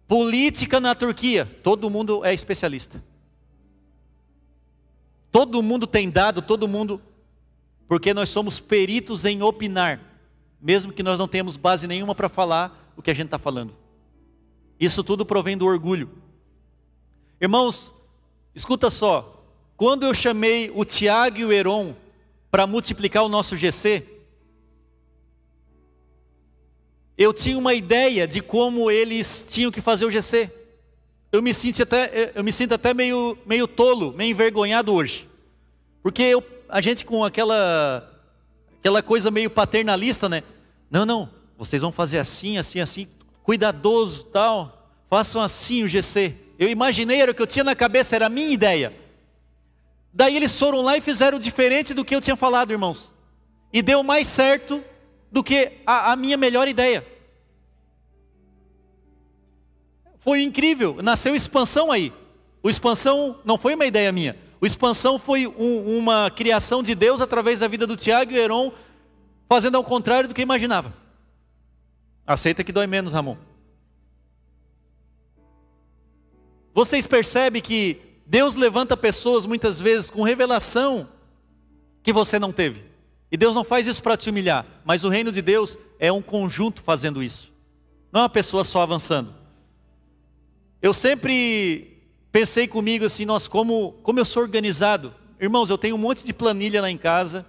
Política 0.07 0.79
na 0.79 0.95
Turquia, 0.95 1.45
todo 1.61 1.89
mundo 1.89 2.23
é 2.23 2.33
especialista. 2.33 3.03
Todo 5.31 5.61
mundo 5.61 5.85
tem 5.85 6.09
dado, 6.09 6.41
todo 6.41 6.67
mundo, 6.67 7.01
porque 7.87 8.13
nós 8.13 8.29
somos 8.29 8.59
peritos 8.59 9.25
em 9.25 9.43
opinar 9.43 10.07
mesmo 10.61 10.91
que 10.91 11.03
nós 11.03 11.19
não 11.19 11.27
tenhamos 11.27 11.55
base 11.55 11.87
nenhuma 11.87 12.15
para 12.15 12.29
falar 12.29 12.91
o 12.95 13.01
que 13.01 13.11
a 13.11 13.13
gente 13.13 13.25
está 13.25 13.37
falando. 13.37 13.75
Isso 14.79 15.03
tudo 15.03 15.25
provém 15.25 15.57
do 15.57 15.65
orgulho. 15.65 16.09
Irmãos, 17.39 17.93
escuta 18.55 18.89
só. 18.89 19.45
Quando 19.75 20.05
eu 20.05 20.13
chamei 20.13 20.71
o 20.73 20.83
Tiago 20.83 21.37
e 21.37 21.45
o 21.45 21.51
Heron 21.51 21.95
para 22.49 22.65
multiplicar 22.65 23.23
o 23.23 23.29
nosso 23.29 23.55
GC, 23.55 24.03
eu 27.17 27.33
tinha 27.33 27.57
uma 27.57 27.73
ideia 27.73 28.27
de 28.27 28.41
como 28.41 28.91
eles 28.91 29.45
tinham 29.49 29.71
que 29.71 29.81
fazer 29.81 30.05
o 30.05 30.11
GC. 30.11 30.51
Eu 31.31 31.41
me 31.41 31.53
sinto 31.53 31.81
até, 31.83 32.31
eu 32.35 32.43
me 32.43 32.53
sinto 32.53 32.73
até 32.73 32.93
meio, 32.93 33.37
meio 33.45 33.67
tolo, 33.67 34.13
meio 34.13 34.31
envergonhado 34.31 34.93
hoje. 34.93 35.27
Porque 36.03 36.21
eu, 36.21 36.43
a 36.69 36.79
gente 36.79 37.03
com 37.03 37.25
aquela 37.25 38.13
aquela 38.79 39.01
coisa 39.01 39.31
meio 39.31 39.49
paternalista, 39.49 40.29
né? 40.29 40.43
Não, 40.89 41.05
não, 41.05 41.29
vocês 41.57 41.81
vão 41.81 41.91
fazer 41.91 42.19
assim, 42.19 42.57
assim, 42.57 42.79
assim, 42.79 43.07
cuidadoso, 43.43 44.23
tal. 44.25 44.91
Façam 45.09 45.41
assim 45.41 45.83
o 45.83 45.87
GC. 45.87 46.35
Eu 46.59 46.69
imaginei, 46.69 47.19
era 47.19 47.31
o 47.31 47.35
que 47.35 47.41
eu 47.41 47.47
tinha 47.47 47.63
na 47.63 47.75
cabeça, 47.75 48.15
era 48.15 48.27
a 48.27 48.29
minha 48.29 48.49
ideia. 48.49 48.93
Daí 50.13 50.35
eles 50.35 50.57
foram 50.57 50.81
lá 50.81 50.97
e 50.97 51.01
fizeram 51.01 51.39
diferente 51.39 51.93
do 51.93 52.05
que 52.05 52.15
eu 52.15 52.21
tinha 52.21 52.35
falado, 52.35 52.71
irmãos. 52.71 53.09
E 53.73 53.81
deu 53.81 54.03
mais 54.03 54.27
certo 54.27 54.83
do 55.31 55.43
que 55.43 55.73
a, 55.85 56.11
a 56.11 56.15
minha 56.15 56.37
melhor 56.37 56.67
ideia. 56.67 57.05
Foi 60.19 60.41
incrível, 60.41 60.97
nasceu 61.01 61.35
expansão 61.35 61.91
aí. 61.91 62.13
O 62.61 62.69
expansão 62.69 63.39
não 63.45 63.57
foi 63.57 63.75
uma 63.75 63.85
ideia 63.85 64.11
minha. 64.11 64.37
O 64.59 64.65
expansão 64.65 65.19
foi 65.19 65.47
um, 65.47 65.97
uma 65.97 66.31
criação 66.31 66.81
de 66.81 66.95
Deus 66.95 67.21
através 67.21 67.59
da 67.59 67.67
vida 67.67 67.85
do 67.85 67.95
Tiago 67.95 68.31
e 68.31 68.37
Heron, 68.37 68.73
fazendo 69.47 69.77
ao 69.77 69.83
contrário 69.83 70.27
do 70.27 70.35
que 70.35 70.41
imaginava. 70.41 70.93
Aceita 72.25 72.63
que 72.63 72.73
dói 72.73 72.87
menos, 72.87 73.13
Ramon. 73.13 73.37
Vocês 76.73 77.07
percebem 77.07 77.61
que 77.61 78.01
Deus 78.25 78.55
levanta 78.55 78.97
pessoas 78.97 79.45
muitas 79.45 79.79
vezes 79.79 80.09
com 80.09 80.21
revelação 80.23 81.07
que 82.03 82.11
você 82.11 82.37
não 82.37 82.51
teve. 82.51 82.83
E 83.31 83.37
Deus 83.37 83.53
não 83.53 83.63
faz 83.63 83.87
isso 83.87 84.01
para 84.01 84.17
te 84.17 84.29
humilhar, 84.29 84.65
mas 84.85 85.03
o 85.03 85.09
reino 85.09 85.31
de 85.31 85.41
Deus 85.41 85.77
é 85.99 86.11
um 86.11 86.21
conjunto 86.21 86.81
fazendo 86.81 87.21
isso. 87.21 87.51
Não 88.11 88.21
é 88.21 88.23
uma 88.23 88.29
pessoa 88.29 88.63
só 88.63 88.81
avançando. 88.81 89.33
Eu 90.81 90.93
sempre 90.93 91.97
pensei 92.31 92.67
comigo 92.67 93.05
assim, 93.05 93.25
nossa, 93.25 93.49
como, 93.49 93.93
como 94.03 94.19
eu 94.19 94.25
sou 94.25 94.43
organizado. 94.43 95.13
Irmãos, 95.39 95.69
eu 95.69 95.77
tenho 95.77 95.95
um 95.95 95.99
monte 95.99 96.25
de 96.25 96.33
planilha 96.33 96.81
lá 96.81 96.89
em 96.89 96.97
casa, 96.97 97.45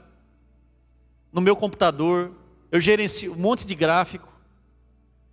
no 1.33 1.41
meu 1.41 1.55
computador, 1.55 2.33
eu 2.73 2.81
gerencio 2.81 3.33
um 3.33 3.37
monte 3.37 3.67
de 3.67 3.75
gráfico. 3.75 4.29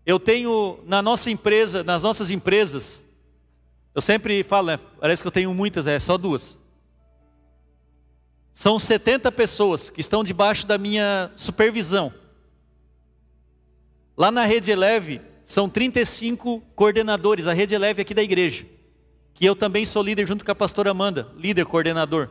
Eu 0.06 0.20
tenho 0.20 0.80
na 0.86 1.02
nossa 1.02 1.32
empresa, 1.32 1.84
nas 1.84 2.04
nossas 2.04 2.30
empresas, 2.30 3.04
eu 3.96 4.02
sempre 4.02 4.44
falo, 4.44 4.68
né, 4.68 4.80
parece 5.00 5.24
que 5.24 5.28
eu 5.28 5.32
tenho 5.32 5.54
muitas, 5.54 5.88
é 5.88 5.98
só 6.00 6.18
duas. 6.18 6.60
São 8.56 8.80
70 8.80 9.32
pessoas 9.32 9.92
que 9.92 10.02
estão 10.02 10.24
debaixo 10.24 10.66
da 10.66 10.80
minha 10.80 11.30
supervisão. 11.36 12.12
Lá 14.18 14.32
na 14.32 14.46
Rede 14.46 14.72
Eleve, 14.72 15.22
são 15.44 15.70
35 15.70 16.64
coordenadores, 16.76 17.46
a 17.46 17.54
Rede 17.54 17.76
Eleve 17.76 18.02
aqui 18.02 18.16
da 18.16 18.24
igreja 18.24 18.66
que 19.36 19.46
eu 19.46 19.56
também 19.56 19.86
sou 19.86 20.02
líder 20.02 20.26
junto 20.26 20.46
com 20.46 20.52
a 20.52 20.56
pastora 20.56 20.92
Amanda, 20.92 21.28
líder 21.38 21.66
coordenador. 21.66 22.30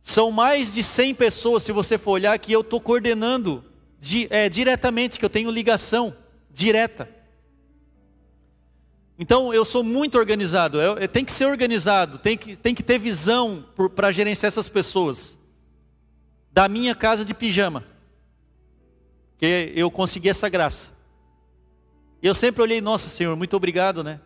São 0.00 0.30
mais 0.30 0.74
de 0.74 0.82
100 0.82 1.16
pessoas, 1.16 1.64
se 1.64 1.72
você 1.72 1.98
for 1.98 2.12
olhar, 2.12 2.38
que 2.38 2.52
eu 2.52 2.60
estou 2.60 2.80
coordenando 2.80 3.64
di, 4.00 4.28
é, 4.30 4.48
diretamente, 4.48 5.18
que 5.18 5.24
eu 5.24 5.28
tenho 5.28 5.50
ligação 5.50 6.16
direta. 6.52 7.08
Então 9.18 9.52
eu 9.52 9.64
sou 9.64 9.82
muito 9.82 10.16
organizado, 10.16 10.80
eu, 10.80 10.96
eu, 10.96 11.08
tem 11.08 11.24
que 11.24 11.32
ser 11.32 11.46
organizado, 11.46 12.18
tem 12.18 12.38
que, 12.38 12.56
tem 12.56 12.72
que 12.72 12.84
ter 12.84 12.98
visão 12.98 13.64
para 13.96 14.12
gerenciar 14.12 14.46
essas 14.48 14.68
pessoas. 14.68 15.36
Da 16.52 16.68
minha 16.68 16.94
casa 16.94 17.24
de 17.24 17.34
pijama. 17.34 17.84
que 19.36 19.72
eu 19.74 19.90
consegui 19.90 20.28
essa 20.28 20.48
graça. 20.48 20.90
Eu 22.22 22.34
sempre 22.34 22.62
olhei, 22.62 22.80
nossa 22.80 23.08
Senhor, 23.08 23.36
muito 23.36 23.56
obrigado, 23.56 24.04
né? 24.04 24.20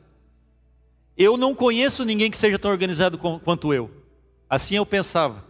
Eu 1.17 1.37
não 1.37 1.55
conheço 1.55 2.05
ninguém 2.05 2.31
que 2.31 2.37
seja 2.37 2.59
tão 2.59 2.71
organizado 2.71 3.19
quanto 3.19 3.73
eu. 3.73 3.91
Assim 4.49 4.77
eu 4.77 4.85
pensava. 4.85 5.45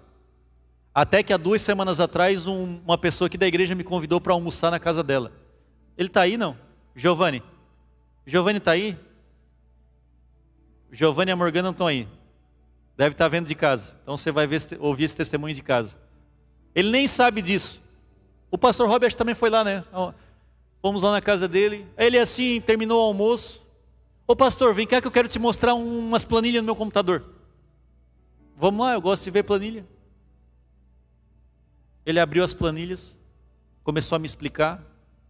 Até 0.95 1.23
que 1.23 1.33
há 1.33 1.37
duas 1.37 1.63
semanas 1.63 1.99
atrás, 1.99 2.47
um, 2.47 2.81
uma 2.85 2.99
pessoa 2.99 3.27
aqui 3.27 3.39
da 3.39 3.47
igreja 3.47 3.75
me 3.75 3.83
convidou 3.83 4.21
para 4.21 4.33
almoçar 4.33 4.71
na 4.71 4.79
casa 4.79 5.03
dela. 5.03 5.33
Ele 5.97 6.09
está 6.09 6.21
aí, 6.23 6.37
não? 6.37 6.57
Giovanni? 6.95 7.43
Giovanni 8.27 8.59
está 8.59 8.73
aí? 8.73 8.99
Giovanni 10.93 11.31
e 11.31 11.33
a 11.33 11.37
Morgana 11.37 11.71
estão 11.71 11.87
aí. 11.87 12.07
Deve 12.97 13.15
estar 13.15 13.27
vendo 13.27 13.47
de 13.47 13.55
casa. 13.55 13.95
Então 14.03 14.17
você 14.17 14.31
vai 14.31 14.47
ver, 14.47 14.61
ouvir 14.79 15.05
esse 15.05 15.17
testemunho 15.17 15.55
de 15.55 15.63
casa. 15.63 15.97
Ele 16.75 16.91
nem 16.91 17.09
sabe 17.09 17.41
disso. 17.41 17.81
O 18.51 18.59
pastor 18.59 18.87
Robert 18.87 19.15
também 19.15 19.35
foi 19.35 19.49
lá, 19.49 19.65
né? 19.65 19.83
Fomos 20.83 21.03
lá 21.03 21.11
na 21.11 21.23
casa 21.23 21.49
dele. 21.49 21.87
Ele 21.97 22.19
assim, 22.19 22.61
terminou 22.61 23.01
o 23.03 23.07
almoço. 23.07 23.63
Ô 24.27 24.37
pastor, 24.37 24.75
vem 24.75 24.87
cá 24.87 25.01
que 25.01 25.07
eu 25.07 25.11
quero 25.11 25.29
te 25.29 25.39
mostrar 25.39 25.73
umas 25.73 26.25
planilhas 26.25 26.63
no 26.63 26.67
meu 26.67 26.77
computador. 26.77 27.25
Vamos 28.55 28.87
lá, 28.87 28.93
eu 28.93 29.01
gosto 29.01 29.25
de 29.25 29.31
ver 29.31 29.43
planilha. 29.45 29.87
Ele 32.05 32.21
abriu 32.21 32.45
as 32.45 32.53
planilhas, 32.53 33.17
começou 33.83 34.17
a 34.17 34.19
me 34.19 34.27
explicar 34.27 34.83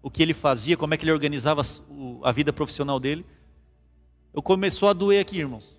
o 0.03 0.11
que 0.11 0.23
ele 0.23 0.35
fazia, 0.35 0.77
como 0.77 0.93
é 0.93 0.97
que 0.97 1.05
ele 1.05 1.13
organizava 1.13 1.63
a 2.25 2.33
vida 2.33 2.53
profissional 2.53 2.99
dele. 2.99 3.25
Eu 4.33 4.43
começou 4.43 4.89
a 4.89 4.93
doer 4.93 5.21
aqui, 5.21 5.39
irmãos. 5.39 5.77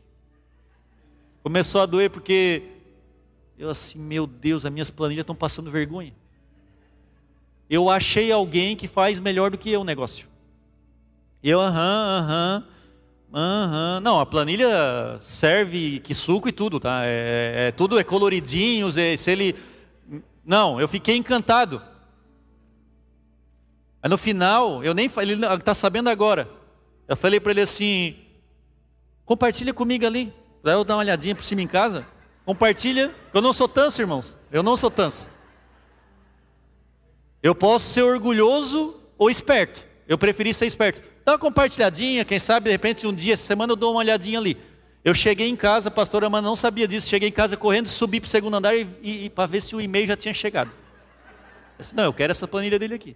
Começou 1.42 1.82
a 1.82 1.86
doer 1.86 2.10
porque 2.10 2.64
eu 3.58 3.70
assim, 3.70 4.00
meu 4.00 4.26
Deus, 4.26 4.66
as 4.66 4.72
minhas 4.72 4.90
planilhas 4.90 5.24
estão 5.24 5.36
passando 5.36 5.72
vergonha 5.72 6.14
eu 7.74 7.90
achei 7.90 8.32
alguém 8.32 8.76
que 8.76 8.88
faz 8.88 9.20
melhor 9.20 9.50
do 9.50 9.58
que 9.58 9.72
eu 9.72 9.82
o 9.82 9.84
negócio. 9.84 10.28
Eu, 11.42 11.60
aham, 11.60 12.20
aham, 12.22 12.68
aham. 13.34 14.00
Não, 14.02 14.20
a 14.20 14.26
planilha 14.28 15.18
serve 15.20 16.00
que 16.00 16.14
suco 16.14 16.48
e 16.48 16.52
tudo, 16.52 16.80
tá? 16.80 17.02
É, 17.04 17.68
é, 17.68 17.72
tudo 17.72 18.00
é 18.00 18.04
coloridinho, 18.04 18.88
é, 18.98 19.18
se 19.18 19.32
ele... 19.32 19.56
Não, 20.46 20.80
eu 20.80 20.88
fiquei 20.88 21.16
encantado. 21.16 21.82
Aí 24.04 24.10
no 24.10 24.20
final, 24.20 24.84
eu 24.84 24.94
nem 24.94 25.10
ele 25.18 25.44
está 25.56 25.74
sabendo 25.74 26.10
agora. 26.10 26.48
Eu 27.08 27.16
falei 27.16 27.40
para 27.40 27.52
ele 27.54 27.62
assim: 27.62 28.18
compartilha 29.26 29.74
comigo 29.74 30.06
ali, 30.06 30.34
para 30.62 30.74
eu 30.74 30.84
dar 30.84 30.96
uma 30.96 31.02
olhadinha 31.02 31.36
por 31.36 31.44
cima 31.44 31.62
em 31.62 31.68
casa. 31.68 32.06
Compartilha, 32.46 33.14
eu 33.34 33.42
não 33.42 33.54
sou 33.54 33.68
tanso, 33.68 34.02
irmãos. 34.02 34.38
Eu 34.52 34.64
não 34.64 34.76
sou 34.76 34.92
tanso. 34.92 35.28
Eu 37.42 37.54
posso 37.54 37.90
ser 37.90 38.02
orgulhoso 38.02 39.00
ou 39.18 39.30
esperto. 39.30 39.86
Eu 40.08 40.18
preferi 40.18 40.54
ser 40.54 40.66
esperto. 40.66 41.02
Dá 41.26 41.34
uma 41.34 41.40
compartilhadinha, 41.40 42.26
quem 42.26 42.40
sabe 42.40 42.66
de 42.66 42.72
repente 42.72 43.08
um 43.08 43.14
dia, 43.14 43.38
semana 43.38 43.74
eu 43.74 43.78
dou 43.78 43.92
uma 43.92 44.00
olhadinha 44.00 44.40
ali. 44.40 44.58
Eu 45.04 45.14
cheguei 45.14 45.48
em 45.50 45.56
casa, 45.56 45.90
a 45.90 45.92
pastora 45.92 46.28
Amanda 46.28 46.48
não 46.48 46.56
sabia 46.56 46.88
disso. 46.88 47.10
Cheguei 47.10 47.30
em 47.30 47.32
casa 47.32 47.58
correndo, 47.58 47.88
subi 47.88 48.20
para 48.20 48.28
o 48.28 48.30
segundo 48.30 48.56
andar 48.56 48.76
e, 48.76 48.88
e, 49.02 49.26
e 49.26 49.30
para 49.30 49.46
ver 49.46 49.62
se 49.62 49.76
o 49.76 49.82
e-mail 49.82 50.08
já 50.08 50.16
tinha 50.16 50.34
chegado. 50.34 50.70
Eu 50.70 51.82
disse, 51.82 51.96
não, 51.96 52.06
eu 52.06 52.14
quero 52.14 52.32
essa 52.32 52.48
planilha 52.48 52.80
dele 52.80 52.94
aqui. 52.94 53.16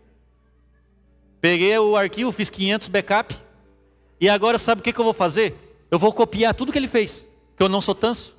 Peguei 1.39 1.77
o 1.77 1.95
arquivo, 1.95 2.31
fiz 2.31 2.49
500 2.49 2.87
backup. 2.89 3.35
E 4.19 4.27
agora 4.27 4.57
sabe 4.57 4.81
o 4.81 4.83
que, 4.83 4.91
que 4.91 4.99
eu 4.99 5.05
vou 5.05 5.13
fazer? 5.13 5.66
Eu 5.89 5.97
vou 5.97 6.11
copiar 6.11 6.53
tudo 6.53 6.71
que 6.71 6.77
ele 6.77 6.87
fez, 6.87 7.25
que 7.55 7.63
eu 7.63 7.69
não 7.69 7.81
sou 7.81 7.95
tanso. 7.95 8.35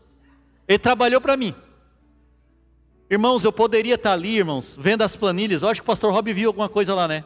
Ele 0.66 0.78
trabalhou 0.78 1.20
para 1.20 1.37
mim. 1.37 1.54
Irmãos, 3.11 3.42
eu 3.42 3.52
poderia 3.52 3.94
estar 3.94 4.12
ali, 4.12 4.37
irmãos, 4.37 4.76
vendo 4.78 5.02
as 5.02 5.16
planilhas. 5.16 5.62
Eu 5.62 5.68
acho 5.68 5.80
que 5.80 5.84
o 5.84 5.87
pastor 5.87 6.12
Rob 6.12 6.30
viu 6.32 6.50
alguma 6.50 6.68
coisa 6.68 6.94
lá, 6.94 7.08
né? 7.08 7.24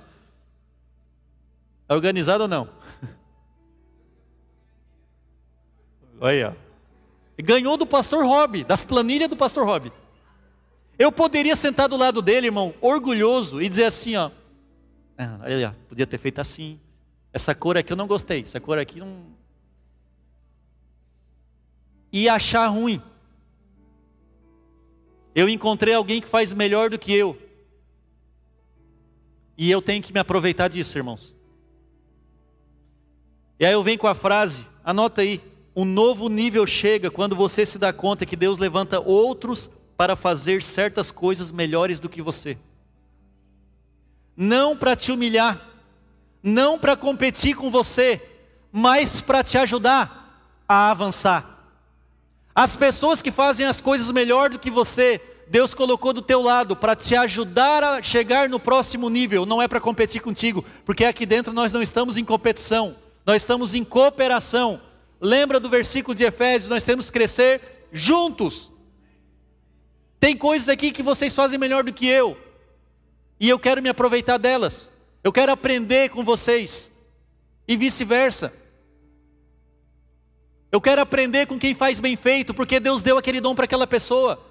É 1.88 1.94
organizado 1.94 2.44
ou 2.44 2.48
não? 2.48 2.68
Olha. 6.20 6.56
Ganhou 7.42 7.76
do 7.76 7.85
pastor 7.85 8.24
Rob, 8.24 8.62
das 8.62 8.85
planilhas 8.85 9.28
do 9.28 9.37
pastor 9.37 9.66
Rob. 9.66 9.92
Eu 10.96 11.11
poderia 11.11 11.56
sentar 11.56 11.88
do 11.88 11.96
lado 11.96 12.22
dele, 12.22 12.46
irmão, 12.46 12.72
orgulhoso, 12.80 13.61
e 13.61 13.68
dizer 13.68 13.85
assim, 13.85 14.14
ó. 14.14 14.30
Ah, 15.18 15.40
olha, 15.42 15.76
podia 15.88 16.06
ter 16.06 16.18
feito 16.18 16.40
assim. 16.40 16.78
Essa 17.32 17.54
cor 17.54 17.76
aqui 17.76 17.92
eu 17.92 17.96
não 17.96 18.06
gostei. 18.06 18.42
Essa 18.42 18.61
cor 18.61 18.78
aqui 18.78 19.00
não. 19.00 19.24
E 22.12 22.29
achar 22.29 22.66
ruim. 22.68 23.03
Eu 25.35 25.48
encontrei 25.48 25.94
alguém 25.94 26.20
que 26.20 26.29
faz 26.29 26.53
melhor 26.53 26.90
do 26.90 26.98
que 26.98 27.12
eu. 27.12 27.40
E 29.57 29.70
eu 29.70 29.81
tenho 29.81 30.03
que 30.03 30.12
me 30.12 30.20
aproveitar 30.20 30.68
disso, 30.68 30.96
irmãos. 30.98 31.35
E 33.59 33.64
aí 33.64 33.72
eu 33.72 33.83
venho 33.83 33.98
com 33.98 34.09
a 34.09 34.14
frase, 34.14 34.66
anota 34.85 35.22
aí. 35.22 35.40
Um 35.75 35.85
novo 35.85 36.29
nível 36.29 36.66
chega 36.66 37.11
quando 37.11 37.35
você 37.35 37.64
se 37.64 37.79
dá 37.79 37.92
conta 37.92 38.27
que 38.27 38.37
Deus 38.37 38.59
levanta 38.59 39.01
outros 39.01 39.70
para 39.96 40.16
fazer 40.16 40.62
certas 40.62 41.11
coisas 41.11 41.51
melhores 41.51 41.98
do 41.98 42.09
que 42.09 42.20
você. 42.20 42.59
Não 44.37 44.77
para 44.77 44.96
te 44.96 45.12
humilhar, 45.12 45.66
não 46.42 46.79
para 46.79 46.96
competir 46.96 47.55
com 47.55 47.70
você, 47.70 48.20
mas 48.70 49.22
para 49.22 49.42
te 49.42 49.57
ajudar 49.57 50.66
a 50.68 50.90
avançar. 50.90 51.52
As 52.55 52.77
pessoas 52.77 53.23
que 53.23 53.31
fazem 53.31 53.67
as 53.67 53.81
coisas 53.81 54.11
melhor 54.11 54.51
do 54.51 54.59
que 54.59 54.71
você, 54.71 55.21
Deus 55.49 55.73
colocou 55.75 56.12
do 56.12 56.23
teu 56.23 56.43
lado 56.43 56.77
para 56.77 56.95
te 56.95 57.17
ajudar 57.17 57.83
a 57.83 58.03
chegar 58.03 58.49
no 58.49 58.61
próximo 58.61 59.09
nível, 59.09 59.47
não 59.47 59.61
é 59.61 59.67
para 59.67 59.81
competir 59.81 60.21
contigo, 60.21 60.65
porque 60.85 61.05
aqui 61.05 61.25
dentro 61.25 61.53
nós 61.53 61.73
não 61.73 61.83
estamos 61.83 62.17
em 62.17 62.25
competição, 62.25 62.97
nós 63.25 63.43
estamos 63.43 63.75
em 63.75 63.83
cooperação. 63.85 64.81
Lembra 65.21 65.59
do 65.59 65.71
versículo 65.71 66.15
de 66.15 66.25
Efésios, 66.25 66.71
nós 66.71 66.85
temos 66.85 67.07
que 67.07 67.12
crescer 67.12 67.87
juntos. 67.93 68.71
Tem 70.21 70.37
coisas 70.37 70.69
aqui 70.69 70.93
que 70.93 71.03
vocês 71.03 71.35
fazem 71.35 71.59
melhor 71.59 71.85
do 71.85 71.93
que 71.93 72.07
eu, 72.07 72.37
e 73.41 73.49
eu 73.49 73.59
quero 73.59 73.83
me 73.83 73.88
aproveitar 73.88 74.38
delas, 74.38 74.91
eu 75.25 75.33
quero 75.33 75.53
aprender 75.53 76.11
com 76.11 76.23
vocês, 76.25 76.91
e 77.67 77.77
vice-versa. 77.77 78.62
Eu 80.72 80.80
quero 80.80 81.02
aprender 81.02 81.46
com 81.46 81.58
quem 81.58 81.74
faz 81.74 82.00
bem 82.00 82.16
feito, 82.16 82.54
porque 82.54 82.80
Deus 82.80 83.02
deu 83.02 83.18
aquele 83.18 83.42
dom 83.42 83.54
para 83.54 83.66
aquela 83.66 83.87
pessoa. 83.87 84.42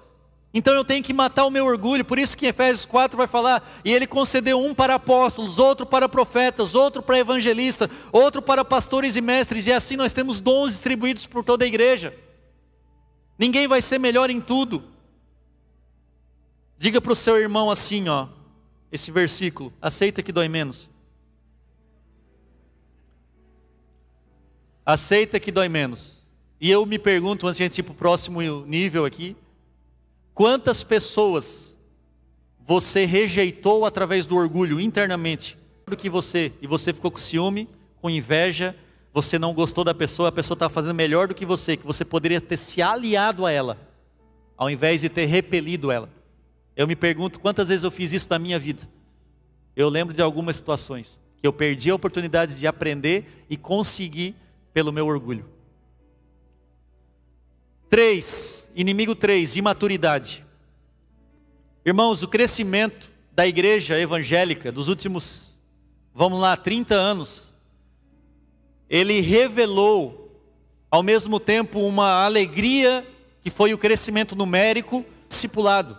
Então 0.54 0.72
eu 0.72 0.84
tenho 0.84 1.02
que 1.02 1.12
matar 1.12 1.44
o 1.44 1.50
meu 1.50 1.66
orgulho, 1.66 2.04
por 2.04 2.16
isso 2.16 2.36
que 2.36 2.46
Efésios 2.46 2.86
4 2.86 3.16
vai 3.16 3.26
falar, 3.26 3.66
e 3.84 3.92
ele 3.92 4.06
concedeu 4.06 4.60
um 4.60 4.72
para 4.72 4.94
apóstolos, 4.94 5.58
outro 5.58 5.84
para 5.84 6.08
profetas, 6.08 6.76
outro 6.76 7.02
para 7.02 7.18
evangelistas, 7.18 7.88
outro 8.12 8.40
para 8.40 8.64
pastores 8.64 9.16
e 9.16 9.20
mestres, 9.20 9.66
e 9.66 9.72
assim 9.72 9.96
nós 9.96 10.12
temos 10.12 10.38
dons 10.38 10.70
distribuídos 10.72 11.26
por 11.26 11.42
toda 11.42 11.64
a 11.64 11.66
igreja. 11.66 12.14
Ninguém 13.36 13.66
vai 13.66 13.82
ser 13.82 13.98
melhor 13.98 14.30
em 14.30 14.40
tudo. 14.40 14.84
Diga 16.78 17.00
para 17.00 17.12
o 17.12 17.16
seu 17.16 17.36
irmão 17.36 17.68
assim, 17.68 18.08
ó, 18.08 18.28
esse 18.92 19.10
versículo, 19.10 19.72
aceita 19.80 20.22
que 20.22 20.30
dói 20.30 20.48
menos. 20.48 20.91
Aceita 24.84 25.38
que 25.38 25.52
dói 25.52 25.68
menos. 25.68 26.22
E 26.60 26.70
eu 26.70 26.84
me 26.86 26.98
pergunto, 26.98 27.46
antes 27.46 27.58
de 27.58 27.62
a 27.62 27.66
gente 27.66 27.78
ir 27.78 27.82
para 27.82 27.92
o 27.92 27.96
próximo 27.96 28.40
nível 28.66 29.04
aqui, 29.04 29.36
quantas 30.34 30.82
pessoas 30.82 31.74
você 32.58 33.04
rejeitou 33.04 33.84
através 33.84 34.26
do 34.26 34.36
orgulho 34.36 34.80
internamente 34.80 35.58
do 35.86 35.96
que 35.96 36.08
você, 36.08 36.52
e 36.62 36.66
você 36.66 36.92
ficou 36.92 37.10
com 37.10 37.18
ciúme, 37.18 37.68
com 38.00 38.08
inveja, 38.08 38.76
você 39.12 39.38
não 39.38 39.52
gostou 39.52 39.84
da 39.84 39.94
pessoa, 39.94 40.28
a 40.28 40.32
pessoa 40.32 40.54
está 40.54 40.68
fazendo 40.68 40.94
melhor 40.94 41.28
do 41.28 41.34
que 41.34 41.44
você, 41.44 41.76
que 41.76 41.86
você 41.86 42.04
poderia 42.04 42.40
ter 42.40 42.56
se 42.56 42.80
aliado 42.80 43.44
a 43.44 43.50
ela, 43.50 43.76
ao 44.56 44.70
invés 44.70 45.00
de 45.00 45.08
ter 45.08 45.26
repelido 45.26 45.90
ela. 45.90 46.08
Eu 46.74 46.86
me 46.86 46.96
pergunto 46.96 47.38
quantas 47.38 47.68
vezes 47.68 47.84
eu 47.84 47.90
fiz 47.90 48.12
isso 48.12 48.28
na 48.30 48.38
minha 48.38 48.58
vida. 48.58 48.88
Eu 49.76 49.88
lembro 49.88 50.14
de 50.14 50.22
algumas 50.22 50.56
situações 50.56 51.20
que 51.38 51.46
eu 51.46 51.52
perdi 51.52 51.90
a 51.90 51.94
oportunidade 51.94 52.58
de 52.58 52.66
aprender 52.66 53.44
e 53.50 53.56
conseguir 53.56 54.34
pelo 54.72 54.92
meu 54.92 55.06
orgulho. 55.06 55.44
Três, 57.90 58.70
inimigo 58.74 59.14
três, 59.14 59.56
imaturidade. 59.56 60.44
Irmãos, 61.84 62.22
o 62.22 62.28
crescimento 62.28 63.10
da 63.32 63.46
igreja 63.46 63.98
evangélica 63.98 64.70
dos 64.70 64.88
últimos, 64.88 65.50
vamos 66.14 66.40
lá, 66.40 66.56
30 66.56 66.94
anos, 66.94 67.52
ele 68.88 69.20
revelou 69.20 70.22
ao 70.90 71.02
mesmo 71.02 71.40
tempo 71.40 71.80
uma 71.80 72.24
alegria 72.24 73.06
que 73.42 73.50
foi 73.50 73.74
o 73.74 73.78
crescimento 73.78 74.36
numérico 74.36 75.04
discipulado. 75.28 75.98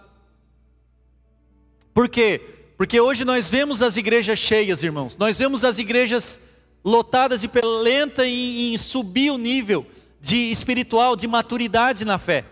Por 1.94 2.08
quê? 2.08 2.40
Porque 2.78 3.00
hoje 3.00 3.26
nós 3.26 3.50
vemos 3.50 3.82
as 3.82 3.98
igrejas 3.98 4.40
cheias, 4.40 4.84
irmãos. 4.84 5.18
Nós 5.18 5.38
vemos 5.38 5.64
as 5.64 5.78
igrejas 5.78 6.40
lotadas 6.84 7.44
e 7.44 7.50
lenta 7.82 8.26
em, 8.26 8.74
em 8.74 8.78
subir 8.78 9.32
o 9.32 9.38
nível 9.38 9.86
de 10.20 10.52
espiritual, 10.52 11.16
de 11.16 11.28
maturidade 11.28 12.06
na 12.06 12.18
fé. 12.18 12.46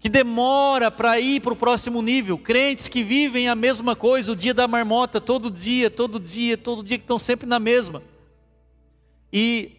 que 0.00 0.08
demora 0.08 0.90
para 0.90 1.18
ir 1.18 1.40
para 1.40 1.52
o 1.52 1.56
próximo 1.56 2.00
nível, 2.00 2.38
crentes 2.38 2.88
que 2.88 3.02
vivem 3.02 3.48
a 3.48 3.54
mesma 3.56 3.96
coisa, 3.96 4.30
o 4.30 4.36
dia 4.36 4.54
da 4.54 4.68
marmota, 4.68 5.20
todo 5.20 5.50
dia, 5.50 5.90
todo 5.90 6.20
dia, 6.20 6.56
todo 6.56 6.84
dia, 6.84 6.96
que 6.96 7.02
estão 7.02 7.18
sempre 7.18 7.46
na 7.48 7.58
mesma. 7.58 8.02
E 9.32 9.72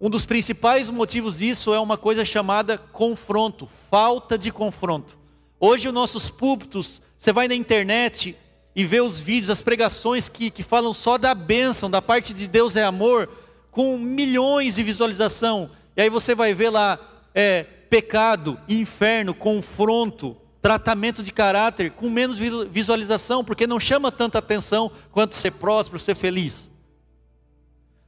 um 0.00 0.08
dos 0.08 0.24
principais 0.24 0.88
motivos 0.88 1.38
disso 1.38 1.74
é 1.74 1.78
uma 1.78 1.98
coisa 1.98 2.24
chamada 2.24 2.78
confronto, 2.78 3.68
falta 3.90 4.38
de 4.38 4.50
confronto. 4.50 5.18
Hoje, 5.58 5.88
os 5.88 5.94
nossos 5.94 6.30
púlpitos, 6.30 7.02
você 7.18 7.30
vai 7.30 7.46
na 7.46 7.54
internet 7.54 8.34
e 8.74 8.84
vê 8.84 9.00
os 9.00 9.18
vídeos, 9.18 9.50
as 9.50 9.62
pregações 9.62 10.28
que, 10.28 10.50
que 10.50 10.62
falam 10.62 10.94
só 10.94 11.18
da 11.18 11.34
bênção, 11.34 11.90
da 11.90 12.00
parte 12.00 12.32
de 12.32 12.46
Deus 12.46 12.76
é 12.76 12.84
amor, 12.84 13.28
com 13.70 13.98
milhões 13.98 14.76
de 14.76 14.82
visualização. 14.82 15.70
E 15.96 16.02
aí 16.02 16.10
você 16.10 16.34
vai 16.34 16.54
ver 16.54 16.70
lá, 16.70 16.98
é, 17.34 17.62
pecado, 17.62 18.58
inferno, 18.68 19.34
confronto, 19.34 20.36
tratamento 20.62 21.22
de 21.22 21.32
caráter 21.32 21.90
com 21.90 22.08
menos 22.08 22.38
visualização, 22.38 23.44
porque 23.44 23.66
não 23.66 23.80
chama 23.80 24.12
tanta 24.12 24.38
atenção 24.38 24.90
quanto 25.10 25.34
ser 25.34 25.52
próspero, 25.52 25.98
ser 25.98 26.14
feliz. 26.14 26.70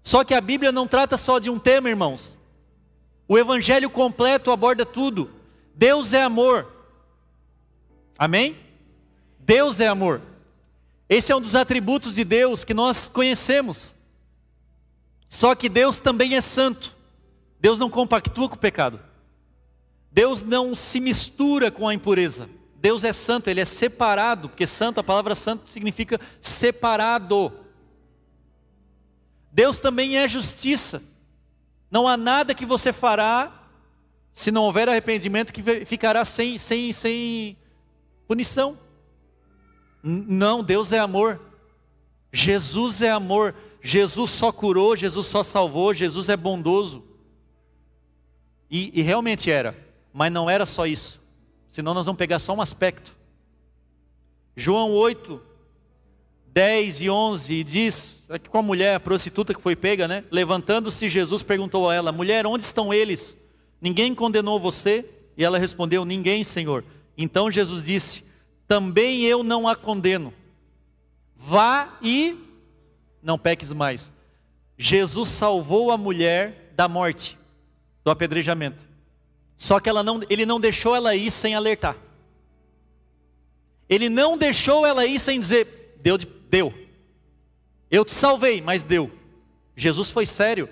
Só 0.03 0.25
que 0.25 0.35
a 0.35 0.41
Bíblia 0.41 0.73
não 0.73 0.87
trata 0.87 1.17
só 1.17 1.39
de 1.39 1.49
um 1.49 1.59
tema, 1.59 1.89
irmãos. 1.89 2.39
O 3.27 3.39
evangelho 3.39 3.89
completo 3.89 4.51
aborda 4.51 4.85
tudo. 4.85 5.31
Deus 5.75 6.13
é 6.13 6.23
amor. 6.23 6.71
Amém? 8.19 8.57
Deus 9.39 9.81
é 9.81 9.87
amor. 9.87 10.21
Esse 11.15 11.31
é 11.31 11.37
um 11.37 11.43
dos 11.43 11.55
atributos 11.55 12.15
de 12.15 12.25
Deus 12.25 12.65
que 12.65 12.73
nós 12.73 13.07
conhecemos. 13.07 13.95
Só 15.29 15.55
que 15.55 15.69
Deus 15.69 16.01
também 16.01 16.37
é 16.37 16.41
santo. 16.41 16.97
Deus 17.61 17.79
não 17.79 17.91
compactua 17.91 18.49
com 18.49 18.55
o 18.55 18.59
pecado. 18.59 18.99
Deus 20.11 20.43
não 20.43 20.75
se 20.75 21.01
mistura 21.01 21.71
com 21.71 21.87
a 21.87 21.93
impureza. 21.93 22.49
Deus 22.77 23.05
é 23.05 23.13
santo, 23.13 23.51
ele 23.51 23.61
é 23.61 23.65
separado, 23.67 24.49
porque 24.49 24.67
santo, 24.67 25.01
a 25.01 25.05
palavra 25.05 25.35
santo 25.35 25.71
significa 25.71 26.19
separado. 26.41 27.53
Deus 29.53 29.81
também 29.81 30.17
é 30.17 30.27
justiça. 30.27 31.03
Não 31.91 32.09
há 32.09 32.17
nada 32.17 32.55
que 32.55 32.65
você 32.65 32.91
fará, 32.91 33.69
se 34.33 34.51
não 34.51 34.63
houver 34.63 34.89
arrependimento, 34.89 35.53
que 35.53 35.85
ficará 35.85 36.25
sem, 36.25 36.57
sem, 36.57 36.91
sem 36.91 37.59
punição. 38.27 38.79
Não, 40.03 40.63
Deus 40.63 40.93
é 40.93 40.99
amor. 40.99 41.41
Jesus 42.33 43.01
é 43.03 43.11
amor. 43.11 43.55
Jesus 43.81 44.31
só 44.31 44.53
curou, 44.53 44.97
Jesus 44.97 45.27
só 45.27 45.43
salvou, 45.43 45.93
Jesus 45.93 46.29
é 46.29 46.37
bondoso. 46.37 47.05
E, 48.71 48.91
e 48.99 49.03
realmente 49.03 49.51
era. 49.51 49.77
Mas 50.13 50.33
não 50.33 50.49
era 50.49 50.65
só 50.65 50.87
isso. 50.87 51.21
Senão 51.69 51.95
nós 51.95 52.07
vamos 52.07 52.19
pegar 52.19 52.39
só 52.39 52.55
um 52.55 52.61
aspecto. 52.61 53.17
João 54.57 54.93
8, 54.93 55.41
10 56.49 57.01
e 57.01 57.11
11 57.11 57.65
diz, 57.65 58.23
aqui 58.29 58.49
com 58.49 58.59
a 58.59 58.63
mulher, 58.63 58.95
a 58.95 59.01
prostituta 59.01 59.55
que 59.55 59.61
foi 59.61 59.75
pega, 59.75 60.07
né? 60.07 60.25
Levantando-se, 60.31 61.09
Jesus 61.09 61.43
perguntou 61.43 61.89
a 61.89 61.95
ela: 61.95 62.13
Mulher, 62.13 62.47
onde 62.47 62.65
estão 62.65 62.93
eles? 62.93 63.39
Ninguém 63.81 64.15
condenou 64.15 64.61
você? 64.61 65.05
E 65.37 65.45
ela 65.45 65.59
respondeu: 65.59 66.05
Ninguém, 66.05 66.45
Senhor. 66.45 66.85
Então 67.17 67.51
Jesus 67.51 67.87
disse: 67.87 68.25
Também 68.73 69.25
eu 69.25 69.43
não 69.43 69.69
a 69.69 69.77
condeno. 69.77 70.33
Vá 71.37 71.99
e 72.01 72.35
não 73.23 73.39
peques 73.39 73.71
mais. 73.71 74.11
Jesus 74.79 75.29
salvou 75.29 75.91
a 75.91 75.99
mulher 75.99 76.73
da 76.75 76.89
morte, 76.89 77.37
do 78.03 78.11
apedrejamento. 78.11 78.89
Só 79.59 79.79
que 79.79 79.91
ela 79.91 80.03
não, 80.03 80.23
ele 80.31 80.47
não 80.47 80.59
deixou 80.59 80.97
ela 80.97 81.15
ir 81.15 81.31
sem 81.31 81.55
alertar. 81.55 81.99
Ele 83.91 84.09
não 84.09 84.39
deixou 84.39 84.87
ela 84.87 85.05
ir 85.05 85.19
sem 85.19 85.39
dizer: 85.39 85.99
deu, 86.01 86.17
deu. 86.17 86.73
Eu 87.91 88.07
te 88.07 88.15
salvei, 88.15 88.63
mas 88.63 88.83
deu. 88.83 89.13
Jesus 89.77 90.09
foi 90.09 90.25
sério. 90.25 90.67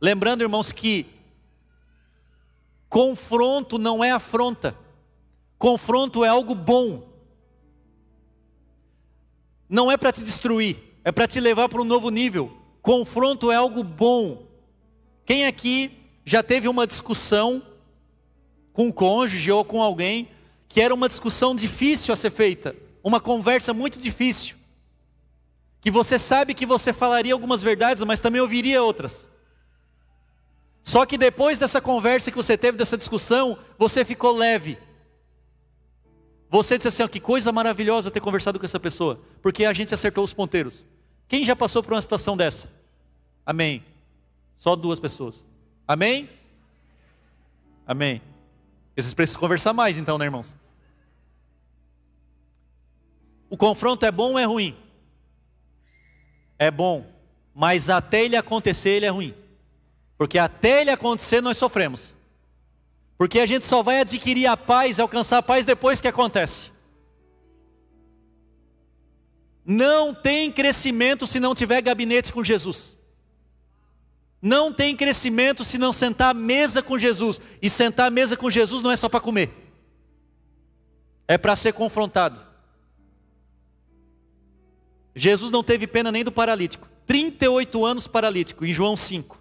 Lembrando, 0.00 0.42
irmãos, 0.42 0.72
que 0.72 1.06
confronto 2.88 3.78
não 3.78 4.02
é 4.02 4.10
afronta. 4.10 4.76
Confronto 5.60 6.24
é 6.24 6.28
algo 6.28 6.54
bom. 6.54 7.06
Não 9.68 9.92
é 9.92 9.96
para 9.98 10.10
te 10.10 10.22
destruir, 10.24 10.78
é 11.04 11.12
para 11.12 11.26
te 11.26 11.38
levar 11.38 11.68
para 11.68 11.82
um 11.82 11.84
novo 11.84 12.08
nível. 12.08 12.50
Confronto 12.80 13.52
é 13.52 13.56
algo 13.56 13.84
bom. 13.84 14.46
Quem 15.26 15.44
aqui 15.44 15.90
já 16.24 16.42
teve 16.42 16.66
uma 16.66 16.86
discussão 16.86 17.62
com 18.72 18.88
o 18.88 18.92
cônjuge 18.92 19.52
ou 19.52 19.62
com 19.62 19.82
alguém, 19.82 20.30
que 20.66 20.80
era 20.80 20.94
uma 20.94 21.08
discussão 21.08 21.54
difícil 21.54 22.14
a 22.14 22.16
ser 22.16 22.30
feita, 22.30 22.74
uma 23.04 23.20
conversa 23.20 23.74
muito 23.74 23.98
difícil, 23.98 24.56
que 25.82 25.90
você 25.90 26.18
sabe 26.18 26.54
que 26.54 26.64
você 26.64 26.90
falaria 26.90 27.34
algumas 27.34 27.62
verdades, 27.62 28.02
mas 28.04 28.18
também 28.18 28.40
ouviria 28.40 28.82
outras. 28.82 29.28
Só 30.82 31.04
que 31.04 31.18
depois 31.18 31.58
dessa 31.58 31.82
conversa 31.82 32.30
que 32.30 32.36
você 32.38 32.56
teve, 32.56 32.78
dessa 32.78 32.96
discussão, 32.96 33.58
você 33.78 34.06
ficou 34.06 34.34
leve. 34.34 34.78
Você 36.50 36.76
disse 36.76 36.88
assim: 36.88 37.02
oh, 37.04 37.08
que 37.08 37.20
coisa 37.20 37.52
maravilhosa 37.52 38.10
ter 38.10 38.20
conversado 38.20 38.58
com 38.58 38.66
essa 38.66 38.80
pessoa, 38.80 39.20
porque 39.40 39.64
a 39.64 39.72
gente 39.72 39.94
acertou 39.94 40.24
os 40.24 40.32
ponteiros. 40.32 40.84
Quem 41.28 41.44
já 41.44 41.54
passou 41.54 41.80
por 41.82 41.94
uma 41.94 42.02
situação 42.02 42.36
dessa? 42.36 42.68
Amém. 43.46 43.84
Só 44.58 44.74
duas 44.74 44.98
pessoas. 44.98 45.46
Amém? 45.86 46.28
Amém. 47.86 48.20
Vocês 48.96 49.14
precisam 49.14 49.40
conversar 49.40 49.72
mais 49.72 49.96
então, 49.96 50.18
né, 50.18 50.24
irmãos? 50.24 50.56
O 53.48 53.56
confronto 53.56 54.04
é 54.04 54.10
bom 54.10 54.32
ou 54.32 54.38
é 54.38 54.44
ruim? 54.44 54.76
É 56.58 56.70
bom, 56.70 57.06
mas 57.54 57.88
até 57.88 58.24
ele 58.24 58.36
acontecer, 58.36 58.90
ele 58.90 59.06
é 59.06 59.08
ruim. 59.08 59.34
Porque 60.18 60.38
até 60.38 60.82
ele 60.82 60.90
acontecer, 60.90 61.40
nós 61.40 61.56
sofremos. 61.56 62.14
Porque 63.20 63.38
a 63.38 63.44
gente 63.44 63.66
só 63.66 63.82
vai 63.82 64.00
adquirir 64.00 64.46
a 64.46 64.56
paz, 64.56 64.98
alcançar 64.98 65.36
a 65.36 65.42
paz 65.42 65.66
depois 65.66 66.00
que 66.00 66.08
acontece. 66.08 66.70
Não 69.62 70.14
tem 70.14 70.50
crescimento 70.50 71.26
se 71.26 71.38
não 71.38 71.54
tiver 71.54 71.82
gabinete 71.82 72.32
com 72.32 72.42
Jesus. 72.42 72.96
Não 74.40 74.72
tem 74.72 74.96
crescimento 74.96 75.64
se 75.64 75.76
não 75.76 75.92
sentar 75.92 76.30
à 76.30 76.34
mesa 76.34 76.82
com 76.82 76.98
Jesus. 76.98 77.38
E 77.60 77.68
sentar 77.68 78.06
à 78.06 78.10
mesa 78.10 78.38
com 78.38 78.50
Jesus 78.50 78.82
não 78.82 78.90
é 78.90 78.96
só 78.96 79.06
para 79.06 79.20
comer, 79.20 79.50
é 81.28 81.36
para 81.36 81.54
ser 81.54 81.74
confrontado. 81.74 82.42
Jesus 85.14 85.50
não 85.50 85.62
teve 85.62 85.86
pena 85.86 86.10
nem 86.10 86.24
do 86.24 86.32
paralítico. 86.32 86.88
38 87.06 87.84
anos 87.84 88.06
paralítico, 88.06 88.64
em 88.64 88.72
João 88.72 88.96
5. 88.96 89.39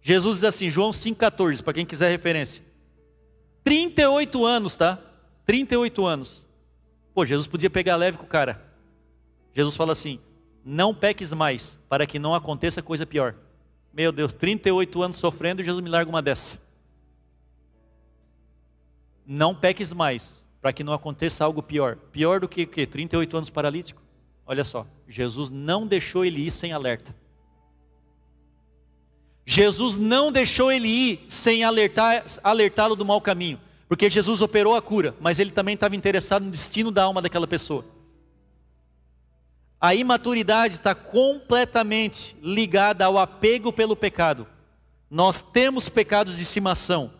Jesus 0.00 0.36
diz 0.36 0.44
assim, 0.44 0.70
João 0.70 0.90
5,14, 0.90 1.62
para 1.62 1.74
quem 1.74 1.86
quiser 1.86 2.10
referência. 2.10 2.62
38 3.64 4.46
anos, 4.46 4.76
tá? 4.76 4.98
38 5.44 6.06
anos. 6.06 6.46
Pô, 7.14 7.24
Jesus 7.24 7.46
podia 7.46 7.68
pegar 7.68 7.96
leve 7.96 8.16
com 8.18 8.24
o 8.24 8.28
cara. 8.28 8.62
Jesus 9.52 9.74
fala 9.74 9.92
assim: 9.92 10.20
não 10.64 10.94
peques 10.94 11.32
mais, 11.32 11.78
para 11.88 12.06
que 12.06 12.18
não 12.18 12.34
aconteça 12.34 12.82
coisa 12.82 13.06
pior. 13.06 13.34
Meu 13.92 14.12
Deus, 14.12 14.32
38 14.32 15.02
anos 15.02 15.16
sofrendo 15.16 15.60
e 15.60 15.64
Jesus 15.64 15.82
me 15.82 15.90
larga 15.90 16.10
uma 16.10 16.22
dessa. 16.22 16.58
Não 19.26 19.54
peques 19.54 19.92
mais, 19.92 20.44
para 20.60 20.72
que 20.72 20.84
não 20.84 20.92
aconteça 20.92 21.44
algo 21.44 21.62
pior. 21.62 21.96
Pior 22.12 22.40
do 22.40 22.48
que 22.48 22.62
o 22.62 22.66
quê? 22.66 22.86
38 22.86 23.36
anos 23.36 23.50
paralítico? 23.50 24.00
Olha 24.46 24.64
só, 24.64 24.86
Jesus 25.06 25.50
não 25.50 25.86
deixou 25.86 26.24
ele 26.24 26.40
ir 26.46 26.50
sem 26.50 26.72
alerta. 26.72 27.14
Jesus 29.50 29.96
não 29.96 30.30
deixou 30.30 30.70
ele 30.70 30.86
ir 30.86 31.24
sem 31.26 31.62
alertá-lo 31.64 32.94
do 32.94 33.02
mau 33.02 33.18
caminho. 33.18 33.58
Porque 33.88 34.10
Jesus 34.10 34.42
operou 34.42 34.76
a 34.76 34.82
cura, 34.82 35.14
mas 35.18 35.38
ele 35.38 35.50
também 35.50 35.72
estava 35.72 35.96
interessado 35.96 36.44
no 36.44 36.50
destino 36.50 36.90
da 36.90 37.04
alma 37.04 37.22
daquela 37.22 37.46
pessoa. 37.46 37.82
A 39.80 39.94
imaturidade 39.94 40.74
está 40.74 40.94
completamente 40.94 42.36
ligada 42.42 43.06
ao 43.06 43.16
apego 43.16 43.72
pelo 43.72 43.96
pecado. 43.96 44.46
Nós 45.10 45.40
temos 45.40 45.88
pecados 45.88 46.36
de 46.36 46.42
estimação. 46.42 47.10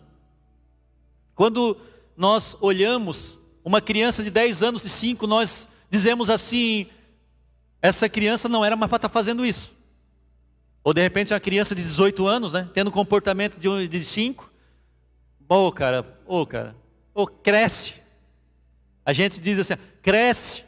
Quando 1.34 1.78
nós 2.14 2.54
olhamos 2.60 3.38
uma 3.64 3.80
criança 3.80 4.22
de 4.22 4.30
10 4.30 4.62
anos, 4.62 4.82
de 4.82 4.90
5, 4.90 5.26
nós 5.26 5.66
dizemos 5.88 6.28
assim: 6.28 6.88
essa 7.80 8.06
criança 8.06 8.50
não 8.50 8.62
era 8.62 8.76
mais 8.76 8.90
para 8.90 8.96
estar 8.96 9.08
fazendo 9.08 9.46
isso. 9.46 9.77
Ou 10.88 10.94
de 10.94 11.02
repente 11.02 11.34
uma 11.34 11.38
criança 11.38 11.74
de 11.74 11.82
18 11.82 12.26
anos, 12.26 12.54
né, 12.54 12.66
tendo 12.72 12.90
comportamento 12.90 13.58
de 13.58 14.02
5. 14.02 14.50
Ô 15.46 15.66
oh, 15.66 15.70
cara, 15.70 16.18
ô 16.24 16.40
oh, 16.40 16.46
cara, 16.46 16.74
ô 17.14 17.24
oh, 17.24 17.26
cresce. 17.26 18.00
A 19.04 19.12
gente 19.12 19.38
diz 19.38 19.58
assim, 19.58 19.74
cresce. 20.00 20.64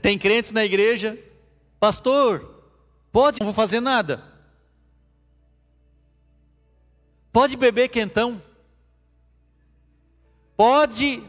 Tem 0.00 0.16
crentes 0.16 0.52
na 0.52 0.64
igreja, 0.64 1.18
pastor, 1.80 2.48
pode, 3.10 3.40
não 3.40 3.46
vou 3.46 3.52
fazer 3.52 3.80
nada. 3.80 4.22
Pode 7.32 7.56
beber 7.56 7.88
quentão. 7.88 8.40
Pode 10.56 11.20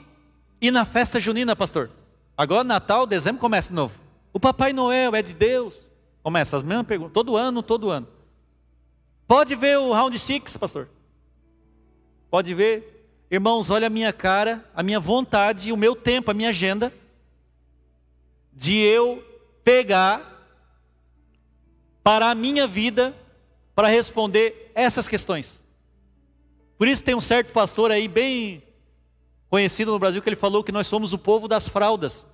ir 0.61 0.69
na 0.69 0.85
festa 0.85 1.19
junina, 1.19 1.55
pastor. 1.55 1.89
Agora 2.37 2.63
Natal, 2.63 3.07
dezembro 3.07 3.41
começa 3.41 3.69
de 3.69 3.75
novo. 3.75 3.99
O 4.31 4.39
Papai 4.39 4.71
Noel 4.71 5.15
é 5.15 5.23
de 5.23 5.33
Deus. 5.33 5.87
Começa 6.27 6.57
as 6.57 6.63
mesmas 6.63 6.85
perguntas, 6.85 7.13
todo 7.13 7.37
ano, 7.37 7.63
todo 7.63 7.89
ano. 7.89 8.05
Pode 9.25 9.55
ver 9.55 9.77
o 9.77 9.93
Round 9.93 10.19
Six, 10.19 10.57
pastor. 10.57 10.89
Pode 12.29 12.53
ver. 12.53 13.07
Irmãos, 13.31 13.69
olha 13.69 13.87
a 13.87 13.89
minha 13.89 14.11
cara, 14.11 14.69
a 14.75 14.83
minha 14.83 14.99
vontade, 14.99 15.71
o 15.71 15.77
meu 15.77 15.95
tempo, 15.95 16.29
a 16.29 16.33
minha 16.33 16.49
agenda 16.49 16.91
de 18.51 18.75
eu 18.75 19.23
pegar 19.63 20.51
para 22.03 22.29
a 22.29 22.35
minha 22.35 22.67
vida 22.67 23.15
para 23.73 23.87
responder 23.87 24.69
essas 24.75 25.07
questões. 25.07 25.63
Por 26.77 26.89
isso 26.89 27.05
tem 27.05 27.15
um 27.15 27.21
certo 27.21 27.53
pastor 27.53 27.89
aí 27.89 28.05
bem 28.05 28.61
conhecido 29.47 29.93
no 29.93 29.99
Brasil 29.99 30.21
que 30.21 30.27
ele 30.27 30.35
falou 30.35 30.61
que 30.61 30.73
nós 30.73 30.87
somos 30.87 31.13
o 31.13 31.17
povo 31.17 31.47
das 31.47 31.69
fraldas. 31.69 32.27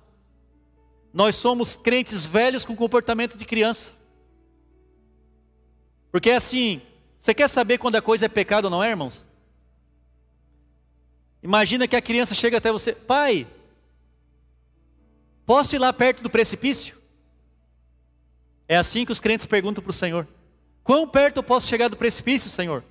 Nós 1.14 1.36
somos 1.36 1.76
crentes 1.76 2.26
velhos 2.26 2.64
com 2.64 2.74
comportamento 2.74 3.38
de 3.38 3.44
criança. 3.44 3.92
Porque 6.10 6.28
é 6.28 6.34
assim, 6.34 6.82
você 7.20 7.32
quer 7.32 7.46
saber 7.48 7.78
quando 7.78 7.94
a 7.94 8.02
coisa 8.02 8.26
é 8.26 8.28
pecado 8.28 8.64
ou 8.64 8.70
não 8.70 8.82
é, 8.82 8.90
irmãos? 8.90 9.24
Imagina 11.40 11.86
que 11.86 11.94
a 11.94 12.02
criança 12.02 12.34
chega 12.34 12.58
até 12.58 12.72
você, 12.72 12.92
pai, 12.92 13.46
posso 15.46 15.76
ir 15.76 15.78
lá 15.78 15.92
perto 15.92 16.20
do 16.20 16.28
precipício? 16.28 16.96
É 18.66 18.76
assim 18.76 19.04
que 19.04 19.12
os 19.12 19.20
crentes 19.20 19.46
perguntam 19.46 19.84
para 19.84 19.90
o 19.90 19.94
Senhor: 19.94 20.26
Quão 20.82 21.06
perto 21.06 21.36
eu 21.36 21.42
posso 21.44 21.68
chegar 21.68 21.86
do 21.86 21.96
precipício, 21.96 22.50
Senhor? 22.50 22.82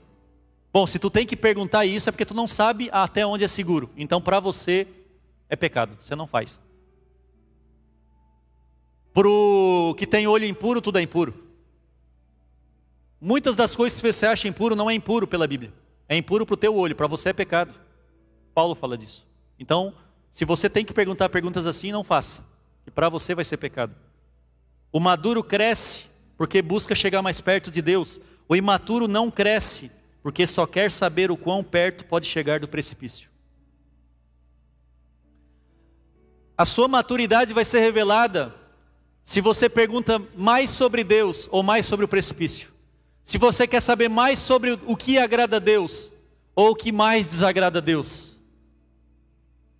Bom, 0.71 0.87
se 0.87 0.97
tu 0.97 1.09
tem 1.09 1.25
que 1.25 1.35
perguntar 1.35 1.85
isso 1.85 2.07
é 2.07 2.11
porque 2.11 2.25
tu 2.25 2.33
não 2.33 2.47
sabe 2.47 2.89
até 2.91 3.25
onde 3.25 3.43
é 3.43 3.47
seguro. 3.49 3.89
Então, 3.97 4.21
para 4.21 4.39
você 4.39 4.87
é 5.49 5.55
pecado, 5.57 5.97
você 5.99 6.15
não 6.15 6.25
faz. 6.25 6.57
Para 9.13 9.27
o 9.27 9.93
que 9.95 10.07
tem 10.07 10.27
olho 10.27 10.45
impuro, 10.45 10.81
tudo 10.81 10.97
é 10.97 11.01
impuro. 11.01 11.33
Muitas 13.21 13.55
das 13.55 13.75
coisas 13.75 14.01
que 14.01 14.11
você 14.11 14.25
acha 14.25 14.47
impuro 14.47 14.75
não 14.75 14.89
é 14.89 14.93
impuro 14.93 15.27
pela 15.27 15.47
Bíblia. 15.47 15.71
É 16.09 16.17
impuro 16.17 16.45
para 16.45 16.55
o 16.55 16.57
teu 16.57 16.75
olho, 16.75 16.95
para 16.95 17.07
você 17.07 17.29
é 17.29 17.33
pecado. 17.33 17.73
Paulo 18.53 18.75
fala 18.75 18.97
disso. 18.97 19.25
Então, 19.57 19.93
se 20.31 20.43
você 20.43 20.69
tem 20.69 20.83
que 20.83 20.93
perguntar 20.93 21.29
perguntas 21.29 21.65
assim, 21.65 21.91
não 21.91 22.03
faça. 22.03 22.43
E 22.85 22.91
para 22.91 23.07
você 23.07 23.35
vai 23.35 23.45
ser 23.45 23.57
pecado. 23.57 23.95
O 24.91 24.99
maduro 24.99 25.43
cresce 25.43 26.07
porque 26.37 26.61
busca 26.61 26.95
chegar 26.95 27.21
mais 27.21 27.39
perto 27.39 27.71
de 27.71 27.81
Deus. 27.81 28.19
O 28.47 28.55
imaturo 28.55 29.07
não 29.07 29.31
cresce 29.31 29.91
porque 30.21 30.47
só 30.47 30.65
quer 30.65 30.91
saber 30.91 31.29
o 31.29 31.37
quão 31.37 31.63
perto 31.63 32.05
pode 32.05 32.25
chegar 32.25 32.59
do 32.59 32.67
precipício. 32.67 33.29
A 36.57 36.65
sua 36.65 36.87
maturidade 36.87 37.53
vai 37.53 37.65
ser 37.65 37.79
revelada 37.79 38.62
se 39.23 39.39
você 39.39 39.69
pergunta 39.69 40.21
mais 40.35 40.69
sobre 40.69 41.03
Deus 41.03 41.47
ou 41.51 41.63
mais 41.63 41.85
sobre 41.85 42.05
o 42.05 42.09
precipício. 42.09 42.71
Se 43.23 43.37
você 43.37 43.65
quer 43.65 43.81
saber 43.81 44.09
mais 44.09 44.37
sobre 44.37 44.77
o 44.85 44.97
que 44.97 45.17
agrada 45.17 45.57
a 45.57 45.59
Deus 45.59 46.11
ou 46.55 46.71
o 46.71 46.75
que 46.75 46.91
mais 46.91 47.29
desagrada 47.29 47.79
a 47.79 47.81
Deus. 47.81 48.37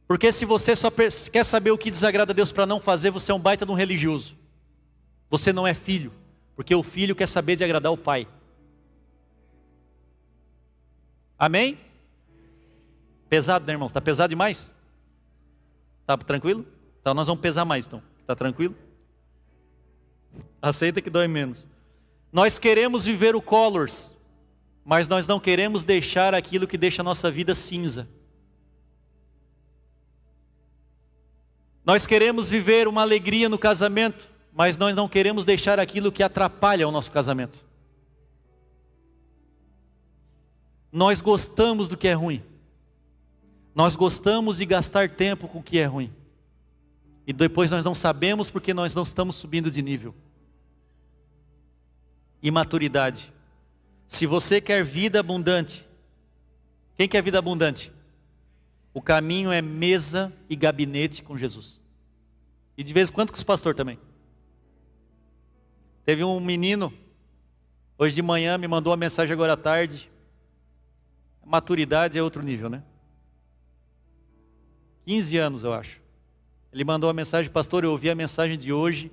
Porque 0.08 0.32
se 0.32 0.46
você 0.46 0.76
só 0.76 0.90
quer 0.90 1.44
saber 1.44 1.72
o 1.72 1.78
que 1.78 1.92
desagrada 1.92 2.32
a 2.32 2.36
Deus 2.36 2.52
para 2.52 2.66
não 2.66 2.80
fazer, 2.80 3.12
você 3.12 3.32
é 3.32 3.36
um 3.36 3.40
baita 3.40 3.66
de 3.66 3.72
um 3.72 3.76
religioso. 3.76 4.38
Você 5.30 5.52
não 5.52 5.68
é 5.68 5.74
filho, 5.74 6.14
porque 6.56 6.74
o 6.74 6.84
filho 6.84 7.16
quer 7.16 7.28
saber 7.28 7.56
de 7.56 7.64
agradar 7.64 7.92
o 7.92 7.98
pai. 7.98 8.28
Amém? 11.38 11.78
Pesado, 13.28 13.66
né, 13.66 13.74
irmãos? 13.74 13.88
Está 13.88 14.00
pesado 14.00 14.30
demais? 14.30 14.72
Está 16.02 16.16
tranquilo? 16.18 16.66
Então 17.02 17.14
nós 17.14 17.28
vamos 17.28 17.42
pesar 17.42 17.66
mais, 17.66 17.88
então. 17.88 18.02
Está 18.22 18.36
tranquilo? 18.36 18.76
Aceita 20.62 21.02
que 21.02 21.10
dói 21.10 21.28
menos. 21.28 21.68
Nós 22.32 22.58
queremos 22.58 23.06
viver 23.06 23.36
o 23.36 23.42
colors, 23.42 24.18
mas 24.84 25.08
nós 25.08 25.28
não 25.28 25.40
queremos 25.40 25.84
deixar 25.84 26.34
aquilo 26.34 26.68
que 26.68 26.78
deixa 26.78 27.02
a 27.02 27.04
nossa 27.04 27.30
vida 27.30 27.54
cinza. 27.54 28.08
Nós 31.86 32.08
queremos 32.08 32.50
viver 32.50 32.88
uma 32.88 33.02
alegria 33.02 33.50
no 33.50 33.58
casamento, 33.60 34.32
mas 34.54 34.78
nós 34.78 34.96
não 34.96 35.08
queremos 35.10 35.44
deixar 35.44 35.80
aquilo 35.80 36.12
que 36.12 36.24
atrapalha 36.24 36.88
o 36.88 36.92
nosso 36.92 37.12
casamento. 37.12 37.66
Nós 40.92 41.22
gostamos 41.22 41.88
do 41.88 41.98
que 41.98 42.08
é 42.08 42.14
ruim. 42.14 42.42
Nós 43.76 43.96
gostamos 43.96 44.58
de 44.58 44.66
gastar 44.66 45.10
tempo 45.10 45.48
com 45.48 45.60
o 45.60 45.64
que 45.64 45.80
é 45.80 45.86
ruim. 45.86 46.14
E 47.26 47.32
depois 47.32 47.72
nós 47.72 47.86
não 47.86 47.96
sabemos 47.96 48.50
porque 48.50 48.74
nós 48.74 48.94
não 48.94 49.04
estamos 49.04 49.36
subindo 49.36 49.72
de 49.72 49.82
nível. 49.82 50.14
Imaturidade. 52.42 53.32
Se 54.08 54.26
você 54.26 54.60
quer 54.60 54.84
vida 54.84 55.20
abundante, 55.20 55.88
quem 56.96 57.08
quer 57.08 57.24
vida 57.24 57.40
abundante? 57.40 57.92
O 58.94 59.02
caminho 59.02 59.52
é 59.52 59.62
mesa 59.62 60.32
e 60.50 60.56
gabinete 60.56 61.24
com 61.24 61.38
Jesus. 61.38 61.82
E 62.78 62.84
de 62.84 62.94
vez 62.94 63.10
em 63.10 63.14
quando 63.14 63.32
com 63.32 63.38
os 63.38 63.44
pastores 63.44 63.78
também. 63.78 63.98
Teve 66.06 66.24
um 66.24 66.40
menino, 66.40 66.94
hoje 67.98 68.14
de 68.14 68.22
manhã, 68.22 68.58
me 68.58 68.68
mandou 68.68 68.92
uma 68.92 68.98
mensagem 68.98 69.34
agora 69.34 69.54
à 69.54 69.58
tarde. 69.58 70.12
Maturidade 71.46 72.18
é 72.18 72.22
outro 72.22 72.44
nível, 72.44 72.70
né? 72.70 72.84
15 75.06 75.38
anos, 75.38 75.64
eu 75.64 75.74
acho. 75.74 76.03
Ele 76.74 76.84
mandou 76.84 77.08
uma 77.08 77.14
mensagem, 77.14 77.52
pastor, 77.52 77.84
eu 77.84 77.92
ouvi 77.92 78.10
a 78.10 78.16
mensagem 78.16 78.58
de 78.58 78.74
hoje 78.74 79.12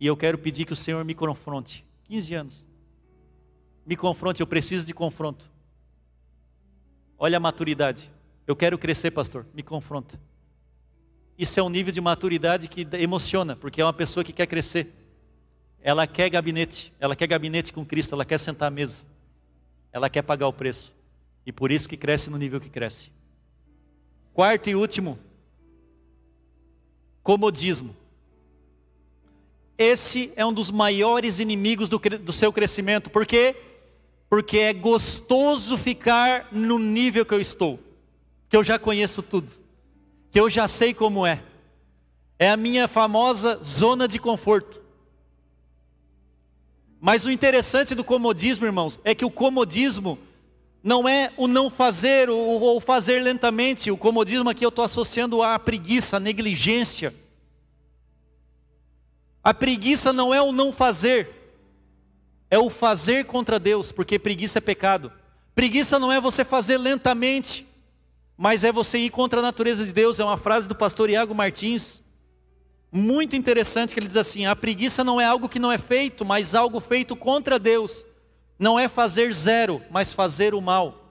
e 0.00 0.06
eu 0.08 0.16
quero 0.16 0.36
pedir 0.36 0.64
que 0.64 0.72
o 0.72 0.76
Senhor 0.76 1.04
me 1.04 1.14
confronte. 1.14 1.84
15 2.04 2.34
anos. 2.34 2.64
Me 3.86 3.94
confronte, 3.94 4.40
eu 4.40 4.46
preciso 4.46 4.84
de 4.84 4.92
confronto. 4.92 5.48
Olha 7.16 7.36
a 7.36 7.40
maturidade. 7.40 8.10
Eu 8.44 8.56
quero 8.56 8.76
crescer, 8.76 9.12
pastor. 9.12 9.46
Me 9.54 9.62
confronta. 9.62 10.20
Isso 11.38 11.60
é 11.60 11.62
um 11.62 11.68
nível 11.68 11.92
de 11.92 12.00
maturidade 12.00 12.66
que 12.66 12.84
emociona, 12.94 13.54
porque 13.54 13.80
é 13.80 13.84
uma 13.84 13.92
pessoa 13.92 14.24
que 14.24 14.32
quer 14.32 14.48
crescer. 14.48 14.88
Ela 15.80 16.08
quer 16.08 16.28
gabinete, 16.28 16.92
ela 16.98 17.14
quer 17.14 17.28
gabinete 17.28 17.72
com 17.72 17.86
Cristo, 17.86 18.16
ela 18.16 18.24
quer 18.24 18.38
sentar 18.38 18.66
à 18.66 18.70
mesa, 18.70 19.04
ela 19.92 20.10
quer 20.10 20.22
pagar 20.22 20.48
o 20.48 20.52
preço. 20.52 20.92
E 21.46 21.52
por 21.52 21.70
isso 21.70 21.88
que 21.88 21.96
cresce 21.96 22.30
no 22.30 22.36
nível 22.36 22.60
que 22.60 22.68
cresce. 22.68 23.12
Quarto 24.34 24.68
e 24.68 24.74
último, 24.74 25.16
comodismo. 27.26 27.92
Esse 29.76 30.32
é 30.36 30.46
um 30.46 30.52
dos 30.52 30.70
maiores 30.70 31.40
inimigos 31.40 31.88
do, 31.88 31.98
do 31.98 32.32
seu 32.32 32.52
crescimento. 32.52 33.10
Por 33.10 33.26
quê? 33.26 33.56
Porque 34.30 34.58
é 34.58 34.72
gostoso 34.72 35.76
ficar 35.76 36.46
no 36.52 36.78
nível 36.78 37.26
que 37.26 37.34
eu 37.34 37.40
estou, 37.40 37.80
que 38.48 38.56
eu 38.56 38.62
já 38.62 38.78
conheço 38.78 39.24
tudo, 39.24 39.50
que 40.30 40.38
eu 40.38 40.48
já 40.48 40.68
sei 40.68 40.94
como 40.94 41.26
é. 41.26 41.42
É 42.38 42.48
a 42.48 42.56
minha 42.56 42.86
famosa 42.86 43.56
zona 43.56 44.06
de 44.06 44.20
conforto. 44.20 44.80
Mas 47.00 47.26
o 47.26 47.30
interessante 47.30 47.92
do 47.92 48.04
comodismo, 48.04 48.66
irmãos, 48.66 49.00
é 49.02 49.16
que 49.16 49.24
o 49.24 49.30
comodismo 49.32 50.16
não 50.86 51.08
é 51.08 51.32
o 51.36 51.48
não 51.48 51.68
fazer 51.68 52.30
ou 52.30 52.80
fazer 52.80 53.20
lentamente. 53.20 53.90
O 53.90 53.96
comodismo 53.96 54.48
aqui 54.48 54.64
eu 54.64 54.68
estou 54.68 54.84
associando 54.84 55.42
à 55.42 55.58
preguiça, 55.58 56.18
à 56.18 56.20
negligência. 56.20 57.12
A 59.42 59.52
preguiça 59.52 60.12
não 60.12 60.32
é 60.32 60.40
o 60.40 60.52
não 60.52 60.72
fazer, 60.72 61.28
é 62.48 62.56
o 62.56 62.70
fazer 62.70 63.24
contra 63.24 63.58
Deus, 63.58 63.90
porque 63.90 64.16
preguiça 64.16 64.58
é 64.58 64.60
pecado. 64.60 65.10
Preguiça 65.56 65.98
não 65.98 66.12
é 66.12 66.20
você 66.20 66.44
fazer 66.44 66.78
lentamente, 66.78 67.66
mas 68.36 68.62
é 68.62 68.70
você 68.70 68.96
ir 68.98 69.10
contra 69.10 69.40
a 69.40 69.42
natureza 69.42 69.84
de 69.84 69.92
Deus. 69.92 70.20
É 70.20 70.24
uma 70.24 70.38
frase 70.38 70.68
do 70.68 70.76
pastor 70.76 71.10
Iago 71.10 71.34
Martins, 71.34 72.00
muito 72.92 73.34
interessante 73.34 73.92
que 73.92 73.98
ele 73.98 74.06
diz 74.06 74.16
assim: 74.16 74.46
a 74.46 74.54
preguiça 74.54 75.02
não 75.02 75.20
é 75.20 75.24
algo 75.24 75.48
que 75.48 75.58
não 75.58 75.72
é 75.72 75.78
feito, 75.78 76.24
mas 76.24 76.54
algo 76.54 76.78
feito 76.78 77.16
contra 77.16 77.58
Deus. 77.58 78.06
Não 78.58 78.78
é 78.78 78.88
fazer 78.88 79.32
zero, 79.32 79.82
mas 79.90 80.12
fazer 80.12 80.54
o 80.54 80.60
mal. 80.60 81.06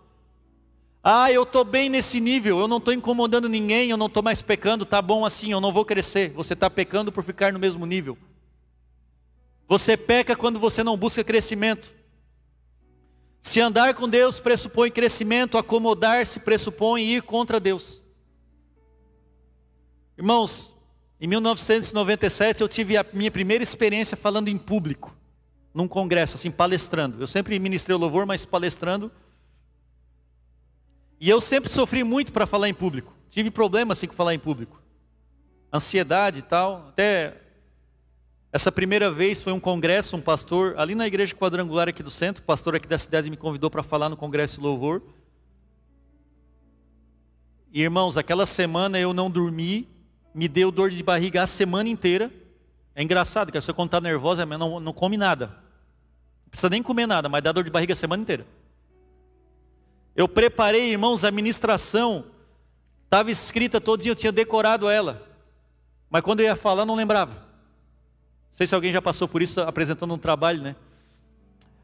Ah, 1.03 1.31
eu 1.31 1.43
estou 1.43 1.63
bem 1.63 1.87
nesse 1.87 2.19
nível, 2.19 2.59
eu 2.59 2.67
não 2.67 2.77
estou 2.77 2.93
incomodando 2.93 3.47
ninguém, 3.47 3.91
eu 3.91 3.97
não 3.97 4.07
estou 4.07 4.23
mais 4.23 4.41
pecando, 4.41 4.85
tá 4.85 5.01
bom 5.01 5.23
assim, 5.23 5.51
eu 5.51 5.61
não 5.61 5.71
vou 5.71 5.85
crescer. 5.85 6.31
Você 6.31 6.53
está 6.53 6.69
pecando 6.69 7.11
por 7.11 7.23
ficar 7.23 7.53
no 7.53 7.59
mesmo 7.59 7.85
nível. 7.85 8.17
Você 9.67 9.95
peca 9.95 10.35
quando 10.35 10.59
você 10.59 10.83
não 10.83 10.97
busca 10.97 11.23
crescimento. 11.23 11.93
Se 13.39 13.61
andar 13.61 13.93
com 13.93 14.09
Deus 14.09 14.39
pressupõe 14.39 14.89
crescimento, 14.89 15.59
acomodar-se 15.59 16.39
pressupõe 16.39 17.03
ir 17.03 17.21
contra 17.21 17.59
Deus. 17.59 18.01
Irmãos, 20.17 20.73
em 21.21 21.27
1997 21.27 22.61
eu 22.61 22.67
tive 22.67 22.97
a 22.97 23.05
minha 23.13 23.29
primeira 23.29 23.63
experiência 23.63 24.17
falando 24.17 24.47
em 24.47 24.57
público, 24.57 25.14
num 25.75 25.89
congresso, 25.89 26.37
assim, 26.37 26.49
palestrando. 26.49 27.21
Eu 27.21 27.27
sempre 27.27 27.59
ministrei 27.59 27.93
o 27.93 27.99
louvor, 27.99 28.25
mas 28.25 28.45
palestrando. 28.45 29.11
E 31.19 31.29
eu 31.29 31.41
sempre 31.41 31.69
sofri 31.69 32.01
muito 32.01 32.31
para 32.31 32.47
falar 32.47 32.69
em 32.69 32.73
público. 32.73 33.13
Tive 33.27 33.51
problema 33.51 33.91
assim 33.91 34.07
com 34.07 34.13
falar 34.13 34.33
em 34.33 34.39
público. 34.39 34.81
Ansiedade 35.73 36.39
e 36.39 36.41
tal. 36.41 36.87
Até 36.87 37.41
essa 38.53 38.71
primeira 38.71 39.11
vez 39.11 39.41
foi 39.41 39.51
um 39.51 39.59
congresso, 39.59 40.15
um 40.15 40.21
pastor, 40.21 40.75
ali 40.77 40.95
na 40.95 41.05
igreja 41.05 41.35
quadrangular 41.35 41.89
aqui 41.89 42.01
do 42.01 42.09
centro, 42.09 42.41
o 42.41 42.45
pastor 42.45 42.73
aqui 42.73 42.87
da 42.87 42.97
cidade 42.97 43.29
me 43.29 43.35
convidou 43.35 43.69
para 43.69 43.83
falar 43.83 44.07
no 44.07 44.15
congresso 44.15 44.61
louvor. 44.61 45.01
E, 47.73 47.81
irmãos, 47.81 48.15
aquela 48.15 48.45
semana 48.45 48.97
eu 48.97 49.13
não 49.13 49.29
dormi, 49.29 49.89
me 50.33 50.47
deu 50.47 50.71
dor 50.71 50.89
de 50.89 51.03
barriga 51.03 51.43
a 51.43 51.47
semana 51.47 51.89
inteira. 51.89 52.31
É 52.95 53.03
engraçado, 53.03 53.51
que 53.51 53.59
você 53.59 53.73
quando 53.73 53.89
está 53.89 53.99
nervosa, 53.99 54.45
não, 54.45 54.79
não 54.79 54.93
come 54.93 55.17
nada. 55.17 55.64
Precisa 56.55 56.69
nem 56.69 56.81
comer 56.81 57.05
nada, 57.05 57.27
mas 57.27 57.43
dá 57.43 57.51
dor 57.51 57.65
de 57.65 57.69
barriga 57.69 57.91
a 57.91 57.97
semana 57.97 58.23
inteira. 58.23 58.47
Eu 60.15 60.25
preparei, 60.25 60.89
irmãos, 60.89 61.25
a 61.25 61.29
ministração, 61.29 62.23
estava 63.03 63.29
escrita 63.29 63.81
todo 63.81 64.01
dia, 64.01 64.13
eu 64.13 64.15
tinha 64.15 64.31
decorado 64.31 64.89
ela. 64.89 65.21
Mas 66.09 66.21
quando 66.21 66.39
eu 66.39 66.45
ia 66.45 66.55
falar, 66.55 66.85
não 66.85 66.95
lembrava. 66.95 67.33
Não 67.33 68.53
sei 68.53 68.65
se 68.65 68.73
alguém 68.73 68.93
já 68.93 69.01
passou 69.01 69.27
por 69.27 69.41
isso 69.41 69.59
apresentando 69.59 70.13
um 70.13 70.17
trabalho, 70.17 70.61
né? 70.61 70.77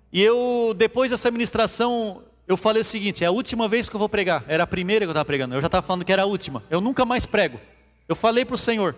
E 0.10 0.22
eu, 0.22 0.74
depois 0.74 1.12
dessa 1.12 1.30
ministração, 1.30 2.24
eu 2.48 2.56
falei 2.56 2.82
o 2.82 2.86
seguinte: 2.86 3.26
é 3.26 3.28
a 3.28 3.32
última 3.32 3.68
vez 3.68 3.90
que 3.90 3.96
eu 3.98 4.00
vou 4.00 4.08
pregar. 4.08 4.46
Era 4.48 4.64
a 4.64 4.68
primeira 4.68 5.04
que 5.04 5.10
eu 5.10 5.12
estava 5.12 5.26
pregando. 5.26 5.54
Eu 5.54 5.60
já 5.60 5.68
estava 5.68 5.86
falando 5.86 6.06
que 6.06 6.14
era 6.14 6.22
a 6.22 6.26
última. 6.26 6.64
Eu 6.70 6.80
nunca 6.80 7.04
mais 7.04 7.26
prego. 7.26 7.60
Eu 8.08 8.16
falei 8.16 8.46
para 8.46 8.56
o 8.56 8.58
Senhor. 8.58 8.96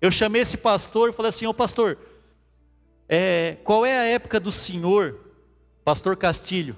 Eu 0.00 0.10
chamei 0.10 0.42
esse 0.42 0.56
pastor 0.56 1.10
e 1.10 1.12
falei 1.12 1.28
assim: 1.28 1.46
Ô 1.46 1.54
pastor, 1.54 1.96
é, 3.08 3.56
qual 3.64 3.84
é 3.84 3.98
a 3.98 4.04
época 4.04 4.40
do 4.40 4.52
senhor, 4.52 5.18
pastor 5.84 6.16
Castilho? 6.16 6.76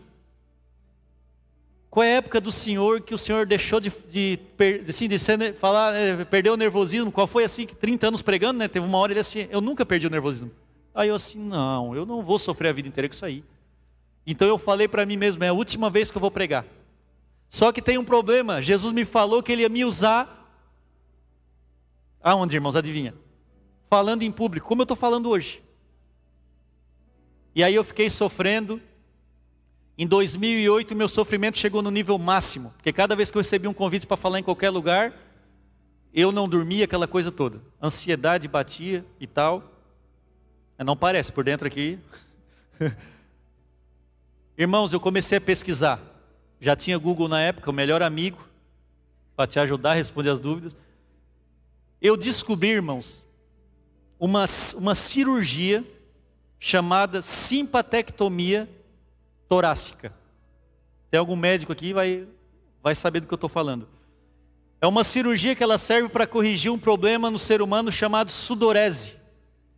Qual 1.95 2.03
é 2.03 2.15
a 2.15 2.17
época 2.17 2.41
do 2.41 2.51
senhor 2.51 3.01
que 3.03 3.15
o 3.15 3.19
senhor 3.19 3.47
deixou 3.47 3.79
de, 3.79 3.93
de, 4.09 4.41
assim, 4.89 5.09
de 5.09 5.17
ser, 5.17 5.55
falar, 5.55 5.95
é, 5.95 6.25
perdeu 6.25 6.55
o 6.55 6.57
nervosismo? 6.57 7.13
Qual 7.13 7.25
foi 7.25 7.45
assim, 7.45 7.65
que 7.65 7.77
30 7.77 8.09
anos 8.09 8.21
pregando, 8.21 8.59
né? 8.59 8.67
Teve 8.67 8.85
uma 8.85 8.99
hora 8.99 9.13
ele 9.13 9.21
assim: 9.21 9.47
Eu 9.49 9.61
nunca 9.61 9.87
perdi 9.87 10.09
o 10.09 10.11
nervosismo. 10.11 10.51
Aí 10.93 11.09
eu 11.09 11.15
assim: 11.15 11.39
Não, 11.39 11.95
eu 11.95 12.05
não 12.05 12.21
vou 12.21 12.37
sofrer 12.37 12.71
a 12.71 12.73
vida 12.73 12.89
inteira 12.89 13.09
com 13.09 13.15
isso 13.15 13.25
aí. 13.25 13.45
Então 14.27 14.49
eu 14.49 14.59
falei 14.59 14.89
para 14.89 15.07
mim 15.07 15.17
mesmo, 15.17 15.45
é 15.45 15.49
a 15.49 15.53
última 15.53 15.89
vez 15.89 16.11
que 16.11 16.17
eu 16.17 16.21
vou 16.21 16.33
pregar. 16.33 16.65
Só 17.49 17.71
que 17.71 17.81
tem 17.81 17.97
um 17.97 18.05
problema, 18.05 18.61
Jesus 18.61 18.93
me 18.93 19.05
falou 19.05 19.41
que 19.41 19.53
ele 19.53 19.63
ia 19.63 19.69
me 19.69 19.85
usar. 19.85 20.51
Aonde, 22.21 22.57
irmãos? 22.57 22.75
Adivinha? 22.75 23.15
Falando 23.89 24.23
em 24.23 24.33
público, 24.33 24.67
como 24.67 24.83
eu 24.83 24.85
estou 24.85 24.97
falando 24.97 25.29
hoje. 25.31 25.63
E 27.55 27.63
aí 27.63 27.75
eu 27.75 27.85
fiquei 27.85 28.11
sofrendo. 28.11 28.81
Em 29.97 30.07
2008, 30.07 30.97
meu 30.97 31.09
sofrimento 31.09 31.57
chegou 31.57 31.81
no 31.81 31.91
nível 31.91 32.19
máximo, 32.19 32.73
porque 32.73 32.93
cada 32.93 33.15
vez 33.15 33.31
que 33.31 33.39
eu 33.39 33.43
recebi 33.43 33.69
um 33.69 33.75
convite 33.75 34.07
para 34.07 34.17
falar 34.17 34.41
em 34.41 34.43
qualquer 34.43 34.71
lugar, 34.71 35.15
eu 36.13 36.33
não 36.33 36.49
dormia, 36.49 36.85
aquela 36.85 37.07
coisa 37.07 37.31
toda. 37.31 37.63
Ansiedade 37.81 38.49
batia 38.49 39.05
e 39.21 39.27
tal. 39.27 39.63
Não 40.79 40.97
parece, 40.97 41.33
por 41.33 41.45
dentro 41.45 41.67
aqui. 41.67 41.99
Irmãos, 44.59 44.93
eu 44.93 44.99
comecei 44.99 45.39
a 45.39 45.41
pesquisar. 45.41 46.01
Já 46.61 46.75
tinha 46.75 46.99
Google 46.99 47.29
na 47.29 47.41
época, 47.41 47.71
o 47.71 47.75
melhor 47.75 48.03
amigo, 48.03 48.49
para 49.37 49.47
te 49.47 49.61
ajudar 49.61 49.93
a 49.93 49.95
responder 49.95 50.31
as 50.31 50.41
dúvidas. 50.41 50.77
Eu 52.01 52.17
descobri, 52.17 52.71
irmãos, 52.71 53.25
uma, 54.19 54.45
uma 54.77 54.95
cirurgia 54.95 55.85
chamada 56.67 57.21
simpatectomia 57.21 58.67
torácica. 59.47 60.15
Tem 61.11 61.21
algum 61.21 61.37
médico 61.37 61.71
aqui 61.73 61.93
vai 61.93 62.27
vai 62.83 62.95
saber 62.95 63.21
do 63.21 63.27
que 63.27 63.35
eu 63.35 63.37
estou 63.37 63.51
falando. 63.51 63.87
É 64.81 64.87
uma 64.87 65.05
cirurgia 65.05 65.55
que 65.55 65.63
ela 65.63 65.77
serve 65.77 66.09
para 66.09 66.27
corrigir 66.27 66.73
um 66.73 66.79
problema 66.79 67.31
no 67.31 67.39
ser 67.39 67.61
humano 67.61 67.93
chamado 67.93 68.31
sudorese. 68.31 69.13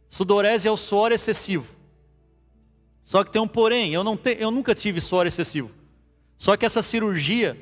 Sudorese 0.09 0.69
é 0.69 0.71
o 0.71 0.77
suor 0.77 1.11
excessivo. 1.11 1.75
Só 3.03 3.25
que 3.25 3.33
tem 3.33 3.43
um 3.43 3.49
porém, 3.49 3.93
eu, 3.93 4.05
não 4.05 4.17
te, 4.17 4.37
eu 4.39 4.53
nunca 4.53 4.73
tive 4.73 5.01
suor 5.01 5.27
excessivo. 5.27 5.73
Só 6.39 6.57
que 6.57 6.65
essa 6.65 6.83
cirurgia 6.83 7.59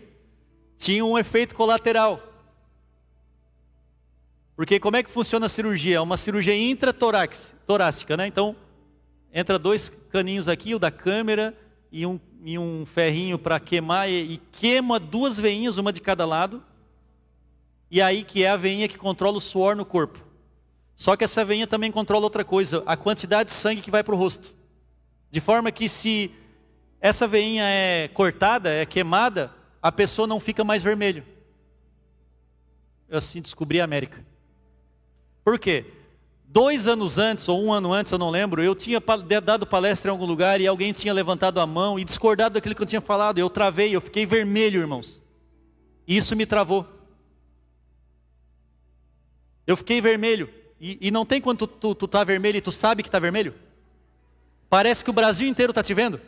tinha 0.76 1.02
um 1.02 1.18
efeito 1.18 1.54
colateral. 1.54 2.22
Porque 4.54 4.78
como 4.78 4.96
é 4.96 5.02
que 5.02 5.10
funciona 5.10 5.46
a 5.46 5.48
cirurgia? 5.48 5.96
É 5.96 6.00
uma 6.00 6.18
cirurgia 6.18 6.54
intratorácica, 6.54 8.18
né? 8.18 8.26
Então, 8.26 8.54
entra 9.34 9.58
dois 9.58 9.90
caninhos 10.10 10.46
aqui, 10.46 10.76
o 10.76 10.78
da 10.78 10.92
câmera 10.92 11.54
e 11.90 12.06
um, 12.06 12.20
e 12.44 12.56
um 12.56 12.86
ferrinho 12.86 13.36
para 13.36 13.58
queimar, 13.58 14.08
e, 14.08 14.34
e 14.34 14.36
queima 14.52 15.00
duas 15.00 15.36
veinhas, 15.36 15.76
uma 15.76 15.92
de 15.92 16.00
cada 16.00 16.24
lado. 16.24 16.62
E 17.90 18.00
aí 18.00 18.22
que 18.22 18.44
é 18.44 18.50
a 18.50 18.56
veinha 18.56 18.88
que 18.88 18.96
controla 18.96 19.36
o 19.36 19.40
suor 19.40 19.74
no 19.74 19.84
corpo. 19.84 20.24
Só 20.94 21.16
que 21.16 21.24
essa 21.24 21.44
veinha 21.44 21.66
também 21.66 21.90
controla 21.90 22.24
outra 22.24 22.44
coisa, 22.44 22.82
a 22.86 22.96
quantidade 22.96 23.50
de 23.50 23.56
sangue 23.56 23.82
que 23.82 23.90
vai 23.90 24.04
para 24.04 24.14
o 24.14 24.18
rosto. 24.18 24.54
De 25.30 25.40
forma 25.40 25.72
que 25.72 25.88
se 25.88 26.30
essa 27.00 27.26
veinha 27.26 27.64
é 27.64 28.08
cortada, 28.08 28.70
é 28.70 28.86
queimada, 28.86 29.52
a 29.82 29.90
pessoa 29.90 30.28
não 30.28 30.38
fica 30.38 30.62
mais 30.62 30.82
vermelho. 30.82 31.24
Eu 33.08 33.18
assim 33.18 33.42
descobri 33.42 33.80
a 33.80 33.84
América. 33.84 34.24
Por 35.44 35.58
quê? 35.58 35.84
Dois 36.54 36.86
anos 36.86 37.18
antes, 37.18 37.48
ou 37.48 37.60
um 37.64 37.72
ano 37.72 37.92
antes, 37.92 38.12
eu 38.12 38.18
não 38.18 38.30
lembro, 38.30 38.62
eu 38.62 38.76
tinha 38.76 39.02
dado 39.42 39.66
palestra 39.66 40.08
em 40.08 40.12
algum 40.12 40.24
lugar 40.24 40.60
e 40.60 40.68
alguém 40.68 40.92
tinha 40.92 41.12
levantado 41.12 41.58
a 41.58 41.66
mão 41.66 41.98
e 41.98 42.04
discordado 42.04 42.54
daquilo 42.54 42.76
que 42.76 42.82
eu 42.82 42.86
tinha 42.86 43.00
falado. 43.00 43.38
Eu 43.38 43.50
travei, 43.50 43.90
eu 43.90 44.00
fiquei 44.00 44.24
vermelho, 44.24 44.80
irmãos. 44.80 45.20
E 46.06 46.16
isso 46.16 46.36
me 46.36 46.46
travou. 46.46 46.86
Eu 49.66 49.76
fiquei 49.76 50.00
vermelho. 50.00 50.48
E, 50.80 50.96
e 51.00 51.10
não 51.10 51.26
tem 51.26 51.40
quando 51.40 51.66
tu, 51.66 51.92
tu, 51.92 52.06
tá 52.06 52.22
vermelho 52.22 52.56
e 52.58 52.60
tu 52.60 52.70
sabe 52.70 53.02
que 53.02 53.08
está 53.08 53.18
vermelho? 53.18 53.52
Parece 54.70 55.02
que 55.02 55.10
o 55.10 55.12
Brasil 55.12 55.48
inteiro 55.48 55.72
está 55.72 55.82
te 55.82 55.92
vendo. 55.92 56.20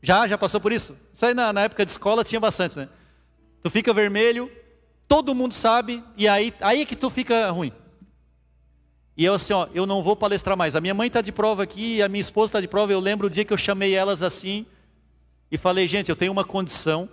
Já, 0.00 0.28
já 0.28 0.38
passou 0.38 0.60
por 0.60 0.70
isso? 0.70 0.96
Isso 1.12 1.26
aí 1.26 1.34
na, 1.34 1.52
na, 1.52 1.62
época 1.62 1.84
de 1.84 1.90
escola 1.90 2.22
tinha 2.22 2.38
bastante, 2.38 2.78
né? 2.78 2.88
Tu 3.60 3.70
fica 3.70 3.92
vermelho, 3.92 4.48
todo 5.08 5.34
mundo 5.34 5.52
sabe, 5.52 6.04
e 6.16 6.28
aí, 6.28 6.54
aí 6.60 6.82
é 6.82 6.84
que 6.84 6.94
tu 6.94 7.10
fica 7.10 7.50
ruim. 7.50 7.72
E 9.16 9.24
eu 9.24 9.34
assim, 9.34 9.54
ó, 9.54 9.66
eu 9.72 9.86
não 9.86 10.02
vou 10.02 10.14
palestrar 10.14 10.56
mais. 10.56 10.76
A 10.76 10.80
minha 10.80 10.92
mãe 10.92 11.06
está 11.06 11.20
de 11.20 11.32
prova 11.32 11.62
aqui, 11.62 12.02
a 12.02 12.08
minha 12.08 12.20
esposa 12.20 12.50
está 12.50 12.60
de 12.60 12.68
prova. 12.68 12.92
Eu 12.92 13.00
lembro 13.00 13.28
o 13.28 13.30
dia 13.30 13.44
que 13.44 13.52
eu 13.52 13.56
chamei 13.56 13.94
elas 13.94 14.22
assim 14.22 14.66
e 15.50 15.56
falei, 15.56 15.88
gente, 15.88 16.10
eu 16.10 16.16
tenho 16.16 16.32
uma 16.32 16.44
condição. 16.44 17.08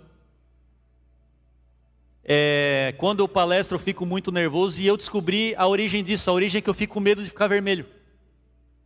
É, 2.22 2.94
quando 2.98 3.20
eu 3.20 3.28
palestro, 3.28 3.76
eu 3.76 3.80
fico 3.80 4.04
muito 4.04 4.30
nervoso 4.30 4.80
e 4.80 4.86
eu 4.86 4.96
descobri 4.96 5.54
a 5.56 5.66
origem 5.66 6.04
disso. 6.04 6.28
A 6.28 6.32
origem 6.34 6.58
é 6.58 6.62
que 6.62 6.68
eu 6.68 6.74
fico 6.74 6.94
com 6.94 7.00
medo 7.00 7.22
de 7.22 7.28
ficar 7.28 7.46
vermelho. 7.48 7.86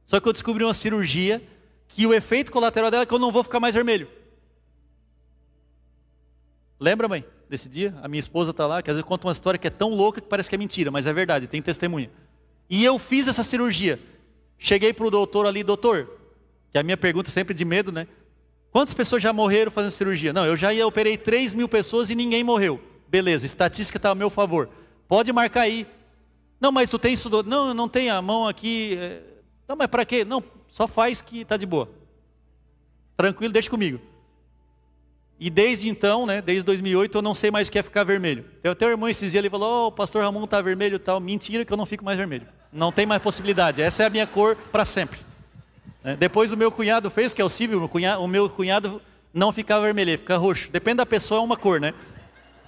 Só 0.07 0.21
que 0.21 0.29
eu 0.29 0.33
descobri 0.33 0.63
uma 0.63 0.75
cirurgia 0.75 1.43
que 1.89 2.07
o 2.07 2.15
efeito 2.15 2.53
colateral 2.53 2.91
dela 2.91 3.03
é 3.03 3.07
que 3.07 3.15
eu 3.15 3.19
não 3.19 3.33
vou 3.33 3.43
ficar 3.43 3.59
mais 3.59 3.75
vermelho. 3.75 4.09
Lembra, 6.79 7.09
mãe, 7.09 7.25
desse 7.49 7.69
dia? 7.69 7.97
A 8.01 8.07
minha 8.07 8.21
esposa 8.21 8.53
está 8.53 8.67
lá, 8.67 8.81
que 8.81 8.91
às 8.91 8.97
vezes 8.97 9.09
conta 9.09 9.27
uma 9.27 9.33
história 9.33 9.59
que 9.59 9.67
é 9.67 9.71
tão 9.71 9.91
louca 9.91 10.21
que 10.21 10.29
parece 10.29 10.49
que 10.49 10.55
é 10.55 10.59
mentira, 10.59 10.91
mas 10.91 11.07
é 11.07 11.13
verdade, 11.13 11.49
tem 11.49 11.61
testemunha. 11.61 12.11
E 12.69 12.85
eu 12.85 12.99
fiz 12.99 13.29
essa 13.29 13.43
cirurgia. 13.43 13.99
Cheguei 14.59 14.93
para 14.93 15.07
o 15.07 15.11
doutor 15.11 15.47
ali, 15.47 15.63
doutor, 15.63 16.11
que 16.71 16.79
é 16.79 16.81
a 16.81 16.85
minha 16.85 16.97
pergunta 16.97 17.31
sempre 17.31 17.55
de 17.55 17.65
medo, 17.65 17.93
né? 17.93 18.07
Quantas 18.71 18.93
pessoas 18.93 19.23
já 19.23 19.33
morreram 19.33 19.71
fazendo 19.71 19.93
cirurgia? 19.93 20.33
Não, 20.33 20.45
eu 20.45 20.57
já 20.57 20.73
ia, 20.73 20.87
operei 20.87 21.17
3 21.17 21.55
mil 21.55 21.69
pessoas 21.69 22.11
e 22.11 22.15
ninguém 22.15 22.45
morreu. 22.45 22.81
Beleza, 23.09 23.47
estatística 23.47 23.97
está 23.97 24.11
a 24.11 24.15
meu 24.15 24.29
favor. 24.29 24.69
Pode 25.07 25.33
marcar 25.33 25.63
aí. 25.63 25.87
Não, 26.61 26.71
mas 26.71 26.91
tu 26.91 26.99
tem 26.99 27.15
isso? 27.15 27.31
Do... 27.31 27.43
Não, 27.43 27.73
não 27.73 27.89
tenho 27.89 28.13
a 28.13 28.21
mão 28.21 28.47
aqui. 28.47 28.97
É, 28.99 29.23
não, 29.67 29.77
mas 29.77 29.87
para 29.87 30.05
quê? 30.05 30.25
Não, 30.25 30.43
só 30.67 30.87
faz 30.87 31.21
que 31.21 31.41
está 31.41 31.57
de 31.57 31.65
boa. 31.65 31.89
Tranquilo, 33.17 33.53
deixa 33.53 33.71
comigo. 33.71 34.01
E 35.41 35.49
desde 35.49 35.89
então, 35.89 36.27
né, 36.27 36.43
desde 36.43 36.65
2008, 36.65 37.19
eu 37.19 37.23
não 37.23 37.35
sei 37.35 37.51
mais 37.51 37.69
o 37.69 37.73
que 37.73 37.79
é 37.79 37.83
ficar 37.83 38.03
vermelho. 38.05 38.45
Eu 38.63 38.73
até 38.73 38.87
o 38.87 38.91
irmão 38.91 39.09
esses 39.09 39.31
dias 39.31 39.41
ele 39.41 39.49
falou: 39.49 39.85
"Oh, 39.85 39.87
o 39.87 39.93
pastor 39.93 40.23
Ramon 40.23 40.45
está 40.45 40.61
vermelho 40.61 40.99
tal". 40.99 41.21
Mentira 41.21 41.65
que 41.65 41.73
eu 41.73 41.77
não 41.77 41.87
fico 41.87 42.05
mais 42.05 42.19
vermelho. 42.19 42.49
Não 42.73 42.93
tem 42.93 43.07
mais 43.07 43.23
possibilidade. 43.23 43.81
Essa 43.81 44.03
é 44.03 44.07
a 44.07 44.11
minha 44.11 44.27
cor 44.27 44.57
para 44.57 44.85
sempre. 44.85 45.19
É, 46.05 46.17
depois 46.17 46.53
o 46.53 46.57
meu 46.57 46.71
cunhado 46.71 47.11
fez, 47.11 47.35
que 47.35 47.43
é 47.43 47.45
o 47.45 47.49
Silvio, 47.49 47.83
o, 47.83 48.23
o 48.23 48.29
meu 48.29 48.49
cunhado 48.49 49.01
não 49.33 49.53
ficava 49.53 49.83
vermelho, 49.83 50.11
ele 50.11 50.17
fica 50.17 50.37
roxo. 50.37 50.71
Depende 50.71 50.99
da 50.99 51.07
pessoa, 51.07 51.41
é 51.41 51.45
uma 51.45 51.57
cor, 51.57 51.81
né? 51.81 51.93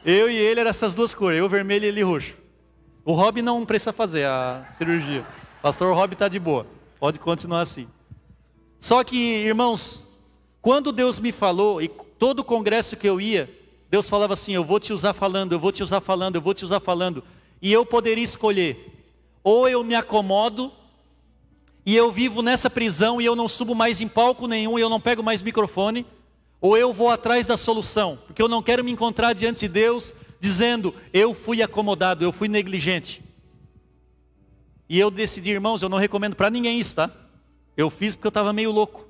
Eu 0.04 0.30
e 0.30 0.36
ele 0.36 0.60
eram 0.60 0.70
essas 0.70 0.94
duas 0.94 1.14
cores, 1.14 1.38
eu 1.38 1.48
vermelho 1.48 1.84
e 1.84 1.88
ele 1.88 2.02
roxo. 2.02 2.34
O 3.04 3.12
Rob 3.12 3.42
não 3.42 3.64
precisa 3.64 3.92
fazer 3.92 4.26
a 4.26 4.64
cirurgia. 4.76 5.22
O 5.58 5.62
pastor 5.62 5.94
Rob 5.94 6.12
está 6.12 6.28
de 6.28 6.38
boa. 6.38 6.66
Pode 6.98 7.18
continuar 7.18 7.60
assim. 7.60 7.88
Só 8.78 9.02
que, 9.02 9.16
irmãos, 9.16 10.06
quando 10.62 10.92
Deus 10.92 11.18
me 11.18 11.32
falou, 11.32 11.80
e 11.80 11.88
todo 11.88 12.44
congresso 12.44 12.96
que 12.96 13.08
eu 13.08 13.20
ia, 13.20 13.48
Deus 13.90 14.08
falava 14.08 14.34
assim: 14.34 14.52
Eu 14.52 14.64
vou 14.64 14.78
te 14.78 14.92
usar 14.92 15.12
falando, 15.12 15.52
eu 15.52 15.58
vou 15.58 15.72
te 15.72 15.82
usar 15.82 16.00
falando, 16.00 16.36
eu 16.36 16.40
vou 16.40 16.54
te 16.54 16.64
usar 16.64 16.80
falando. 16.80 17.24
E 17.60 17.72
eu 17.72 17.84
poderia 17.84 18.24
escolher: 18.24 18.89
ou 19.42 19.68
eu 19.68 19.82
me 19.82 19.94
acomodo, 19.94 20.72
e 21.84 21.96
eu 21.96 22.12
vivo 22.12 22.42
nessa 22.42 22.68
prisão 22.68 23.20
e 23.20 23.24
eu 23.24 23.34
não 23.34 23.48
subo 23.48 23.74
mais 23.74 24.00
em 24.00 24.08
palco 24.08 24.46
nenhum 24.46 24.78
e 24.78 24.82
eu 24.82 24.88
não 24.88 25.00
pego 25.00 25.22
mais 25.22 25.42
microfone, 25.42 26.06
Ou 26.60 26.76
eu 26.76 26.92
vou 26.92 27.08
atrás 27.08 27.46
da 27.46 27.56
solução, 27.56 28.18
porque 28.26 28.42
eu 28.42 28.48
não 28.48 28.62
quero 28.62 28.84
me 28.84 28.92
encontrar 28.92 29.32
diante 29.32 29.60
de 29.60 29.68
Deus 29.68 30.14
dizendo, 30.38 30.94
eu 31.12 31.34
fui 31.34 31.62
acomodado, 31.62 32.22
eu 32.22 32.32
fui 32.32 32.48
negligente. 32.48 33.22
E 34.88 34.98
eu 34.98 35.10
decidi, 35.10 35.50
irmãos, 35.50 35.80
eu 35.80 35.88
não 35.88 35.98
recomendo 35.98 36.34
para 36.34 36.50
ninguém 36.50 36.78
isso, 36.78 36.96
tá? 36.96 37.10
Eu 37.76 37.88
fiz 37.88 38.14
porque 38.14 38.26
eu 38.26 38.30
estava 38.30 38.52
meio 38.52 38.70
louco. 38.70 39.08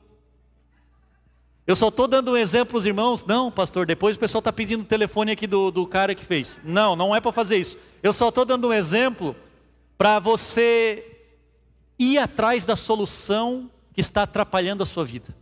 Eu 1.66 1.74
só 1.74 1.88
estou 1.88 2.06
dando 2.06 2.32
um 2.32 2.36
exemplo 2.36 2.76
aos 2.76 2.84
irmãos. 2.84 3.24
Não, 3.24 3.50
pastor, 3.50 3.86
depois 3.86 4.16
o 4.16 4.18
pessoal 4.18 4.40
está 4.40 4.52
pedindo 4.52 4.82
o 4.82 4.86
telefone 4.86 5.32
aqui 5.32 5.46
do, 5.46 5.70
do 5.70 5.86
cara 5.86 6.14
que 6.14 6.24
fez. 6.24 6.58
Não, 6.64 6.94
não 6.94 7.14
é 7.14 7.20
para 7.20 7.32
fazer 7.32 7.56
isso. 7.56 7.76
Eu 8.02 8.12
só 8.12 8.28
estou 8.28 8.44
dando 8.44 8.68
um 8.68 8.72
exemplo 8.72 9.34
para 10.00 10.18
você 10.18 11.04
ir 11.98 12.16
atrás 12.16 12.64
da 12.64 12.74
solução 12.74 13.70
que 13.92 14.00
está 14.00 14.22
atrapalhando 14.22 14.82
a 14.82 14.86
sua 14.86 15.04
vida. 15.04 15.36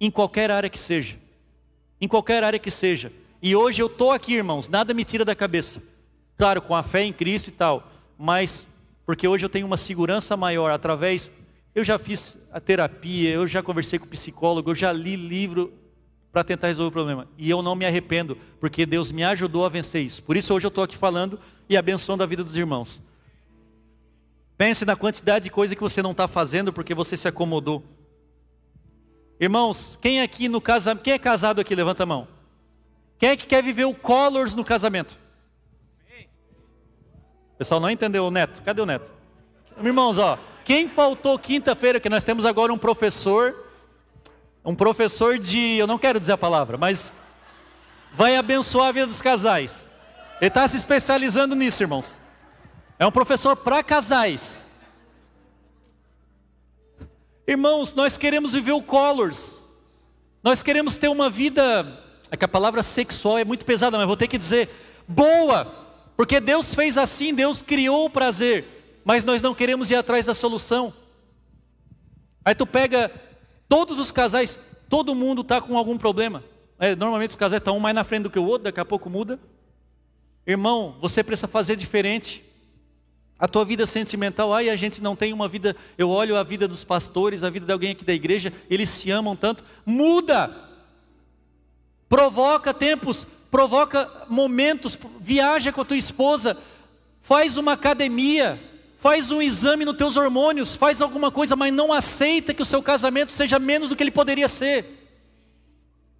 Em 0.00 0.10
qualquer 0.10 0.50
área 0.50 0.68
que 0.68 0.76
seja. 0.76 1.16
Em 2.00 2.08
qualquer 2.08 2.42
área 2.42 2.58
que 2.58 2.72
seja. 2.72 3.12
E 3.40 3.54
hoje 3.54 3.80
eu 3.80 3.86
estou 3.86 4.10
aqui, 4.10 4.34
irmãos, 4.34 4.68
nada 4.68 4.92
me 4.92 5.04
tira 5.04 5.24
da 5.24 5.36
cabeça. 5.36 5.80
Claro, 6.36 6.60
com 6.60 6.74
a 6.74 6.82
fé 6.82 7.04
em 7.04 7.12
Cristo 7.12 7.50
e 7.50 7.52
tal, 7.52 7.88
mas 8.18 8.66
porque 9.06 9.28
hoje 9.28 9.44
eu 9.44 9.48
tenho 9.48 9.64
uma 9.64 9.76
segurança 9.76 10.36
maior 10.36 10.72
através. 10.72 11.30
Eu 11.72 11.84
já 11.84 12.00
fiz 12.00 12.36
a 12.50 12.58
terapia, 12.58 13.30
eu 13.30 13.46
já 13.46 13.62
conversei 13.62 14.00
com 14.00 14.06
o 14.06 14.08
psicólogo, 14.08 14.72
eu 14.72 14.74
já 14.74 14.92
li 14.92 15.14
livro 15.14 15.72
para 16.32 16.42
tentar 16.42 16.66
resolver 16.66 16.88
o 16.88 16.92
problema. 16.92 17.28
E 17.38 17.48
eu 17.48 17.62
não 17.62 17.76
me 17.76 17.86
arrependo, 17.86 18.36
porque 18.58 18.84
Deus 18.84 19.12
me 19.12 19.22
ajudou 19.22 19.64
a 19.64 19.68
vencer 19.68 20.04
isso. 20.04 20.20
Por 20.20 20.36
isso 20.36 20.52
hoje 20.52 20.66
eu 20.66 20.70
estou 20.70 20.82
aqui 20.82 20.96
falando 20.96 21.38
e 21.68 21.76
abençoando 21.76 22.24
a 22.24 22.26
vida 22.26 22.42
dos 22.42 22.56
irmãos. 22.56 23.00
Pense 24.60 24.84
na 24.84 24.94
quantidade 24.94 25.44
de 25.44 25.50
coisa 25.50 25.74
que 25.74 25.80
você 25.80 26.02
não 26.02 26.10
está 26.10 26.28
fazendo 26.28 26.70
porque 26.70 26.94
você 26.94 27.16
se 27.16 27.26
acomodou. 27.26 27.82
Irmãos, 29.40 29.98
quem 30.02 30.20
aqui 30.20 30.50
no 30.50 30.60
casamento, 30.60 31.02
quem 31.02 31.14
é 31.14 31.18
casado 31.18 31.62
aqui, 31.62 31.74
levanta 31.74 32.02
a 32.02 32.06
mão. 32.06 32.28
Quem 33.18 33.30
é 33.30 33.36
que 33.38 33.46
quer 33.46 33.62
viver 33.62 33.86
o 33.86 33.94
colors 33.94 34.54
no 34.54 34.62
casamento? 34.62 35.18
O 37.54 37.56
pessoal 37.56 37.80
não 37.80 37.88
entendeu 37.88 38.26
o 38.26 38.30
neto. 38.30 38.60
Cadê 38.60 38.82
o 38.82 38.84
neto? 38.84 39.10
Irmãos, 39.82 40.18
ó, 40.18 40.38
quem 40.62 40.86
faltou 40.86 41.38
quinta-feira, 41.38 41.98
que 41.98 42.10
nós 42.10 42.22
temos 42.22 42.44
agora 42.44 42.70
um 42.70 42.76
professor, 42.76 43.64
um 44.62 44.74
professor 44.74 45.38
de, 45.38 45.78
eu 45.78 45.86
não 45.86 45.96
quero 45.96 46.20
dizer 46.20 46.32
a 46.32 46.38
palavra, 46.38 46.76
mas 46.76 47.14
vai 48.12 48.36
abençoar 48.36 48.88
a 48.88 48.92
vida 48.92 49.06
dos 49.06 49.22
casais. 49.22 49.88
Ele 50.38 50.48
está 50.48 50.68
se 50.68 50.76
especializando 50.76 51.56
nisso, 51.56 51.82
irmãos. 51.82 52.20
É 53.00 53.04
um 53.04 53.10
professor 53.10 53.56
para 53.56 53.82
casais. 53.82 54.64
Irmãos, 57.44 57.92
nós 57.92 58.16
queremos 58.16 58.52
viver 58.52 58.70
o 58.70 58.82
colors. 58.82 59.60
Nós 60.40 60.62
queremos 60.62 60.96
ter 60.96 61.08
uma 61.08 61.28
vida, 61.28 62.00
é 62.30 62.36
que 62.36 62.44
a 62.44 62.48
palavra 62.48 62.84
sexual 62.84 63.36
é 63.36 63.44
muito 63.44 63.64
pesada, 63.64 63.98
mas 63.98 64.06
vou 64.06 64.16
ter 64.16 64.28
que 64.28 64.38
dizer 64.38 64.70
boa, 65.08 65.64
porque 66.16 66.38
Deus 66.38 66.72
fez 66.72 66.96
assim, 66.96 67.34
Deus 67.34 67.60
criou 67.60 68.04
o 68.04 68.10
prazer 68.10 68.78
mas 69.04 69.24
nós 69.24 69.42
não 69.42 69.54
queremos 69.54 69.90
ir 69.90 69.96
atrás 69.96 70.26
da 70.26 70.34
solução. 70.34 70.92
Aí 72.44 72.54
tu 72.54 72.66
pega 72.66 73.10
todos 73.68 73.98
os 73.98 74.10
casais, 74.10 74.58
todo 74.88 75.14
mundo 75.14 75.42
está 75.42 75.60
com 75.60 75.76
algum 75.76 75.96
problema. 75.96 76.44
É, 76.78 76.94
normalmente 76.94 77.30
os 77.30 77.36
casais 77.36 77.60
estão 77.60 77.76
um 77.76 77.80
mais 77.80 77.94
na 77.94 78.04
frente 78.04 78.24
do 78.24 78.30
que 78.30 78.38
o 78.38 78.44
outro, 78.44 78.64
daqui 78.64 78.80
a 78.80 78.84
pouco 78.84 79.10
muda. 79.10 79.38
Irmão, 80.46 80.96
você 81.00 81.22
precisa 81.22 81.48
fazer 81.48 81.76
diferente. 81.76 82.44
A 83.40 83.48
tua 83.48 83.64
vida 83.64 83.86
sentimental, 83.86 84.52
ai, 84.52 84.68
a 84.68 84.76
gente 84.76 85.02
não 85.02 85.16
tem 85.16 85.32
uma 85.32 85.48
vida. 85.48 85.74
Eu 85.96 86.10
olho 86.10 86.36
a 86.36 86.42
vida 86.42 86.68
dos 86.68 86.84
pastores, 86.84 87.42
a 87.42 87.48
vida 87.48 87.64
de 87.64 87.72
alguém 87.72 87.92
aqui 87.92 88.04
da 88.04 88.12
igreja, 88.12 88.52
eles 88.68 88.90
se 88.90 89.10
amam 89.10 89.34
tanto. 89.34 89.64
Muda! 89.86 90.68
Provoca 92.06 92.74
tempos, 92.74 93.26
provoca 93.50 94.26
momentos, 94.28 94.98
viaja 95.20 95.72
com 95.72 95.80
a 95.80 95.84
tua 95.84 95.96
esposa, 95.96 96.54
faz 97.20 97.56
uma 97.56 97.72
academia, 97.72 98.60
faz 98.98 99.30
um 99.30 99.40
exame 99.40 99.86
nos 99.86 99.96
teus 99.96 100.18
hormônios, 100.18 100.74
faz 100.74 101.00
alguma 101.00 101.30
coisa, 101.30 101.56
mas 101.56 101.72
não 101.72 101.92
aceita 101.92 102.52
que 102.52 102.62
o 102.62 102.66
seu 102.66 102.82
casamento 102.82 103.32
seja 103.32 103.58
menos 103.58 103.88
do 103.88 103.96
que 103.96 104.02
ele 104.02 104.10
poderia 104.10 104.48
ser. 104.48 104.99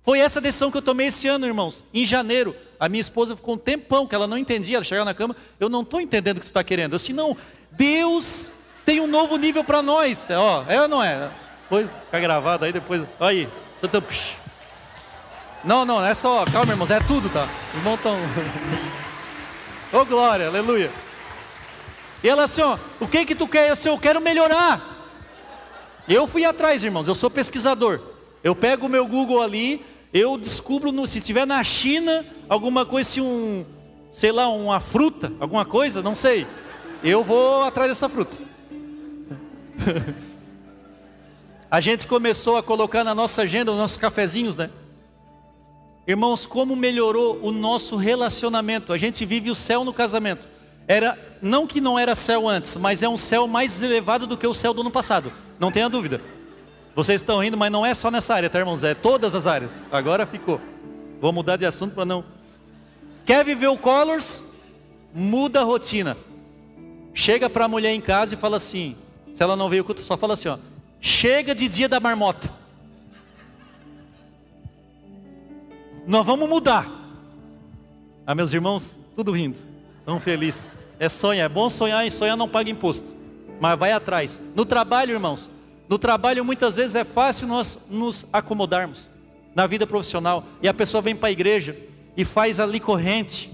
Foi 0.02 0.18
essa 0.18 0.40
decisão 0.40 0.70
que 0.70 0.78
eu 0.78 0.82
tomei 0.82 1.08
esse 1.08 1.28
ano, 1.28 1.46
irmãos. 1.46 1.84
Em 1.92 2.04
janeiro, 2.04 2.54
a 2.78 2.88
minha 2.88 3.00
esposa 3.00 3.36
ficou 3.36 3.54
um 3.54 3.58
tempão 3.58 4.06
que 4.06 4.14
ela 4.14 4.26
não 4.26 4.38
entendia, 4.38 4.76
ela 4.76 4.84
chegava 4.84 5.04
na 5.04 5.14
cama, 5.14 5.36
eu 5.58 5.68
não 5.68 5.82
estou 5.82 6.00
entendendo 6.00 6.38
o 6.38 6.40
que 6.40 6.46
tu 6.46 6.50
está 6.50 6.64
querendo. 6.64 6.94
Eu 6.94 6.98
disse, 6.98 7.12
não, 7.12 7.36
Deus 7.70 8.50
tem 8.84 9.00
um 9.00 9.06
novo 9.06 9.36
nível 9.36 9.62
para 9.62 9.82
nós. 9.82 10.30
É, 10.30 10.38
ó, 10.38 10.64
é 10.66 10.80
ou 10.80 10.88
não 10.88 11.02
é? 11.02 11.30
Depois 11.62 11.88
fica 12.06 12.20
gravado 12.20 12.64
aí, 12.64 12.72
depois. 12.72 13.02
Olha 13.20 13.30
aí. 13.30 13.48
Não, 15.62 15.84
não, 15.84 16.04
é 16.04 16.14
só, 16.14 16.44
calma, 16.46 16.72
irmãos, 16.72 16.90
é 16.90 17.00
tudo, 17.00 17.28
tá? 17.28 17.46
Irmão 17.74 17.96
tão. 17.98 18.16
Ô 19.92 19.98
oh, 19.98 20.04
glória, 20.04 20.46
aleluia. 20.46 20.90
E 22.22 22.28
ela 22.28 22.44
assim, 22.44 22.62
ó, 22.62 22.76
o 22.98 23.06
que 23.06 23.24
que 23.24 23.34
tu 23.34 23.46
quer? 23.46 23.68
Eu, 23.68 23.72
assim, 23.72 23.88
eu 23.88 23.98
quero 23.98 24.20
melhorar. 24.20 24.80
Eu 26.08 26.26
fui 26.26 26.44
atrás, 26.44 26.82
irmãos, 26.82 27.08
eu 27.08 27.14
sou 27.14 27.30
pesquisador. 27.30 28.00
Eu 28.42 28.54
pego 28.54 28.86
o 28.86 28.88
meu 28.88 29.06
Google 29.06 29.42
ali, 29.42 29.84
eu 30.12 30.36
descubro, 30.38 30.90
no, 30.90 31.06
se 31.06 31.20
tiver 31.20 31.46
na 31.46 31.62
China, 31.62 32.24
alguma 32.48 32.86
coisa, 32.86 33.10
se 33.10 33.20
um, 33.20 33.64
sei 34.12 34.32
lá, 34.32 34.48
uma 34.48 34.80
fruta, 34.80 35.32
alguma 35.38 35.64
coisa, 35.64 36.02
não 36.02 36.14
sei. 36.14 36.46
Eu 37.02 37.22
vou 37.22 37.62
atrás 37.64 37.88
dessa 37.88 38.08
fruta. 38.08 38.36
a 41.70 41.80
gente 41.80 42.06
começou 42.06 42.56
a 42.56 42.62
colocar 42.62 43.04
na 43.04 43.14
nossa 43.14 43.42
agenda 43.42 43.70
os 43.70 43.78
nossos 43.78 43.96
cafezinhos, 43.96 44.56
né? 44.56 44.70
Irmãos, 46.06 46.46
como 46.46 46.74
melhorou 46.74 47.38
o 47.42 47.52
nosso 47.52 47.96
relacionamento. 47.96 48.92
A 48.92 48.98
gente 48.98 49.24
vive 49.24 49.50
o 49.50 49.54
céu 49.54 49.84
no 49.84 49.92
casamento 49.92 50.48
era 50.90 51.16
não 51.40 51.68
que 51.68 51.80
não 51.80 51.96
era 51.96 52.16
céu 52.16 52.48
antes, 52.48 52.76
mas 52.76 53.00
é 53.00 53.08
um 53.08 53.16
céu 53.16 53.46
mais 53.46 53.80
elevado 53.80 54.26
do 54.26 54.36
que 54.36 54.44
o 54.44 54.52
céu 54.52 54.74
do 54.74 54.80
ano 54.80 54.90
passado. 54.90 55.32
Não 55.56 55.70
tenha 55.70 55.88
dúvida. 55.88 56.20
Vocês 56.94 57.20
estão 57.20 57.42
indo, 57.42 57.56
mas 57.56 57.70
não 57.70 57.86
é 57.86 57.94
só 57.94 58.10
nessa 58.10 58.34
área, 58.34 58.50
tá, 58.50 58.58
irmãos? 58.58 58.82
É 58.82 58.94
todas 58.94 59.34
as 59.34 59.46
áreas. 59.46 59.80
Agora 59.92 60.26
ficou. 60.26 60.60
Vou 61.20 61.32
mudar 61.32 61.56
de 61.56 61.64
assunto 61.64 61.94
para 61.94 62.04
não. 62.04 62.24
Quer 63.24 63.44
viver 63.44 63.68
o 63.68 63.78
Colors? 63.78 64.44
Muda 65.14 65.60
a 65.60 65.64
rotina. 65.64 66.16
Chega 67.14 67.48
para 67.50 67.64
a 67.64 67.68
mulher 67.68 67.92
em 67.92 68.00
casa 68.00 68.34
e 68.34 68.36
fala 68.36 68.56
assim: 68.56 68.96
se 69.32 69.42
ela 69.42 69.56
não 69.56 69.68
veio 69.68 69.84
culto, 69.84 70.02
só 70.02 70.16
fala 70.16 70.34
assim: 70.34 70.48
ó, 70.48 70.58
chega 71.00 71.54
de 71.54 71.68
dia 71.68 71.88
da 71.88 72.00
marmota. 72.00 72.50
Nós 76.06 76.24
vamos 76.24 76.48
mudar. 76.48 76.88
Ah, 78.26 78.34
meus 78.34 78.52
irmãos, 78.52 78.98
tudo 79.14 79.32
rindo, 79.32 79.58
tão 80.04 80.18
feliz. 80.18 80.72
É 80.98 81.08
sonhar, 81.08 81.46
é 81.46 81.48
bom 81.48 81.70
sonhar 81.70 82.06
e 82.06 82.10
sonhar 82.10 82.36
não 82.36 82.48
paga 82.48 82.70
imposto. 82.70 83.14
Mas 83.60 83.78
vai 83.78 83.92
atrás. 83.92 84.40
No 84.54 84.64
trabalho, 84.64 85.12
irmãos, 85.12 85.50
no 85.90 85.98
trabalho 85.98 86.44
muitas 86.44 86.76
vezes 86.76 86.94
é 86.94 87.02
fácil 87.02 87.48
nós 87.48 87.76
nos 87.90 88.24
acomodarmos 88.32 89.10
na 89.56 89.66
vida 89.66 89.88
profissional. 89.88 90.44
E 90.62 90.68
a 90.68 90.72
pessoa 90.72 91.02
vem 91.02 91.16
para 91.16 91.30
a 91.30 91.32
igreja 91.32 91.76
e 92.16 92.24
faz 92.24 92.60
ali 92.60 92.78
corrente. 92.78 93.50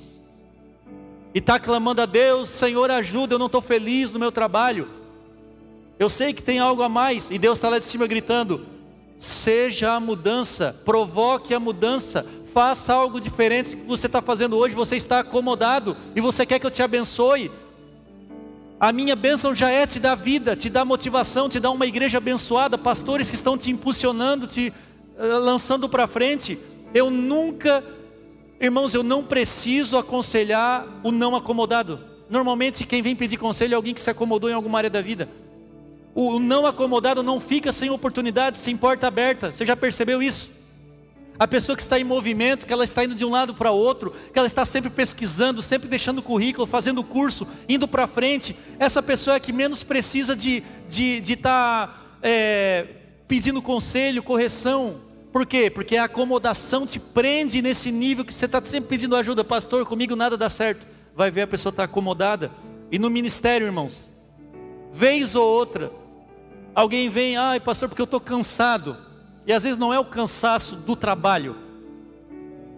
E 1.34 1.38
está 1.38 1.58
clamando 1.58 2.02
a 2.02 2.04
Deus, 2.04 2.50
Senhor 2.50 2.90
ajuda, 2.90 3.34
eu 3.34 3.38
não 3.38 3.46
estou 3.46 3.62
feliz 3.62 4.12
no 4.12 4.18
meu 4.18 4.30
trabalho. 4.30 4.86
Eu 5.98 6.10
sei 6.10 6.34
que 6.34 6.42
tem 6.42 6.58
algo 6.58 6.82
a 6.82 6.90
mais. 6.90 7.30
E 7.30 7.38
Deus 7.38 7.56
está 7.56 7.70
lá 7.70 7.78
de 7.78 7.86
cima 7.86 8.06
gritando: 8.06 8.66
seja 9.18 9.94
a 9.94 10.00
mudança, 10.00 10.78
provoque 10.84 11.54
a 11.54 11.60
mudança, 11.60 12.26
faça 12.52 12.92
algo 12.92 13.18
diferente 13.18 13.78
que 13.78 13.86
você 13.86 14.08
está 14.08 14.20
fazendo 14.20 14.58
hoje, 14.58 14.74
você 14.74 14.96
está 14.96 15.20
acomodado 15.20 15.96
e 16.14 16.20
você 16.20 16.44
quer 16.44 16.58
que 16.58 16.66
eu 16.66 16.70
te 16.70 16.82
abençoe. 16.82 17.50
A 18.78 18.92
minha 18.92 19.16
bênção 19.16 19.54
já 19.54 19.70
é 19.70 19.86
te 19.86 19.98
dar 19.98 20.14
vida, 20.14 20.54
te 20.54 20.68
dar 20.68 20.84
motivação, 20.84 21.48
te 21.48 21.58
dar 21.58 21.70
uma 21.70 21.86
igreja 21.86 22.18
abençoada, 22.18 22.76
pastores 22.76 23.30
que 23.30 23.34
estão 23.34 23.56
te 23.56 23.70
impulsionando, 23.70 24.46
te 24.46 24.70
uh, 25.18 25.38
lançando 25.38 25.88
para 25.88 26.06
frente. 26.06 26.58
Eu 26.92 27.10
nunca, 27.10 27.82
irmãos, 28.60 28.92
eu 28.92 29.02
não 29.02 29.24
preciso 29.24 29.96
aconselhar 29.96 30.86
o 31.02 31.10
não 31.10 31.34
acomodado. 31.34 32.00
Normalmente 32.28 32.84
quem 32.84 33.00
vem 33.00 33.16
pedir 33.16 33.38
conselho 33.38 33.72
é 33.72 33.76
alguém 33.76 33.94
que 33.94 34.00
se 34.00 34.10
acomodou 34.10 34.50
em 34.50 34.54
alguma 34.54 34.76
área 34.76 34.90
da 34.90 35.00
vida. 35.00 35.26
O 36.14 36.38
não 36.38 36.66
acomodado 36.66 37.22
não 37.22 37.40
fica 37.40 37.72
sem 37.72 37.88
oportunidade, 37.88 38.58
sem 38.58 38.76
porta 38.76 39.06
aberta. 39.06 39.52
Você 39.52 39.64
já 39.64 39.74
percebeu 39.74 40.22
isso? 40.22 40.50
A 41.38 41.46
pessoa 41.46 41.76
que 41.76 41.82
está 41.82 41.98
em 41.98 42.04
movimento, 42.04 42.66
que 42.66 42.72
ela 42.72 42.84
está 42.84 43.04
indo 43.04 43.14
de 43.14 43.24
um 43.24 43.30
lado 43.30 43.54
para 43.54 43.70
outro, 43.70 44.12
que 44.32 44.38
ela 44.38 44.46
está 44.46 44.64
sempre 44.64 44.90
pesquisando, 44.90 45.60
sempre 45.60 45.88
deixando 45.88 46.22
currículo, 46.22 46.66
fazendo 46.66 47.04
curso, 47.04 47.46
indo 47.68 47.86
para 47.86 48.06
frente, 48.06 48.56
essa 48.78 49.02
pessoa 49.02 49.36
é 49.36 49.40
que 49.40 49.52
menos 49.52 49.82
precisa 49.82 50.34
de 50.34 50.56
estar 50.58 50.88
de, 50.88 51.20
de 51.20 51.36
tá, 51.36 52.02
é, 52.22 52.86
pedindo 53.28 53.60
conselho, 53.60 54.22
correção. 54.22 55.00
Por 55.32 55.44
quê? 55.44 55.68
Porque 55.68 55.96
a 55.96 56.04
acomodação 56.04 56.86
te 56.86 56.98
prende 56.98 57.60
nesse 57.60 57.92
nível 57.92 58.24
que 58.24 58.32
você 58.32 58.46
está 58.46 58.64
sempre 58.64 58.88
pedindo 58.88 59.14
ajuda. 59.14 59.44
Pastor, 59.44 59.84
comigo 59.84 60.16
nada 60.16 60.36
dá 60.36 60.48
certo. 60.48 60.86
Vai 61.14 61.30
ver 61.30 61.42
a 61.42 61.46
pessoa 61.46 61.70
está 61.70 61.84
acomodada. 61.84 62.50
E 62.90 62.98
no 62.98 63.10
ministério, 63.10 63.66
irmãos, 63.66 64.08
vez 64.92 65.34
ou 65.34 65.46
outra, 65.46 65.92
alguém 66.74 67.10
vem, 67.10 67.36
ai 67.36 67.60
pastor, 67.60 67.88
porque 67.88 68.00
eu 68.00 68.06
estou 68.06 68.20
cansado. 68.20 69.05
E 69.46 69.52
às 69.52 69.62
vezes 69.62 69.78
não 69.78 69.94
é 69.94 69.98
o 69.98 70.04
cansaço 70.04 70.74
do 70.74 70.96
trabalho, 70.96 71.56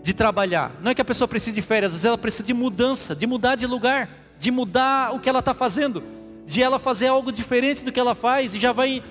de 0.03 0.12
trabalhar. 0.12 0.73
Não 0.83 0.91
é 0.91 0.95
que 0.95 1.01
a 1.01 1.05
pessoa 1.05 1.27
precise 1.27 1.55
de 1.55 1.62
férias, 1.62 1.93
às 1.93 1.99
vezes 1.99 2.05
ela 2.05 2.19
precisa 2.19 2.45
de 2.45 2.53
mudança, 2.53 3.16
de 3.16 3.27
mudar 3.27 3.55
de 3.55 3.66
lugar, 3.66 4.11
de 4.39 4.51
mudar 4.51 5.14
o 5.14 5.19
que 5.19 5.29
ela 5.29 5.39
está 5.39 5.55
fazendo, 5.55 6.03
de 6.47 6.62
ela 6.62 6.79
fazer 6.79 7.09
algo 7.09 7.33
diferente 7.33 7.83
do 7.83 7.91
que 7.91 7.99
ela 7.99 8.14
faz 8.14 8.55
e 8.55 8.61
já 8.61 8.73
vai. 8.73 9.03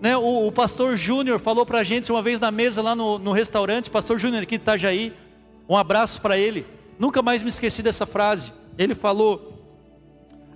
Né, 0.00 0.14
o, 0.14 0.46
o 0.46 0.52
pastor 0.52 0.94
Júnior 0.96 1.40
falou 1.40 1.64
para 1.64 1.78
a 1.78 1.84
gente 1.84 2.12
uma 2.12 2.20
vez 2.20 2.38
na 2.38 2.50
mesa 2.50 2.82
lá 2.82 2.94
no, 2.94 3.18
no 3.18 3.32
restaurante, 3.32 3.90
pastor 3.90 4.18
Júnior 4.20 4.42
aqui 4.42 4.58
de 4.58 4.62
Itajaí, 4.62 5.12
um 5.66 5.76
abraço 5.76 6.20
para 6.20 6.36
ele. 6.36 6.66
Nunca 6.98 7.22
mais 7.22 7.42
me 7.42 7.48
esqueci 7.48 7.82
dessa 7.82 8.04
frase. 8.04 8.52
Ele 8.78 8.94
falou: 8.94 9.55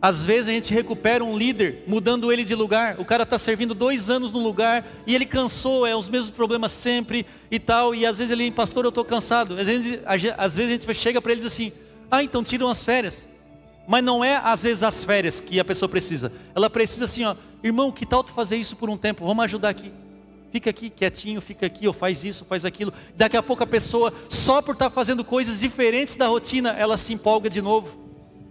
às 0.03 0.23
vezes 0.23 0.49
a 0.49 0.53
gente 0.53 0.73
recupera 0.73 1.23
um 1.23 1.37
líder 1.37 1.85
mudando 1.87 2.33
ele 2.33 2.43
de 2.43 2.55
lugar. 2.55 2.99
O 2.99 3.05
cara 3.05 3.25
está 3.25 3.37
servindo 3.37 3.75
dois 3.75 4.09
anos 4.09 4.33
no 4.33 4.39
lugar 4.39 4.87
e 5.07 5.15
ele 5.15 5.27
cansou, 5.27 5.87
é 5.87 5.95
os 5.95 6.09
mesmos 6.09 6.31
problemas 6.31 6.73
sempre 6.73 7.27
e 7.51 7.59
tal. 7.59 7.95
E 7.95 8.07
às 8.07 8.17
vezes 8.17 8.33
ele, 8.33 8.51
pastor, 8.51 8.85
eu 8.85 8.89
estou 8.89 9.05
cansado. 9.05 9.59
Às 9.59 9.67
vezes, 9.67 10.01
às 10.39 10.57
vezes 10.57 10.71
a 10.71 10.75
gente 10.75 10.95
chega 10.95 11.21
para 11.21 11.33
ele 11.33 11.41
e 11.41 11.45
diz 11.45 11.53
assim: 11.53 11.71
ah, 12.11 12.25
então 12.25 12.43
tiram 12.43 12.69
as 12.69 12.83
férias. 12.83 13.29
Mas 13.87 14.03
não 14.03 14.25
é 14.25 14.41
às 14.43 14.63
vezes 14.63 14.83
as 14.83 15.05
férias 15.05 15.39
que 15.39 15.61
a 15.61 15.65
pessoa 15.65 15.89
precisa. 15.89 16.33
Ela 16.55 16.71
precisa 16.71 17.05
assim, 17.05 17.25
ó, 17.25 17.35
irmão, 17.63 17.93
que 17.93 18.07
tal 18.07 18.25
tu 18.25 18.33
fazer 18.33 18.57
isso 18.57 18.77
por 18.77 18.89
um 18.89 18.97
tempo? 18.97 19.27
Vamos 19.27 19.45
ajudar 19.45 19.69
aqui. 19.69 19.93
Fica 20.51 20.71
aqui 20.71 20.91
quietinho, 20.91 21.41
fica 21.41 21.67
aqui, 21.67 21.87
ou 21.87 21.93
faz 21.93 22.25
isso, 22.25 22.45
faz 22.45 22.65
aquilo. 22.65 22.93
Daqui 23.17 23.37
a 23.37 23.43
pouco 23.43 23.63
a 23.63 23.67
pessoa, 23.67 24.13
só 24.29 24.63
por 24.63 24.73
estar 24.73 24.89
tá 24.89 24.95
fazendo 24.95 25.23
coisas 25.23 25.61
diferentes 25.61 26.17
da 26.17 26.27
rotina, 26.27 26.71
ela 26.71 26.97
se 26.97 27.13
empolga 27.13 27.51
de 27.51 27.61
novo. 27.61 28.10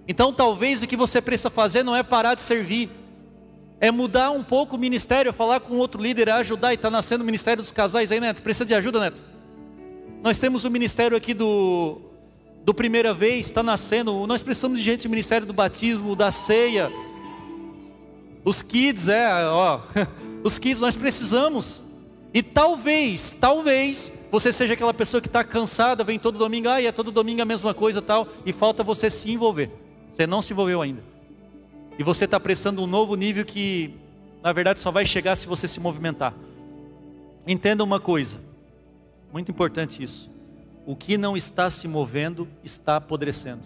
Então 0.10 0.34
talvez 0.34 0.82
o 0.82 0.88
que 0.88 0.98
você 0.98 1.22
precisa 1.22 1.52
fazer 1.52 1.84
não 1.84 1.96
é 1.96 2.02
parar 2.02 2.34
de 2.34 2.42
servir, 2.42 2.90
é 3.80 3.92
mudar 3.92 4.32
um 4.32 4.44
pouco 4.44 4.76
o 4.76 4.80
ministério, 4.80 5.32
falar 5.32 5.60
com 5.60 5.76
outro 5.76 6.02
líder, 6.02 6.32
ajudar, 6.32 6.72
e 6.72 6.76
está 6.76 6.90
nascendo 6.90 7.22
o 7.22 7.26
ministério 7.26 7.62
dos 7.62 7.72
casais 7.72 8.12
aí, 8.12 8.20
Neto. 8.20 8.42
Precisa 8.42 8.66
de 8.66 8.74
ajuda, 8.74 9.00
Neto? 9.00 9.24
Nós 10.24 10.40
temos 10.40 10.66
o 10.66 10.72
ministério 10.72 11.16
aqui 11.16 11.36
do, 11.36 12.02
do 12.66 12.74
Primeira 12.74 13.14
Vez, 13.14 13.46
está 13.46 13.62
nascendo. 13.62 14.26
Nós 14.26 14.42
precisamos 14.42 14.80
de 14.80 14.84
gente 14.84 15.04
do 15.04 15.12
ministério 15.12 15.46
do 15.46 15.54
batismo, 15.54 16.16
da 16.16 16.32
ceia. 16.32 16.92
Os 18.44 18.64
kids, 18.64 19.08
é, 19.08 19.46
ó. 19.46 19.82
Os 20.44 20.58
kids 20.58 20.82
nós 20.82 20.96
precisamos. 20.96 21.86
E 22.34 22.42
talvez, 22.42 23.38
talvez, 23.40 24.12
você 24.32 24.52
seja 24.52 24.74
aquela 24.74 24.94
pessoa 24.94 25.22
que 25.22 25.28
está 25.28 25.44
cansada, 25.44 26.04
vem 26.04 26.18
todo 26.18 26.40
domingo, 26.40 26.68
ah, 26.68 26.82
é 26.82 26.92
todo 26.92 27.12
domingo 27.12 27.44
a 27.44 27.46
mesma 27.46 27.76
coisa 27.76 28.02
tal, 28.02 28.28
e 28.44 28.52
falta 28.52 28.84
você 28.84 29.12
se 29.12 29.32
envolver. 29.32 29.72
Você 30.20 30.28
não 30.28 30.42
se 30.42 30.52
envolveu 30.52 30.82
ainda. 30.82 31.02
E 31.98 32.04
você 32.04 32.26
está 32.26 32.38
prestando 32.38 32.84
um 32.84 32.88
novo 32.88 33.16
nível 33.16 33.46
que, 33.46 33.96
na 34.44 34.52
verdade, 34.52 34.82
só 34.82 34.92
vai 34.92 35.06
chegar 35.06 35.34
se 35.38 35.48
você 35.48 35.66
se 35.66 35.80
movimentar. 35.80 36.34
Entenda 37.48 37.86
uma 37.86 38.02
coisa, 38.02 38.38
muito 39.32 39.50
importante 39.50 40.04
isso. 40.04 40.30
O 40.86 40.94
que 40.94 41.18
não 41.18 41.38
está 41.38 41.70
se 41.70 41.88
movendo 41.88 42.50
está 42.66 42.98
apodrecendo. 42.98 43.62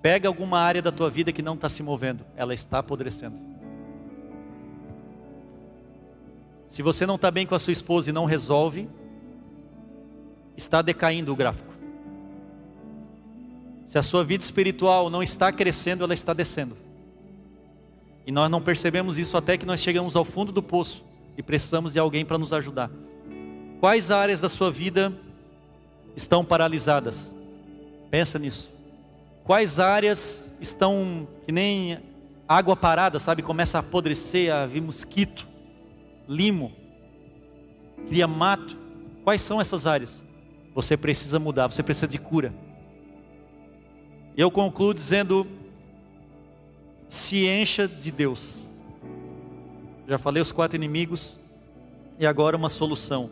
Pega 0.00 0.26
alguma 0.26 0.58
área 0.58 0.80
da 0.80 0.90
tua 0.90 1.10
vida 1.10 1.30
que 1.30 1.42
não 1.42 1.52
está 1.52 1.68
se 1.68 1.82
movendo, 1.82 2.24
ela 2.34 2.54
está 2.54 2.78
apodrecendo. 2.78 3.36
Se 6.66 6.80
você 6.80 7.04
não 7.04 7.16
está 7.16 7.30
bem 7.30 7.46
com 7.46 7.54
a 7.54 7.58
sua 7.58 7.74
esposa 7.74 8.08
e 8.08 8.12
não 8.14 8.24
resolve, 8.24 8.88
está 10.56 10.80
decaindo 10.80 11.30
o 11.30 11.36
gráfico. 11.36 11.77
Se 13.88 13.96
a 13.96 14.02
sua 14.02 14.22
vida 14.22 14.44
espiritual 14.44 15.08
não 15.08 15.22
está 15.22 15.50
crescendo, 15.50 16.04
ela 16.04 16.12
está 16.12 16.34
descendo. 16.34 16.76
E 18.26 18.30
nós 18.30 18.50
não 18.50 18.60
percebemos 18.60 19.16
isso 19.16 19.34
até 19.34 19.56
que 19.56 19.64
nós 19.64 19.80
chegamos 19.80 20.14
ao 20.14 20.26
fundo 20.26 20.52
do 20.52 20.62
poço 20.62 21.02
e 21.38 21.42
precisamos 21.42 21.94
de 21.94 21.98
alguém 21.98 22.22
para 22.22 22.36
nos 22.36 22.52
ajudar. 22.52 22.90
Quais 23.80 24.10
áreas 24.10 24.42
da 24.42 24.48
sua 24.50 24.70
vida 24.70 25.10
estão 26.14 26.44
paralisadas? 26.44 27.34
Pensa 28.10 28.38
nisso. 28.38 28.70
Quais 29.42 29.78
áreas 29.78 30.52
estão 30.60 31.26
que 31.46 31.50
nem 31.50 31.98
água 32.46 32.76
parada, 32.76 33.18
sabe? 33.18 33.40
Começa 33.40 33.78
a 33.78 33.80
apodrecer, 33.80 34.52
a 34.52 34.66
vir 34.66 34.82
mosquito, 34.82 35.48
limo, 36.28 36.72
cria 38.06 38.28
mato. 38.28 38.76
Quais 39.24 39.40
são 39.40 39.58
essas 39.58 39.86
áreas? 39.86 40.22
Você 40.74 40.94
precisa 40.94 41.38
mudar, 41.38 41.68
você 41.68 41.82
precisa 41.82 42.06
de 42.06 42.18
cura. 42.18 42.52
Eu 44.38 44.52
concluo 44.52 44.94
dizendo: 44.94 45.44
se 47.08 47.44
encha 47.44 47.88
de 47.88 48.12
Deus. 48.12 48.68
Já 50.06 50.16
falei 50.16 50.40
os 50.40 50.52
quatro 50.52 50.76
inimigos 50.76 51.40
e 52.20 52.24
agora 52.24 52.56
uma 52.56 52.68
solução. 52.68 53.30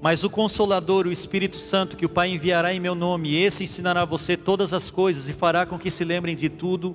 Mas 0.00 0.22
o 0.22 0.30
Consolador, 0.30 1.08
o 1.08 1.12
Espírito 1.12 1.58
Santo, 1.58 1.96
que 1.96 2.06
o 2.06 2.08
Pai 2.08 2.30
enviará 2.30 2.72
em 2.72 2.78
meu 2.78 2.94
nome, 2.94 3.34
esse 3.34 3.64
ensinará 3.64 4.02
a 4.02 4.04
você 4.04 4.36
todas 4.36 4.72
as 4.72 4.92
coisas 4.92 5.28
e 5.28 5.32
fará 5.32 5.66
com 5.66 5.76
que 5.76 5.90
se 5.90 6.04
lembrem 6.04 6.36
de 6.36 6.48
tudo 6.48 6.94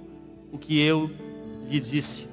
o 0.50 0.58
que 0.58 0.80
eu 0.80 1.12
lhe 1.68 1.82
disse. 1.82 2.28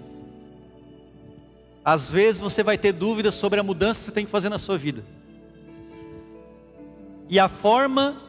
Às 1.84 2.08
vezes 2.08 2.40
você 2.40 2.62
vai 2.62 2.78
ter 2.78 2.92
dúvidas 2.92 3.34
sobre 3.34 3.58
a 3.58 3.64
mudança 3.64 4.00
que 4.00 4.04
você 4.06 4.12
tem 4.12 4.24
que 4.24 4.30
fazer 4.30 4.48
na 4.48 4.58
sua 4.58 4.78
vida. 4.78 5.04
E 7.28 7.38
a 7.38 7.48
forma 7.48 8.23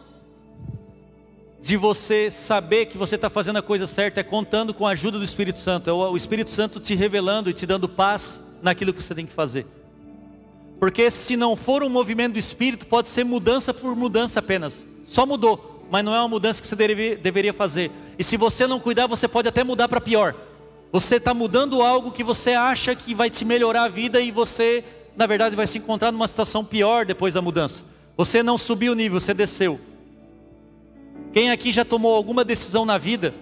de 1.65 1.75
você 1.77 2.29
saber 2.29 2.85
que 2.85 2.95
você 2.95 3.15
está 3.15 3.27
fazendo 3.27 3.57
a 3.57 3.61
coisa 3.63 3.87
certa 3.87 4.19
é 4.19 4.23
contando 4.23 4.71
com 4.71 4.85
a 4.85 4.91
ajuda 4.91 5.17
do 5.17 5.23
Espírito 5.23 5.57
Santo, 5.57 5.89
é 5.89 5.93
o 5.93 6.15
Espírito 6.15 6.51
Santo 6.51 6.79
te 6.79 6.93
revelando 6.93 7.49
e 7.49 7.53
te 7.53 7.65
dando 7.65 7.89
paz 7.89 8.39
naquilo 8.61 8.93
que 8.93 9.01
você 9.01 9.15
tem 9.15 9.25
que 9.25 9.33
fazer. 9.33 9.65
Porque 10.79 11.09
se 11.09 11.35
não 11.35 11.55
for 11.55 11.81
um 11.81 11.89
movimento 11.89 12.33
do 12.33 12.37
Espírito, 12.37 12.85
pode 12.85 13.09
ser 13.09 13.23
mudança 13.23 13.73
por 13.73 13.95
mudança 13.95 14.37
apenas. 14.37 14.85
Só 15.03 15.25
mudou, 15.25 15.83
mas 15.89 16.05
não 16.05 16.13
é 16.13 16.19
uma 16.19 16.27
mudança 16.27 16.61
que 16.61 16.67
você 16.67 16.75
deve, 16.75 17.15
deveria 17.15 17.51
fazer. 17.51 17.89
E 18.19 18.23
se 18.23 18.37
você 18.37 18.67
não 18.67 18.79
cuidar, 18.79 19.07
você 19.07 19.27
pode 19.27 19.47
até 19.47 19.63
mudar 19.63 19.87
para 19.87 19.99
pior. 19.99 20.35
Você 20.91 21.15
está 21.15 21.33
mudando 21.33 21.81
algo 21.81 22.11
que 22.11 22.23
você 22.23 22.51
acha 22.51 22.93
que 22.93 23.15
vai 23.15 23.31
te 23.31 23.43
melhorar 23.43 23.85
a 23.85 23.89
vida 23.89 24.21
e 24.21 24.29
você, 24.29 24.83
na 25.17 25.25
verdade, 25.25 25.55
vai 25.55 25.65
se 25.65 25.79
encontrar 25.79 26.11
numa 26.11 26.27
situação 26.27 26.63
pior 26.63 27.07
depois 27.07 27.33
da 27.33 27.41
mudança. 27.41 27.83
Você 28.15 28.43
não 28.43 28.55
subiu 28.55 28.91
o 28.91 28.95
nível, 28.95 29.19
você 29.19 29.33
desceu. 29.33 29.79
Quem 31.35 31.51
aqui 31.51 31.73
já 31.73 31.83
tomou 31.83 32.15
alguma 32.15 32.45
decisão 32.45 32.85
na 32.85 32.97
vida 32.97 33.33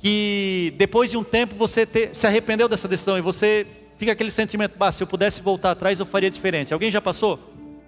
que 0.00 0.72
depois 0.78 1.10
de 1.10 1.18
um 1.18 1.22
tempo 1.22 1.54
você 1.54 1.86
se 2.10 2.26
arrependeu 2.26 2.66
dessa 2.70 2.88
decisão 2.88 3.18
e 3.18 3.20
você 3.20 3.66
fica 3.98 4.12
aquele 4.12 4.30
sentimento, 4.30 4.78
bah, 4.78 4.90
se 4.90 5.02
eu 5.02 5.06
pudesse 5.06 5.42
voltar 5.42 5.72
atrás 5.72 6.00
eu 6.00 6.06
faria 6.06 6.30
diferente. 6.30 6.72
Alguém 6.72 6.90
já 6.90 7.02
passou 7.02 7.36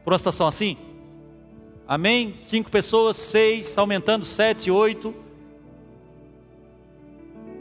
por 0.04 0.12
uma 0.12 0.18
situação 0.18 0.46
assim? 0.46 0.76
Amém? 1.88 2.34
Cinco 2.36 2.70
pessoas, 2.70 3.16
seis, 3.16 3.70
está 3.70 3.80
aumentando, 3.80 4.26
sete, 4.26 4.70
oito. 4.70 5.14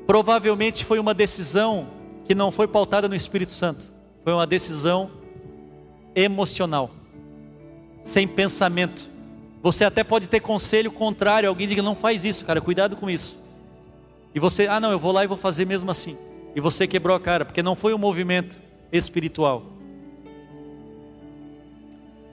Provavelmente 0.06 0.84
foi 0.84 1.00
uma 1.00 1.14
decisão 1.14 1.88
que 2.26 2.36
não 2.36 2.52
foi 2.52 2.68
pautada 2.68 3.08
no 3.08 3.16
Espírito 3.16 3.54
Santo. 3.54 3.90
Foi 4.22 4.34
uma 4.34 4.46
decisão 4.46 5.12
emocional, 6.14 6.92
sem 8.04 8.28
pensamento. 8.28 9.13
Você 9.64 9.86
até 9.86 10.04
pode 10.04 10.28
ter 10.28 10.42
conselho 10.42 10.92
contrário, 10.92 11.48
alguém 11.48 11.66
diga 11.66 11.82
não 11.82 11.96
faz 11.96 12.26
isso, 12.26 12.44
cara, 12.44 12.60
cuidado 12.60 12.98
com 12.98 13.10
isso. 13.10 13.40
E 14.36 14.40
você, 14.40 14.68
ah 14.68 14.78
não, 14.78 14.92
eu 14.92 15.00
vou 15.00 15.14
lá 15.14 15.24
e 15.24 15.28
vou 15.28 15.38
fazer 15.38 15.66
mesmo 15.66 15.90
assim. 15.90 16.18
E 16.54 16.60
você 16.60 16.86
quebrou 16.86 17.16
a 17.16 17.20
cara, 17.20 17.46
porque 17.46 17.64
não 17.64 17.74
foi 17.74 17.94
um 17.94 17.98
movimento 17.98 18.62
espiritual. 18.92 19.64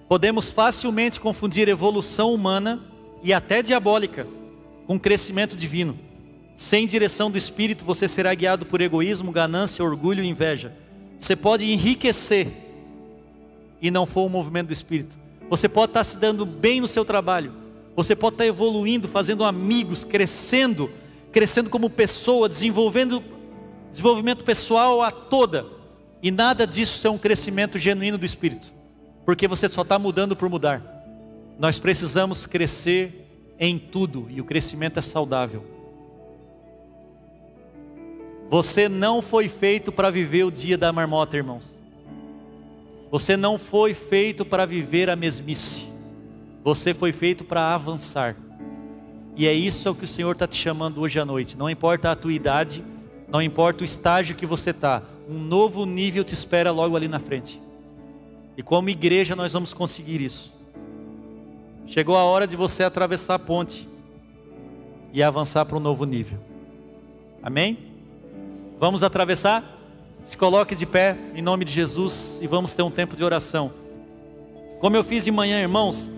Podemos 0.08 0.50
facilmente 0.50 1.20
confundir 1.20 1.68
evolução 1.68 2.34
humana 2.34 2.82
e 3.22 3.32
até 3.32 3.62
diabólica 3.62 4.26
com 4.88 4.98
crescimento 4.98 5.54
divino. 5.54 5.96
Sem 6.56 6.84
direção 6.84 7.30
do 7.30 7.38
espírito, 7.38 7.84
você 7.84 8.08
será 8.08 8.34
guiado 8.34 8.66
por 8.66 8.80
egoísmo, 8.80 9.30
ganância, 9.30 9.84
orgulho 9.84 10.24
e 10.24 10.28
inveja. 10.28 10.74
Você 11.16 11.36
pode 11.36 11.64
enriquecer 11.64 12.48
e 13.80 13.88
não 13.88 14.04
for 14.04 14.26
um 14.26 14.28
movimento 14.28 14.66
do 14.66 14.72
espírito. 14.72 15.19
Você 15.50 15.68
pode 15.68 15.90
estar 15.90 16.04
se 16.04 16.16
dando 16.16 16.46
bem 16.46 16.80
no 16.80 16.86
seu 16.86 17.04
trabalho. 17.04 17.52
Você 17.96 18.14
pode 18.14 18.34
estar 18.34 18.46
evoluindo, 18.46 19.08
fazendo 19.08 19.42
amigos, 19.42 20.04
crescendo, 20.04 20.88
crescendo 21.32 21.68
como 21.68 21.90
pessoa, 21.90 22.48
desenvolvendo 22.48 23.20
desenvolvimento 23.90 24.44
pessoal 24.44 25.02
a 25.02 25.10
toda. 25.10 25.66
E 26.22 26.30
nada 26.30 26.64
disso 26.64 27.04
é 27.04 27.10
um 27.10 27.18
crescimento 27.18 27.78
genuíno 27.78 28.16
do 28.16 28.24
espírito, 28.24 28.68
porque 29.26 29.48
você 29.48 29.68
só 29.68 29.82
está 29.82 29.98
mudando 29.98 30.36
por 30.36 30.48
mudar. 30.48 30.82
Nós 31.58 31.80
precisamos 31.80 32.46
crescer 32.46 33.26
em 33.58 33.76
tudo 33.76 34.28
e 34.30 34.40
o 34.40 34.44
crescimento 34.44 34.98
é 34.98 35.02
saudável. 35.02 35.64
Você 38.48 38.88
não 38.88 39.20
foi 39.20 39.48
feito 39.48 39.90
para 39.90 40.10
viver 40.10 40.44
o 40.44 40.50
dia 40.50 40.78
da 40.78 40.92
marmota, 40.92 41.36
irmãos. 41.36 41.79
Você 43.10 43.36
não 43.36 43.58
foi 43.58 43.92
feito 43.92 44.44
para 44.44 44.64
viver 44.64 45.10
a 45.10 45.16
mesmice. 45.16 45.88
Você 46.62 46.94
foi 46.94 47.12
feito 47.12 47.44
para 47.44 47.74
avançar. 47.74 48.36
E 49.36 49.46
é 49.46 49.52
isso 49.52 49.94
que 49.94 50.04
o 50.04 50.08
Senhor 50.08 50.32
está 50.32 50.46
te 50.46 50.56
chamando 50.56 51.00
hoje 51.00 51.18
à 51.18 51.24
noite. 51.24 51.56
Não 51.56 51.68
importa 51.68 52.10
a 52.10 52.16
tua 52.16 52.32
idade, 52.32 52.84
não 53.28 53.40
importa 53.40 53.82
o 53.82 53.84
estágio 53.84 54.36
que 54.36 54.46
você 54.46 54.70
está. 54.70 55.02
um 55.28 55.38
novo 55.38 55.86
nível 55.86 56.24
te 56.24 56.34
espera 56.34 56.70
logo 56.70 56.96
ali 56.96 57.08
na 57.08 57.18
frente. 57.18 57.60
E 58.56 58.62
como 58.62 58.90
igreja 58.90 59.34
nós 59.36 59.52
vamos 59.52 59.72
conseguir 59.72 60.20
isso. 60.20 60.52
Chegou 61.86 62.16
a 62.16 62.24
hora 62.24 62.46
de 62.46 62.56
você 62.56 62.82
atravessar 62.84 63.34
a 63.34 63.38
ponte 63.38 63.88
e 65.12 65.22
avançar 65.22 65.64
para 65.64 65.76
um 65.76 65.80
novo 65.80 66.04
nível. 66.04 66.38
Amém? 67.42 67.78
Vamos 68.78 69.02
atravessar? 69.02 69.79
Se 70.22 70.36
coloque 70.36 70.74
de 70.74 70.86
pé 70.86 71.16
em 71.34 71.42
nome 71.42 71.64
de 71.64 71.72
Jesus 71.72 72.38
e 72.42 72.46
vamos 72.46 72.74
ter 72.74 72.82
um 72.82 72.90
tempo 72.90 73.16
de 73.16 73.24
oração. 73.24 73.72
Como 74.78 74.96
eu 74.96 75.04
fiz 75.04 75.24
de 75.24 75.30
manhã, 75.30 75.60
irmãos, 75.60 76.10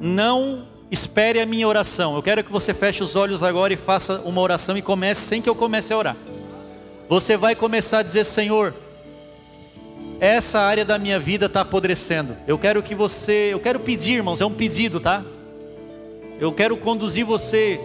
não 0.00 0.66
espere 0.90 1.40
a 1.40 1.46
minha 1.46 1.66
oração. 1.66 2.14
Eu 2.14 2.22
quero 2.22 2.44
que 2.44 2.52
você 2.52 2.74
feche 2.74 3.02
os 3.02 3.16
olhos 3.16 3.42
agora 3.42 3.72
e 3.72 3.76
faça 3.76 4.20
uma 4.20 4.40
oração 4.40 4.76
e 4.76 4.82
comece 4.82 5.22
sem 5.22 5.40
que 5.40 5.48
eu 5.48 5.54
comece 5.54 5.92
a 5.92 5.96
orar. 5.96 6.16
Você 7.08 7.36
vai 7.36 7.54
começar 7.54 7.98
a 7.98 8.02
dizer: 8.02 8.24
Senhor, 8.24 8.74
essa 10.20 10.60
área 10.60 10.84
da 10.84 10.98
minha 10.98 11.18
vida 11.18 11.46
está 11.46 11.62
apodrecendo. 11.62 12.36
Eu 12.46 12.58
quero 12.58 12.82
que 12.82 12.94
você, 12.94 13.48
eu 13.52 13.60
quero 13.60 13.80
pedir, 13.80 14.14
irmãos, 14.14 14.40
é 14.40 14.46
um 14.46 14.52
pedido, 14.52 15.00
tá? 15.00 15.24
Eu 16.38 16.52
quero 16.52 16.76
conduzir 16.76 17.24
você, 17.24 17.80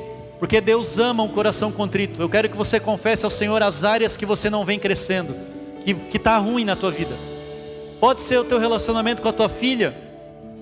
porque 0.45 0.61
Deus 0.61 0.99
ama 0.99 1.23
um 1.23 1.27
coração 1.27 1.71
contrito. 1.71 2.21
Eu 2.21 2.29
quero 2.29 2.47
que 2.47 2.55
você 2.55 2.79
confesse 2.79 3.25
ao 3.25 3.31
Senhor 3.31 3.63
as 3.63 3.83
áreas 3.83 4.15
que 4.15 4.27
você 4.27 4.47
não 4.47 4.63
vem 4.63 4.77
crescendo, 4.77 5.35
que 5.83 6.17
está 6.17 6.37
ruim 6.37 6.63
na 6.63 6.75
tua 6.75 6.91
vida. 6.91 7.17
Pode 7.99 8.21
ser 8.21 8.37
o 8.37 8.43
teu 8.43 8.59
relacionamento 8.59 9.23
com 9.23 9.27
a 9.27 9.33
tua 9.33 9.49
filha, 9.49 9.97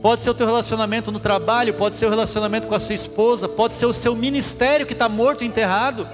pode 0.01 0.21
ser 0.21 0.29
o 0.29 0.34
teu 0.34 0.47
relacionamento 0.47 1.11
no 1.11 1.19
trabalho, 1.19 1.73
pode 1.73 1.97
ser 1.97 2.05
o 2.05 2.09
relacionamento 2.09 2.65
com 2.65 2.73
a 2.73 2.79
sua 2.79 2.95
esposa, 2.95 3.49
pode 3.49 3.73
ser 3.73 3.86
o 3.86 3.91
seu 3.91 4.15
ministério 4.15 4.86
que 4.86 4.93
está 4.93 5.09
morto, 5.09 5.43
enterrado. 5.43 6.07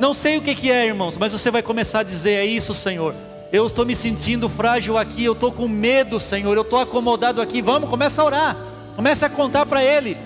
Não 0.00 0.12
sei 0.12 0.36
o 0.36 0.42
que, 0.42 0.52
que 0.52 0.68
é, 0.68 0.84
irmãos, 0.84 1.16
mas 1.16 1.30
você 1.30 1.52
vai 1.52 1.62
começar 1.62 2.00
a 2.00 2.02
dizer: 2.02 2.32
é 2.32 2.44
isso, 2.44 2.74
Senhor. 2.74 3.14
Eu 3.52 3.68
estou 3.68 3.86
me 3.86 3.94
sentindo 3.94 4.48
frágil 4.48 4.98
aqui, 4.98 5.24
eu 5.24 5.34
estou 5.34 5.52
com 5.52 5.68
medo, 5.68 6.18
Senhor. 6.18 6.56
Eu 6.56 6.62
estou 6.62 6.80
acomodado 6.80 7.40
aqui. 7.40 7.62
Vamos, 7.62 7.88
começa 7.88 8.20
a 8.20 8.24
orar. 8.24 8.56
Comece 8.96 9.24
a 9.24 9.30
contar 9.30 9.64
para 9.64 9.80
Ele. 9.80 10.16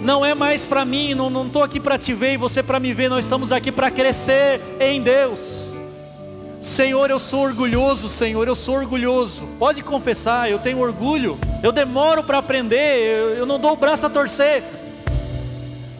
Não 0.00 0.24
é 0.24 0.34
mais 0.34 0.64
para 0.64 0.84
mim, 0.84 1.14
não 1.14 1.46
estou 1.46 1.62
aqui 1.62 1.80
para 1.80 1.96
te 1.96 2.12
ver 2.12 2.34
e 2.34 2.36
você 2.36 2.62
para 2.62 2.78
me 2.78 2.92
ver. 2.92 3.08
Nós 3.08 3.24
estamos 3.24 3.52
aqui 3.52 3.72
para 3.72 3.90
crescer 3.90 4.60
em 4.80 5.00
Deus. 5.00 5.74
Senhor, 6.60 7.10
eu 7.10 7.18
sou 7.18 7.42
orgulhoso, 7.42 8.08
Senhor, 8.08 8.48
eu 8.48 8.54
sou 8.54 8.76
orgulhoso. 8.76 9.46
Pode 9.58 9.82
confessar, 9.82 10.50
eu 10.50 10.58
tenho 10.58 10.78
orgulho. 10.78 11.38
Eu 11.62 11.72
demoro 11.72 12.22
para 12.22 12.38
aprender, 12.38 12.76
eu, 12.76 13.28
eu 13.30 13.46
não 13.46 13.58
dou 13.58 13.72
o 13.72 13.76
braço 13.76 14.06
a 14.06 14.10
torcer. 14.10 14.62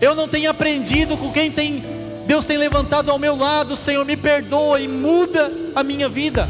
Eu 0.01 0.15
não 0.15 0.27
tenho 0.27 0.51
aprendido 0.51 1.17
com 1.17 1.31
quem 1.33 1.51
tem 1.51 1.83
Deus 2.27 2.47
tem 2.47 2.57
levantado 2.57 3.11
ao 3.11 3.19
meu 3.19 3.37
lado, 3.37 3.77
Senhor, 3.77 4.05
me 4.05 4.17
perdoa 4.17 4.81
e 4.81 4.89
muda 4.89 5.53
a 5.75 5.83
minha 5.83 6.09
vida. 6.09 6.49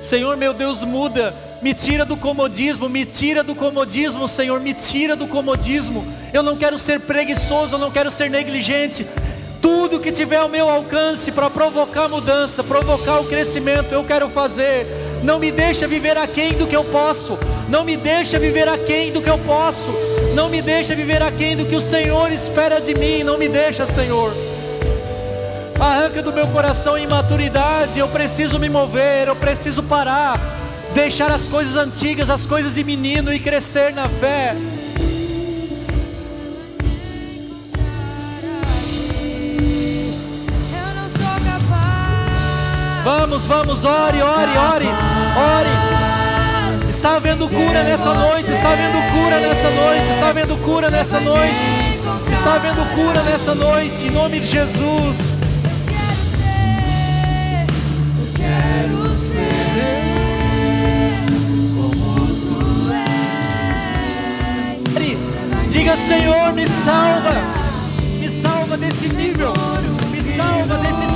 Senhor, 0.00 0.36
meu 0.36 0.54
Deus, 0.54 0.82
muda, 0.82 1.34
me 1.60 1.74
tira 1.74 2.04
do 2.04 2.16
comodismo, 2.16 2.88
me 2.88 3.04
tira 3.04 3.42
do 3.42 3.54
comodismo, 3.54 4.28
Senhor, 4.28 4.60
me 4.60 4.72
tira 4.72 5.16
do 5.16 5.26
comodismo. 5.26 6.06
Eu 6.32 6.42
não 6.42 6.56
quero 6.56 6.78
ser 6.78 7.00
preguiçoso, 7.00 7.74
eu 7.74 7.78
não 7.78 7.90
quero 7.90 8.10
ser 8.10 8.30
negligente. 8.30 9.06
Tudo 9.60 9.98
que 9.98 10.12
tiver 10.12 10.36
ao 10.36 10.48
meu 10.48 10.68
alcance 10.68 11.32
para 11.32 11.50
provocar 11.50 12.08
mudança, 12.08 12.62
provocar 12.62 13.18
o 13.18 13.24
crescimento, 13.24 13.92
eu 13.92 14.04
quero 14.04 14.28
fazer. 14.28 14.86
Não 15.24 15.40
me 15.40 15.50
deixa 15.50 15.88
viver 15.88 16.16
aquém 16.16 16.52
do 16.52 16.66
que 16.66 16.76
eu 16.76 16.84
posso. 16.84 17.36
Não 17.68 17.84
me 17.84 17.96
deixa 17.96 18.38
viver 18.38 18.68
aquém 18.68 19.10
do 19.10 19.20
que 19.20 19.28
eu 19.28 19.38
posso. 19.38 19.92
Não 20.34 20.48
me 20.48 20.62
deixa 20.62 20.94
viver 20.94 21.20
aquém 21.22 21.56
do 21.56 21.64
que 21.64 21.74
o 21.74 21.80
Senhor 21.80 22.30
espera 22.30 22.80
de 22.80 22.94
mim. 22.94 23.24
Não 23.24 23.36
me 23.36 23.48
deixa, 23.48 23.84
Senhor. 23.84 24.32
Arranca 25.80 26.22
do 26.22 26.32
meu 26.32 26.46
coração 26.48 26.96
imaturidade. 26.96 27.98
Eu 27.98 28.06
preciso 28.06 28.60
me 28.60 28.68
mover, 28.68 29.26
eu 29.26 29.34
preciso 29.34 29.82
parar. 29.82 30.38
Deixar 30.94 31.30
as 31.30 31.46
coisas 31.46 31.76
antigas, 31.76 32.30
as 32.30 32.46
coisas 32.46 32.74
de 32.74 32.84
menino 32.84 33.32
e 33.32 33.38
crescer 33.38 33.92
na 33.92 34.08
fé. 34.08 34.56
Vamos, 43.04 43.46
vamos, 43.46 43.84
ore, 43.84 44.20
ore, 44.20 44.58
ore, 44.58 44.86
ore. 44.86 46.88
Está 46.88 47.16
havendo 47.16 47.48
cura 47.48 47.82
nessa 47.82 48.12
noite, 48.12 48.50
está 48.50 48.72
havendo 48.72 49.12
cura 49.12 49.40
nessa 49.40 49.70
noite, 49.70 50.10
está 50.10 50.28
havendo 50.28 50.56
cura 50.58 50.90
nessa 50.90 51.20
noite. 51.20 51.66
Está 52.32 52.54
havendo 52.54 52.94
cura 52.94 53.22
nessa 53.22 53.54
noite, 53.54 54.06
em 54.06 54.10
nome 54.10 54.40
de 54.40 54.46
Jesus. 54.46 55.36
Quero 58.36 59.07
Diga, 65.78 65.94
Senhor, 65.94 66.52
me 66.54 66.66
salva, 66.66 67.34
me 68.18 68.28
salva 68.28 68.76
desse 68.76 69.10
nível, 69.10 69.52
me 70.10 70.20
salva 70.20 70.76
desse 70.78 71.07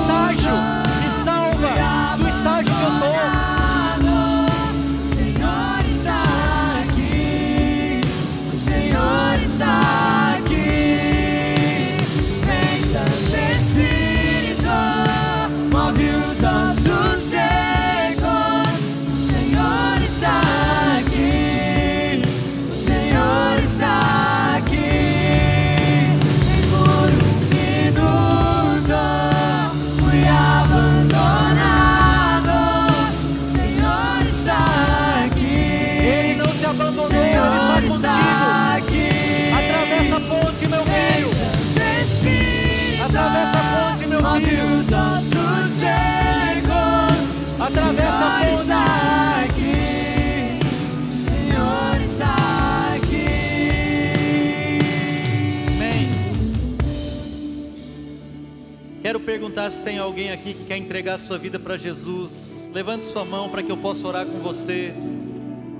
perguntar 59.52 59.70
se 59.70 59.82
tem 59.82 59.98
alguém 59.98 60.32
aqui 60.32 60.54
que 60.54 60.64
quer 60.64 60.78
entregar 60.78 61.18
sua 61.18 61.36
vida 61.36 61.58
para 61.58 61.76
Jesus. 61.76 62.70
Levante 62.72 63.04
sua 63.04 63.22
mão 63.22 63.50
para 63.50 63.62
que 63.62 63.70
eu 63.70 63.76
possa 63.76 64.08
orar 64.08 64.24
com 64.24 64.38
você. 64.38 64.94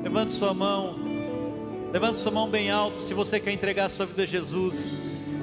Levante 0.03 0.33
sua 0.33 0.53
mão. 0.53 0.97
Levante 1.91 2.19
sua 2.19 2.31
mão 2.31 2.47
bem 2.47 2.71
alto 2.71 3.01
se 3.01 3.15
você 3.15 3.41
quer 3.41 3.51
entregar 3.51 3.89
sua 3.89 4.05
vida 4.05 4.25
a 4.25 4.27
Jesus. 4.27 4.93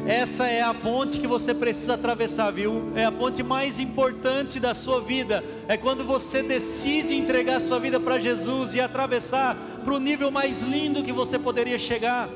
Essa 0.05 0.45
é 0.45 0.61
a 0.61 0.75
ponte 0.75 1.17
que 1.17 1.25
você 1.25 1.55
precisa 1.55 1.95
atravessar, 1.95 2.51
viu? 2.51 2.91
É 2.95 3.03
a 3.03 3.11
ponte 3.11 3.41
mais 3.41 3.79
importante 3.79 4.59
da 4.59 4.75
sua 4.75 5.01
vida. 5.01 5.43
É 5.67 5.75
quando 5.75 6.05
você 6.05 6.43
decide 6.43 7.15
entregar 7.15 7.59
sua 7.59 7.79
vida 7.79 7.99
para 7.99 8.19
Jesus 8.19 8.75
e 8.75 8.79
atravessar 8.79 9.57
para 9.83 9.93
o 9.93 9.99
nível 9.99 10.29
mais 10.29 10.61
lindo 10.61 11.03
que 11.03 11.11
você 11.11 11.39
poderia 11.39 11.79
chegar. 11.79 12.29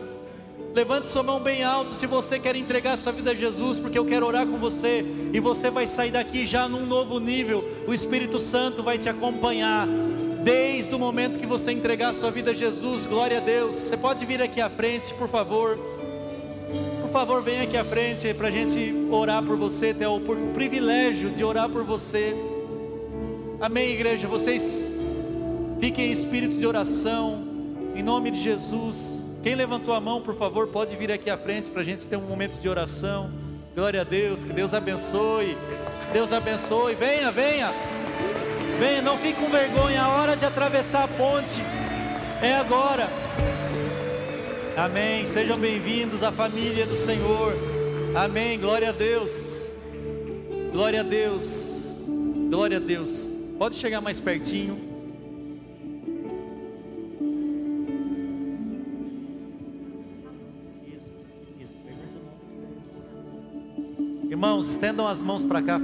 Levante 0.73 1.07
sua 1.07 1.21
mão 1.21 1.39
bem 1.39 1.63
alto 1.63 1.93
se 1.93 2.07
você 2.07 2.39
quer 2.39 2.55
entregar 2.55 2.97
sua 2.97 3.11
vida 3.11 3.29
a 3.29 3.35
Jesus, 3.35 3.77
porque 3.77 3.97
eu 3.97 4.05
quero 4.07 4.25
orar 4.25 4.47
com 4.47 4.57
você 4.57 5.05
e 5.31 5.39
você 5.39 5.69
vai 5.69 5.85
sair 5.85 6.09
daqui 6.09 6.47
já 6.47 6.67
num 6.67 6.83
novo 6.83 7.19
nível. 7.19 7.63
O 7.87 7.93
Espírito 7.93 8.39
Santo 8.39 8.81
vai 8.81 8.97
te 8.97 9.07
acompanhar 9.07 9.87
desde 10.43 10.93
o 10.95 10.97
momento 10.97 11.37
que 11.37 11.45
você 11.45 11.71
entregar 11.71 12.11
sua 12.15 12.31
vida 12.31 12.49
a 12.49 12.53
Jesus. 12.55 13.05
Glória 13.05 13.37
a 13.37 13.39
Deus. 13.39 13.75
Você 13.75 13.95
pode 13.95 14.25
vir 14.25 14.41
aqui 14.41 14.59
à 14.59 14.67
frente, 14.67 15.13
por 15.13 15.29
favor. 15.29 15.77
Por 17.01 17.11
favor, 17.11 17.43
venha 17.43 17.61
aqui 17.61 17.77
à 17.77 17.85
frente 17.85 18.33
para 18.33 18.47
a 18.47 18.51
gente 18.51 18.95
orar 19.11 19.43
por 19.43 19.55
você, 19.55 19.93
ter 19.93 20.07
o 20.07 20.19
privilégio 20.55 21.29
de 21.29 21.43
orar 21.43 21.69
por 21.69 21.83
você. 21.83 22.35
Amém, 23.61 23.91
igreja. 23.91 24.27
Vocês 24.27 24.91
fiquem 25.79 26.07
em 26.07 26.11
espírito 26.11 26.57
de 26.57 26.65
oração, 26.65 27.43
em 27.95 28.01
nome 28.01 28.31
de 28.31 28.41
Jesus. 28.41 29.22
Quem 29.43 29.55
levantou 29.55 29.93
a 29.93 29.99
mão, 29.99 30.21
por 30.21 30.35
favor, 30.35 30.69
pode 30.69 30.95
vir 30.95 31.11
aqui 31.11 31.29
à 31.29 31.37
frente 31.37 31.69
para 31.69 31.81
a 31.81 31.83
gente 31.83 32.07
ter 32.07 32.15
um 32.15 32.21
momento 32.21 32.61
de 32.61 32.69
oração. 32.69 33.29
Glória 33.75 33.99
a 33.99 34.03
Deus, 34.05 34.45
que 34.45 34.53
Deus 34.53 34.73
abençoe. 34.73 35.57
Deus 36.13 36.31
abençoe. 36.31 36.95
Venha, 36.95 37.29
venha. 37.29 37.73
Venha, 38.79 39.01
não 39.01 39.17
fique 39.17 39.37
com 39.41 39.49
vergonha. 39.49 40.01
A 40.01 40.07
hora 40.07 40.37
de 40.37 40.45
atravessar 40.45 41.03
a 41.03 41.07
ponte 41.09 41.61
é 42.41 42.53
agora. 42.53 43.09
Amém. 44.77 45.25
Sejam 45.25 45.57
bem-vindos 45.57 46.23
à 46.23 46.31
família 46.31 46.85
do 46.85 46.95
Senhor. 46.95 47.53
Amém. 48.15 48.57
Glória 48.57 48.89
a 48.89 48.93
Deus. 48.93 49.71
Glória 50.71 51.01
a 51.01 51.03
Deus. 51.03 52.01
Glória 52.49 52.77
a 52.77 52.79
Deus. 52.79 53.37
Pode 53.59 53.75
chegar 53.75 53.99
mais 53.99 54.21
pertinho. 54.21 54.92
Irmãos, 64.43 64.67
estendam 64.67 65.07
as 65.07 65.21
mãos 65.21 65.45
para 65.45 65.61
cá. 65.61 65.79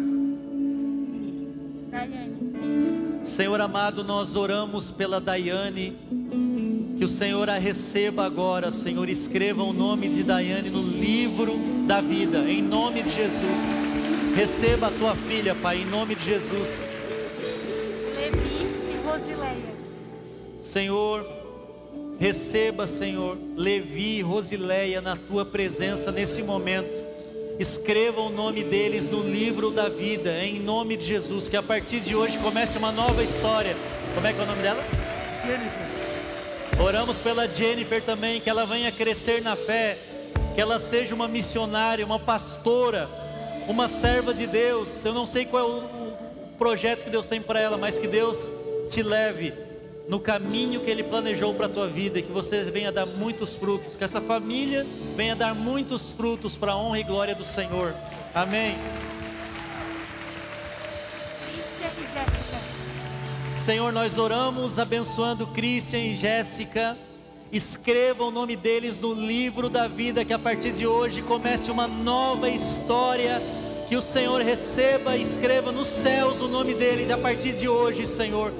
Senhor 3.24 3.62
amado, 3.62 4.04
nós 4.04 4.36
oramos 4.36 4.92
pela 4.92 5.22
Daiane. 5.22 5.96
Que 6.98 7.06
o 7.06 7.08
Senhor 7.08 7.50
a 7.50 7.58
receba 7.58 8.26
agora, 8.26 8.70
Senhor. 8.70 9.08
Escreva 9.08 9.64
o 9.64 9.72
nome 9.72 10.10
de 10.10 10.24
Daiane 10.24 10.70
no 10.70 10.82
livro 10.82 11.58
da 11.88 12.02
vida, 12.02 12.40
em 12.52 12.62
nome 12.62 13.02
de 13.02 13.12
Jesus. 13.12 13.62
Receba 14.36 14.88
a 14.88 14.92
tua 14.92 15.16
filha, 15.16 15.56
Pai, 15.56 15.78
em 15.78 15.86
nome 15.86 16.14
de 16.16 16.26
Jesus. 16.26 16.84
Levi 18.18 18.68
e 18.92 19.08
Rosileia. 19.08 19.76
Senhor, 20.60 21.26
receba, 22.20 22.88
Senhor, 22.88 23.38
Levi 23.56 24.18
e 24.18 24.22
Rosileia 24.22 25.00
na 25.00 25.16
tua 25.16 25.46
presença 25.46 26.12
nesse 26.12 26.44
momento. 26.44 26.99
Escreva 27.60 28.22
o 28.22 28.30
nome 28.30 28.64
deles 28.64 29.10
no 29.10 29.22
livro 29.22 29.70
da 29.70 29.90
vida, 29.90 30.42
em 30.42 30.60
nome 30.60 30.96
de 30.96 31.06
Jesus. 31.06 31.50
Que 31.50 31.58
a 31.58 31.62
partir 31.62 32.00
de 32.00 32.16
hoje 32.16 32.38
comece 32.38 32.78
uma 32.78 32.92
nova 32.92 33.22
história. 33.22 33.76
Como 34.16 34.26
é 34.26 34.32
que 34.32 34.40
é 34.40 34.44
o 34.44 34.48
nome 34.48 34.62
dela? 34.62 34.82
Oramos 36.82 37.18
pela 37.18 37.46
Jennifer 37.48 38.02
também, 38.02 38.40
que 38.40 38.50
ela 38.50 38.66
venha 38.66 38.90
crescer 38.94 39.42
na 39.42 39.58
fé, 39.58 39.98
que 40.56 40.62
ela 40.62 40.80
seja 40.80 41.14
uma 41.14 41.28
missionária, 41.28 42.06
uma 42.06 42.18
pastora, 42.18 43.10
uma 43.68 43.90
serva 43.90 44.34
de 44.34 44.48
Deus. 44.48 45.04
Eu 45.04 45.14
não 45.14 45.26
sei 45.26 45.44
qual 45.44 45.62
é 45.62 45.68
o 45.68 46.10
o 46.54 46.58
projeto 46.60 47.04
que 47.04 47.10
Deus 47.10 47.26
tem 47.26 47.42
para 47.42 47.60
ela, 47.60 47.78
mas 47.78 47.98
que 47.98 48.08
Deus 48.08 48.50
te 48.90 49.02
leve 49.02 49.54
no 50.10 50.20
caminho 50.20 50.82
que 50.82 50.90
Ele 50.90 51.04
planejou 51.04 51.54
para 51.54 51.68
a 51.68 51.70
tua 51.70 51.88
vida 51.88 52.18
e 52.18 52.24
que 52.24 52.32
você 52.32 52.64
venha 52.64 52.92
dar 52.92 53.06
muitos 53.06 53.56
frutos, 53.56 53.96
que 53.96 54.04
essa 54.04 54.20
família 54.20 54.86
venha 55.16 55.36
dar 55.36 55.54
muitos 55.54 56.12
frutos 56.12 56.58
para 56.58 56.72
a 56.72 56.76
honra 56.76 57.00
e 57.00 57.04
glória 57.04 57.36
do 57.36 57.44
Senhor. 57.44 57.94
Amém. 58.34 58.76
Senhor, 63.54 63.94
nós 63.94 64.18
oramos 64.18 64.80
abençoando 64.80 65.46
Christian 65.46 66.00
e 66.00 66.16
Jéssica. 66.16 66.98
Escreva 67.52 68.24
o 68.24 68.32
nome 68.32 68.56
deles 68.56 69.00
no 69.00 69.14
livro 69.14 69.70
da 69.70 69.88
vida, 69.88 70.26
que 70.26 70.34
a 70.34 70.40
partir 70.40 70.72
de 70.72 70.88
hoje 70.88 71.22
comece 71.22 71.70
uma 71.70 71.88
nova 71.88 72.50
história. 72.50 73.40
Que 73.88 73.96
o 73.96 74.02
Senhor 74.02 74.42
receba 74.42 75.16
e 75.16 75.22
escreva 75.22 75.72
nos 75.72 75.88
céus 75.88 76.42
o 76.42 76.48
nome 76.48 76.74
deles. 76.74 77.12
A 77.12 77.18
partir 77.18 77.54
de 77.54 77.68
hoje, 77.68 78.08
Senhor, 78.08 78.54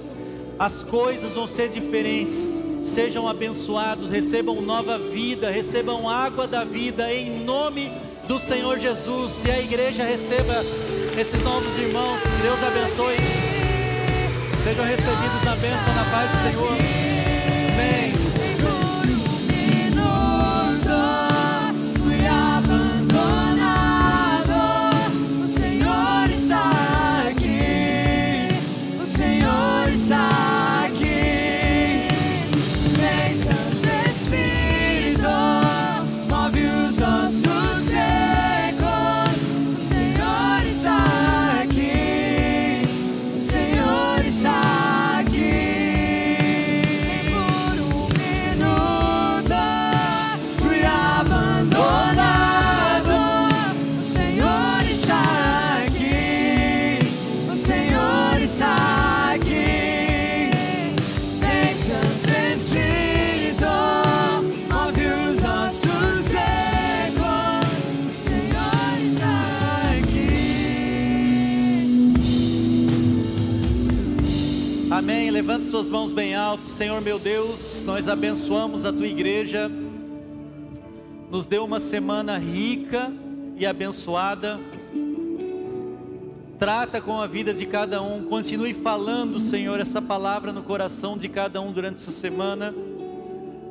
as 0.60 0.84
coisas 0.84 1.32
vão 1.32 1.48
ser 1.48 1.70
diferentes. 1.70 2.62
Sejam 2.84 3.28
abençoados, 3.28 4.10
recebam 4.10 4.62
nova 4.62 4.98
vida, 4.98 5.50
recebam 5.50 6.10
água 6.10 6.48
da 6.48 6.64
vida, 6.64 7.12
em 7.14 7.44
nome 7.44 7.92
do 8.28 8.38
Senhor 8.38 8.78
Jesus. 8.78 9.46
E 9.46 9.52
a 9.52 9.60
igreja 9.60 10.04
receba 10.04 10.64
esses 11.18 11.42
novos 11.44 11.78
irmãos. 11.78 12.22
Deus 12.42 12.62
abençoe. 12.62 13.18
Sejam 14.64 14.86
recebidos 14.86 15.44
na 15.46 15.56
bênção, 15.56 15.96
na 15.96 16.04
paz 16.12 16.30
do 16.30 16.38
Senhor. 16.44 16.74
Amém. 17.74 18.30
Por 29.82 30.39
suas 75.70 75.88
mãos 75.88 76.12
bem 76.12 76.34
alto. 76.34 76.68
Senhor 76.68 77.00
meu 77.00 77.20
Deus, 77.20 77.84
nós 77.84 78.10
abençoamos 78.10 78.86
a 78.86 78.92
tua 78.92 79.06
igreja. 79.06 79.70
Nos 81.30 81.46
deu 81.46 81.64
uma 81.64 81.80
semana 81.80 82.40
rica 82.40 83.12
e 83.56 83.68
abençoada. 83.68 84.60
Trata 86.58 87.00
com 87.00 87.22
a 87.22 87.28
vida 87.28 87.54
de 87.54 87.68
cada 87.68 88.02
um. 88.02 88.26
Continue 88.26 88.74
falando, 88.74 89.40
Senhor, 89.40 89.80
essa 89.80 90.02
palavra 90.02 90.52
no 90.52 90.64
coração 90.64 91.16
de 91.16 91.30
cada 91.30 91.62
um 91.62 91.72
durante 91.72 91.98
essa 91.98 92.12
semana. 92.12 92.74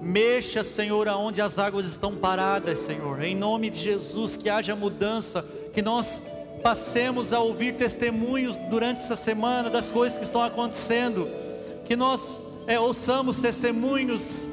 Mexa, 0.01 0.63
Senhor, 0.63 1.09
aonde 1.09 1.43
as 1.43 1.59
águas 1.59 1.85
estão 1.87 2.15
paradas, 2.15 2.79
Senhor. 2.79 3.21
Em 3.25 3.35
nome 3.35 3.71
de 3.71 3.81
Jesus, 3.81 4.37
que 4.37 4.49
haja 4.49 4.77
mudança, 4.77 5.45
que 5.75 5.83
nós 5.83 6.23
passemos 6.63 7.33
a 7.33 7.41
ouvir 7.41 7.75
testemunhos 7.75 8.57
durante 8.71 9.01
essa 9.01 9.17
semana 9.17 9.69
das 9.69 9.91
coisas 9.91 10.17
que 10.17 10.25
estão 10.25 10.43
acontecendo, 10.43 11.29
que 11.89 11.97
nós 11.97 12.39
é, 12.67 12.79
ouçamos 12.79 13.41
testemunhos, 13.41 14.47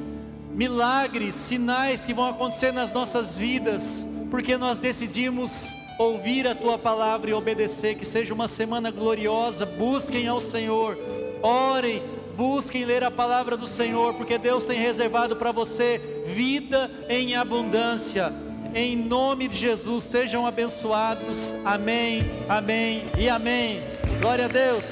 milagres, 0.52 1.34
sinais 1.34 2.02
que 2.02 2.14
vão 2.14 2.30
acontecer 2.30 2.72
nas 2.72 2.94
nossas 2.94 3.36
vidas, 3.36 4.06
porque 4.30 4.56
nós 4.56 4.78
decidimos 4.78 5.76
ouvir 5.98 6.46
a 6.46 6.54
tua 6.54 6.78
palavra 6.78 7.28
e 7.28 7.34
obedecer. 7.34 7.94
Que 7.94 8.06
seja 8.06 8.32
uma 8.32 8.48
semana 8.48 8.90
gloriosa. 8.90 9.66
Busquem 9.66 10.26
ao 10.26 10.40
Senhor, 10.40 10.98
orem, 11.42 12.02
busquem 12.34 12.86
ler 12.86 13.04
a 13.04 13.10
palavra 13.10 13.54
do 13.54 13.66
Senhor, 13.66 14.14
porque 14.14 14.38
Deus 14.38 14.64
tem 14.64 14.80
reservado 14.80 15.36
para 15.36 15.52
você 15.52 16.22
vida 16.26 16.90
em 17.06 17.36
abundância. 17.36 18.32
Em 18.74 18.96
nome 18.96 19.46
de 19.46 19.58
Jesus, 19.58 20.04
sejam 20.04 20.46
abençoados. 20.46 21.54
Amém, 21.66 22.22
amém 22.48 23.10
e 23.18 23.28
amém. 23.28 23.82
Glória 24.22 24.46
a 24.46 24.48
Deus. 24.48 24.86